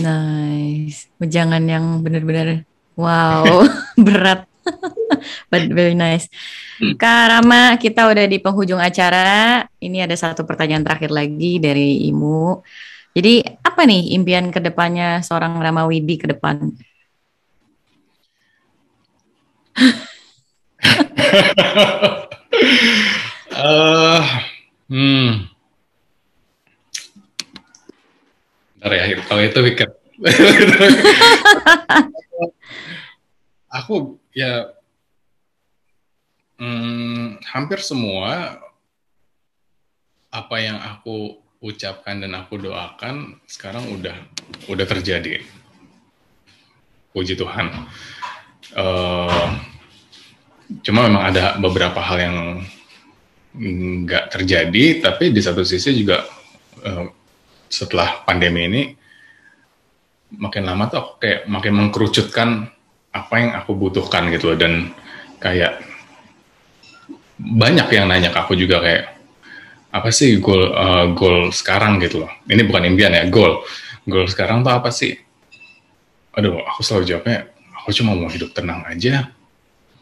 Nice. 0.00 1.08
Jangan 1.20 1.62
yang 1.68 2.00
benar-benar 2.00 2.64
wow 2.98 3.44
berat. 4.06 4.48
But 5.52 5.68
very 5.70 5.92
nice. 5.92 6.26
Kak 6.96 7.22
Rama, 7.30 7.76
kita 7.76 8.08
udah 8.08 8.24
di 8.24 8.40
penghujung 8.40 8.80
acara. 8.80 9.64
Ini 9.78 10.08
ada 10.08 10.16
satu 10.16 10.42
pertanyaan 10.48 10.82
terakhir 10.82 11.12
lagi 11.12 11.60
dari 11.60 12.08
Imu. 12.08 12.64
Jadi 13.14 13.46
apa 13.62 13.86
nih 13.86 14.16
impian 14.18 14.50
ke 14.50 14.58
depannya 14.58 15.22
seorang 15.22 15.60
Rama 15.62 15.86
Widi 15.86 16.18
ke 16.18 16.26
depan? 16.26 16.74
uh, 23.54 24.22
hmm. 24.90 25.53
Bentar 28.84 29.00
ya, 29.00 29.16
kalau 29.24 29.40
itu 29.40 29.60
pikir. 29.64 29.88
aku 33.80 34.20
ya 34.36 34.76
Hmm, 36.60 37.40
hampir 37.48 37.80
semua 37.80 38.60
apa 40.28 40.56
yang 40.60 40.78
aku 40.78 41.40
ucapkan 41.64 42.20
dan 42.20 42.36
aku 42.36 42.60
doakan 42.60 43.40
sekarang 43.48 43.88
udah 43.88 44.12
udah 44.68 44.86
terjadi. 44.86 45.40
Puji 47.16 47.40
Tuhan. 47.40 47.72
Uh, 48.76 49.48
cuma 50.84 51.08
memang 51.08 51.32
ada 51.32 51.56
beberapa 51.56 52.04
hal 52.04 52.18
yang 52.20 52.36
nggak 54.04 54.28
terjadi, 54.28 54.84
tapi 55.00 55.32
di 55.32 55.40
satu 55.40 55.64
sisi 55.64 55.90
juga 55.96 56.22
uh, 56.84 57.23
setelah 57.74 58.22
pandemi 58.22 58.70
ini 58.70 58.82
makin 60.38 60.62
lama 60.62 60.86
tuh 60.86 60.98
aku 61.02 61.12
kayak 61.18 61.40
makin 61.50 61.72
mengkerucutkan 61.74 62.70
apa 63.10 63.34
yang 63.38 63.50
aku 63.58 63.74
butuhkan 63.74 64.30
gitu 64.30 64.54
dan 64.54 64.94
kayak 65.42 65.82
banyak 67.38 67.86
yang 67.90 68.06
nanya 68.06 68.30
ke 68.30 68.38
aku 68.38 68.54
juga 68.54 68.78
kayak 68.78 69.14
apa 69.94 70.10
sih 70.10 70.42
goal 70.42 70.74
uh, 70.74 71.14
goal 71.14 71.54
sekarang 71.54 72.02
gitu 72.02 72.26
loh. 72.26 72.30
Ini 72.50 72.66
bukan 72.66 72.82
impian 72.82 73.14
ya, 73.14 73.30
goal. 73.30 73.62
Goal 74.02 74.26
sekarang 74.26 74.66
tuh 74.66 74.74
apa 74.74 74.90
sih? 74.90 75.14
Aduh, 76.34 76.58
aku 76.66 76.82
selalu 76.82 77.14
jawabnya, 77.14 77.46
aku 77.78 77.94
cuma 77.94 78.18
mau 78.18 78.26
hidup 78.26 78.50
tenang 78.50 78.82
aja. 78.90 79.30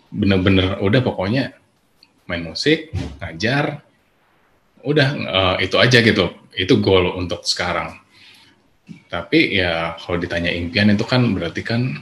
Bener-bener 0.09 0.81
udah 0.81 1.01
pokoknya 1.05 1.53
main 2.25 2.41
musik, 2.41 2.89
ngajar, 3.21 3.85
udah 4.81 5.09
uh, 5.29 5.57
itu 5.61 5.77
aja 5.77 6.01
gitu. 6.01 6.33
Itu 6.53 6.79
goal 6.79 7.17
untuk 7.17 7.45
sekarang. 7.49 7.99
Tapi 9.09 9.57
ya 9.57 9.97
kalau 9.97 10.21
ditanya 10.21 10.53
impian 10.53 10.93
itu 10.93 11.05
kan 11.05 11.25
berarti 11.33 11.63
kan 11.65 12.01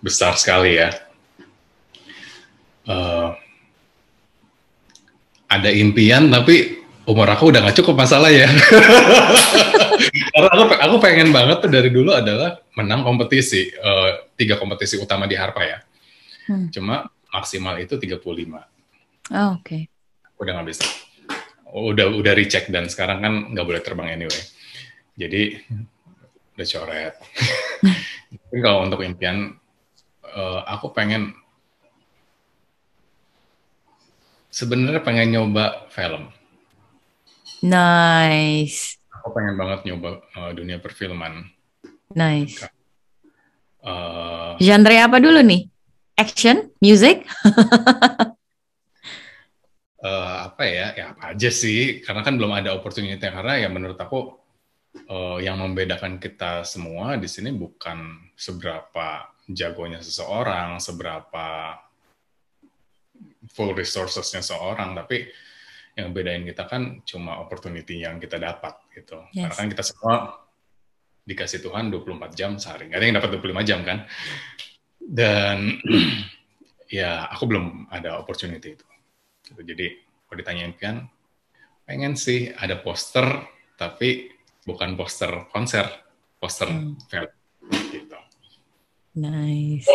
besar 0.00 0.36
sekali 0.40 0.80
ya. 0.80 0.90
Uh, 2.88 3.36
ada 5.50 5.68
impian 5.68 6.30
tapi 6.30 6.80
umur 7.04 7.26
aku 7.26 7.50
udah 7.50 7.60
gak 7.66 7.78
cukup 7.82 8.06
masalah 8.06 8.30
ya. 8.30 8.46
Karena 10.32 10.48
aku 10.54 10.62
aku 10.78 10.96
pengen 11.02 11.34
banget 11.34 11.58
tuh 11.60 11.70
dari 11.70 11.90
dulu 11.90 12.14
adalah 12.14 12.62
menang 12.78 13.02
kompetisi 13.02 13.68
uh, 13.76 14.30
tiga 14.38 14.56
kompetisi 14.56 14.96
utama 14.96 15.26
di 15.26 15.34
Harpa 15.34 15.66
ya. 15.66 15.78
Hmm. 16.46 16.70
Cuma 16.70 17.10
maksimal 17.34 17.78
itu 17.82 17.98
35. 17.98 18.16
Oh, 18.16 18.22
Oke. 18.24 18.64
Okay. 19.62 19.82
Udah 20.40 20.52
nggak 20.56 20.68
bisa. 20.70 20.86
Udah 21.70 22.10
udah 22.10 22.32
recheck 22.34 22.66
dan 22.68 22.90
sekarang 22.90 23.18
kan 23.22 23.32
nggak 23.54 23.66
boleh 23.66 23.82
terbang 23.82 24.18
anyway. 24.18 24.42
Jadi 25.14 25.58
udah 26.58 26.66
coret. 26.66 27.14
Tapi 28.50 28.58
kalau 28.62 28.82
untuk 28.86 29.02
impian, 29.06 29.54
uh, 30.34 30.60
aku 30.66 30.90
pengen 30.90 31.34
Sebenarnya 34.50 34.98
pengen 35.06 35.30
nyoba 35.30 35.86
film. 35.94 36.26
Nice. 37.62 38.98
Aku 39.22 39.30
pengen 39.30 39.54
banget 39.54 39.86
nyoba 39.86 40.26
uh, 40.34 40.50
dunia 40.50 40.82
perfilman. 40.82 41.46
Nice. 42.10 42.66
Uh, 43.78 44.58
Genre 44.58 44.96
apa 44.98 45.22
dulu 45.22 45.38
nih? 45.38 45.70
Action, 46.18 46.74
music? 46.82 47.22
apa 50.48 50.62
ya? 50.64 50.86
Ya 50.96 51.04
apa 51.12 51.36
aja 51.36 51.50
sih? 51.52 52.00
Karena 52.00 52.24
kan 52.24 52.40
belum 52.40 52.52
ada 52.54 52.72
opportunity 52.72 53.20
karena 53.20 53.60
ya 53.60 53.68
menurut 53.68 53.98
aku 54.00 54.40
uh, 55.10 55.38
yang 55.42 55.60
membedakan 55.60 56.16
kita 56.16 56.64
semua 56.64 57.20
di 57.20 57.28
sini 57.28 57.52
bukan 57.52 58.30
seberapa 58.38 59.28
jagonya 59.50 60.00
seseorang, 60.00 60.78
seberapa 60.78 61.76
full 63.50 63.74
resourcesnya 63.74 64.40
seorang, 64.40 64.94
tapi 64.94 65.26
yang 65.98 66.14
bedain 66.14 66.46
kita 66.46 66.70
kan 66.70 67.02
cuma 67.02 67.42
opportunity 67.42 68.06
yang 68.06 68.22
kita 68.22 68.38
dapat 68.38 68.78
gitu. 68.94 69.26
Yes. 69.34 69.50
Karena 69.50 69.54
kan 69.58 69.68
kita 69.74 69.84
semua 69.84 70.14
dikasih 71.26 71.60
Tuhan 71.62 71.92
24 71.92 72.38
jam 72.38 72.56
sehari. 72.56 72.88
Gak 72.88 72.98
ada 72.98 73.06
yang 73.06 73.16
dapat 73.18 73.30
25 73.36 73.68
jam 73.68 73.80
kan. 73.82 73.98
Dan 74.98 75.82
ya 77.00 77.26
aku 77.30 77.44
belum 77.50 77.90
ada 77.90 78.18
opportunity 78.22 78.78
itu. 78.78 78.86
Gitu. 79.50 79.60
Jadi 79.66 79.86
kalau 80.30 80.46
ditanyain 80.46 80.70
kan, 80.78 81.10
pengen 81.82 82.14
sih 82.14 82.54
ada 82.54 82.78
poster 82.78 83.50
tapi 83.74 84.30
bukan 84.62 84.94
poster 84.94 85.50
konser, 85.50 85.90
poster 86.38 86.70
Hmm. 86.70 86.94
film 87.10 87.26
gitu. 87.90 88.14
Nice. 89.18 89.90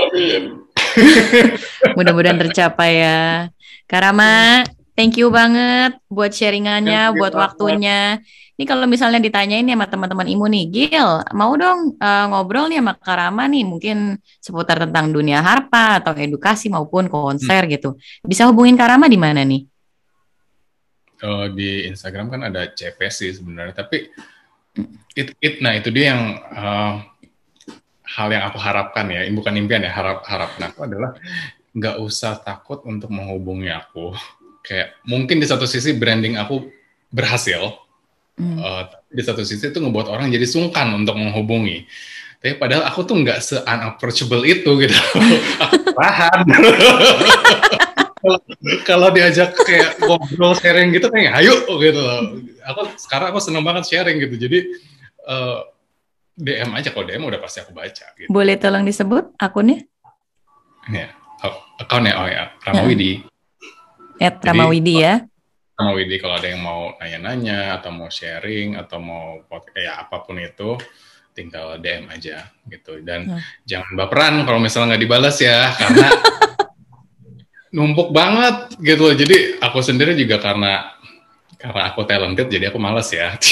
Mudah-mudahan 1.96 2.36
tercapai 2.36 3.00
ya. 3.00 3.48
Karama, 3.88 4.68
thank 4.92 5.16
you 5.16 5.32
banget 5.32 5.96
buat 6.12 6.36
sharingannya, 6.36 7.16
you 7.16 7.24
buat 7.24 7.32
banget. 7.32 7.44
waktunya. 7.56 8.00
Ini 8.56 8.64
kalau 8.64 8.88
misalnya 8.88 9.20
ditanyain 9.20 9.64
nih 9.64 9.76
sama 9.76 9.88
teman-teman 9.88 10.28
Imu 10.32 10.48
nih, 10.48 10.64
Gil, 10.68 11.10
mau 11.32 11.56
dong 11.56 11.96
eh, 11.96 12.26
ngobrol 12.28 12.68
nih 12.68 12.84
sama 12.84 12.94
Karama 13.00 13.48
nih, 13.48 13.64
mungkin 13.64 14.20
seputar 14.40 14.84
tentang 14.84 15.12
dunia 15.16 15.40
harpa 15.40 16.04
atau 16.04 16.12
edukasi 16.16 16.68
maupun 16.68 17.08
konser 17.08 17.68
gitu. 17.72 17.96
Bisa 18.20 18.48
hubungin 18.52 18.76
Karama 18.76 19.08
di 19.08 19.16
mana 19.16 19.44
nih? 19.48 19.64
Eh, 21.16 21.48
di 21.56 21.88
Instagram 21.88 22.28
kan 22.28 22.42
ada 22.52 22.68
CP 22.68 23.00
sih 23.08 23.32
sebenarnya, 23.32 23.72
tapi 23.72 24.12
it, 25.16 25.32
it- 25.40 25.64
nah 25.64 25.72
itu 25.72 25.88
dia 25.88 26.12
yang 26.12 26.22
eh, 26.44 26.94
hal 28.20 28.28
yang 28.36 28.44
aku 28.52 28.60
harapkan 28.60 29.08
ya, 29.08 29.24
bukan 29.32 29.56
impian 29.56 29.88
ya, 29.88 29.96
harap 29.96 30.28
harapan 30.28 30.62
aku 30.76 30.84
adalah 30.84 31.16
nggak 31.72 31.96
usah 32.04 32.36
takut 32.44 32.84
untuk 32.84 33.16
menghubungi 33.16 33.72
aku. 33.72 34.12
Kayak 34.60 35.00
mungkin 35.08 35.40
di 35.40 35.48
satu 35.48 35.64
sisi 35.64 35.96
branding 35.96 36.36
aku 36.36 36.68
berhasil, 37.16 37.64
eh, 38.36 38.82
tapi 38.92 39.12
di 39.16 39.24
satu 39.24 39.48
sisi 39.48 39.72
itu 39.72 39.80
ngebuat 39.80 40.12
orang 40.12 40.28
jadi 40.36 40.44
sungkan 40.44 40.92
untuk 41.00 41.16
menghubungi. 41.16 41.88
Tapi 42.44 42.60
padahal 42.60 42.92
aku 42.92 43.08
tuh 43.08 43.16
nggak 43.24 43.40
se 43.40 43.56
unapproachable 43.64 44.44
itu 44.44 44.68
gitu. 44.84 44.96
aku 45.64 45.96
tahan. 45.96 46.40
Kalau- 48.26 48.42
Kalau 48.82 49.08
diajak 49.10 49.54
kayak 49.56 50.02
ngobrol 50.02 50.54
sharing 50.54 50.90
gitu 50.90 51.08
kayak 51.08 51.38
ayo 51.38 51.54
gitu 51.78 52.00
loh. 52.00 52.42
Aku 52.66 52.90
sekarang 52.98 53.30
aku 53.30 53.38
seneng 53.38 53.62
banget 53.62 53.86
sharing 53.86 54.18
gitu. 54.18 54.36
Jadi 54.36 54.60
eh, 55.24 55.58
DM 56.36 56.74
aja 56.74 56.90
kalau 56.90 57.06
DM 57.06 57.24
udah 57.24 57.38
pasti 57.38 57.62
aku 57.62 57.72
baca 57.72 58.06
gitu. 58.18 58.28
Boleh 58.28 58.58
tolong 58.58 58.82
disebut 58.82 59.38
akunnya? 59.38 59.86
Ya, 60.86 61.14
oh, 61.42 61.54
akunnya 61.78 62.14
oh 62.16 62.28
ya, 62.28 62.50
Ramawidi. 62.62 63.22
At 64.18 64.38
Jadi- 64.38 64.44
Ramawidi 64.44 64.96
ya. 64.98 65.16
Ramawidi 65.76 66.16
kalau 66.18 66.36
ada 66.36 66.48
yang 66.48 66.60
mau 66.60 66.96
nanya-nanya 66.96 67.76
atau 67.76 67.92
mau 67.92 68.08
sharing 68.08 68.76
atau 68.76 68.98
mau 68.98 69.44
ya 69.72 70.00
apa 70.00 70.24
pun 70.24 70.38
itu 70.38 70.80
tinggal 71.32 71.76
DM 71.78 72.08
aja 72.08 72.48
gitu 72.66 73.04
dan 73.04 73.28
Hmm. 73.28 73.42
jangan 73.68 73.92
baperan 73.94 74.34
kalau 74.44 74.56
misalnya 74.56 74.96
nggak 74.96 75.04
dibalas 75.04 75.36
ya 75.38 75.68
karena 75.76 76.08
numpuk 77.76 78.16
banget 78.16 78.80
gitu 78.80 79.12
loh. 79.12 79.16
Jadi 79.16 79.60
aku 79.60 79.84
sendiri 79.84 80.16
juga 80.16 80.40
karena 80.40 80.96
karena 81.60 81.92
aku 81.92 82.08
talented 82.08 82.48
jadi 82.48 82.72
aku 82.72 82.80
malas 82.80 83.12
ya. 83.12 83.36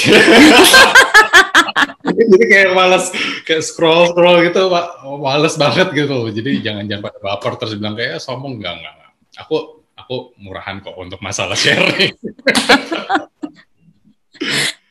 jadi 2.04 2.44
kayak 2.48 2.70
malas 2.72 3.12
kayak 3.44 3.60
scroll 3.64 4.08
scroll 4.12 4.40
gitu 4.44 4.72
ma- 4.72 4.96
males 5.20 5.54
banget 5.60 5.92
gitu 5.92 6.12
loh. 6.16 6.28
Jadi 6.32 6.64
jangan 6.64 6.88
jangan 6.88 7.02
pada 7.12 7.18
baper 7.20 7.52
terus 7.60 7.76
bilang 7.76 7.92
kayak 7.92 8.16
"Eh, 8.16 8.20
sombong 8.22 8.56
enggak 8.56 8.80
enggak. 8.80 8.92
enggak. 8.96 9.10
Aku 9.44 9.56
aku 9.92 10.32
murahan 10.40 10.80
kok 10.80 10.96
untuk 10.96 11.20
masalah 11.20 11.56
sharing. 11.56 12.16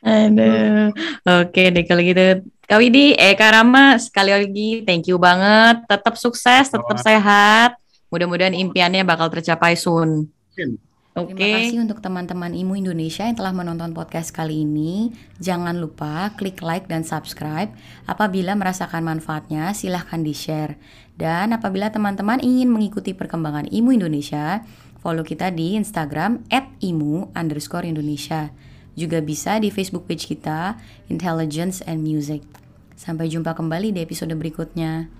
Aduh, 0.04 0.92
oke 1.24 1.62
deh 1.72 1.84
kalau 1.88 2.04
gitu. 2.04 2.44
Kak 2.64 2.80
Widi, 2.80 3.16
eh 3.16 3.36
Kak 3.36 3.56
Rama, 3.56 3.96
sekali 3.96 4.32
lagi 4.32 4.70
thank 4.84 5.08
you 5.08 5.16
banget. 5.16 5.84
Tetap 5.88 6.16
sukses, 6.20 6.68
tetap 6.68 6.96
sehat. 7.00 7.76
Mudah-mudahan 8.14 8.54
impiannya 8.54 9.02
bakal 9.02 9.26
tercapai 9.34 9.74
soon. 9.74 10.30
Oke. 11.14 11.34
Terima 11.34 11.62
kasih 11.62 11.82
untuk 11.82 11.98
teman-teman 11.98 12.54
Imu 12.54 12.78
Indonesia 12.78 13.26
yang 13.26 13.34
telah 13.34 13.50
menonton 13.50 13.90
podcast 13.90 14.30
kali 14.30 14.62
ini. 14.62 15.10
Jangan 15.42 15.82
lupa 15.82 16.30
klik 16.38 16.62
like 16.62 16.86
dan 16.86 17.02
subscribe. 17.02 17.74
Apabila 18.06 18.54
merasakan 18.54 19.02
manfaatnya, 19.02 19.74
silahkan 19.74 20.22
di-share. 20.22 20.78
Dan 21.18 21.50
apabila 21.54 21.90
teman-teman 21.90 22.38
ingin 22.38 22.70
mengikuti 22.70 23.14
perkembangan 23.14 23.66
Imu 23.66 23.98
Indonesia, 23.98 24.62
follow 25.02 25.26
kita 25.26 25.50
di 25.50 25.74
Instagram 25.74 26.46
@imu 26.82 27.34
underscore 27.34 27.86
Indonesia. 27.86 28.54
Juga 28.94 29.18
bisa 29.18 29.58
di 29.58 29.74
Facebook 29.74 30.06
page 30.06 30.30
kita, 30.30 30.78
Intelligence 31.10 31.82
and 31.82 32.02
Music. 32.02 32.46
Sampai 32.94 33.26
jumpa 33.26 33.58
kembali 33.58 33.90
di 33.90 34.02
episode 34.02 34.34
berikutnya. 34.38 35.10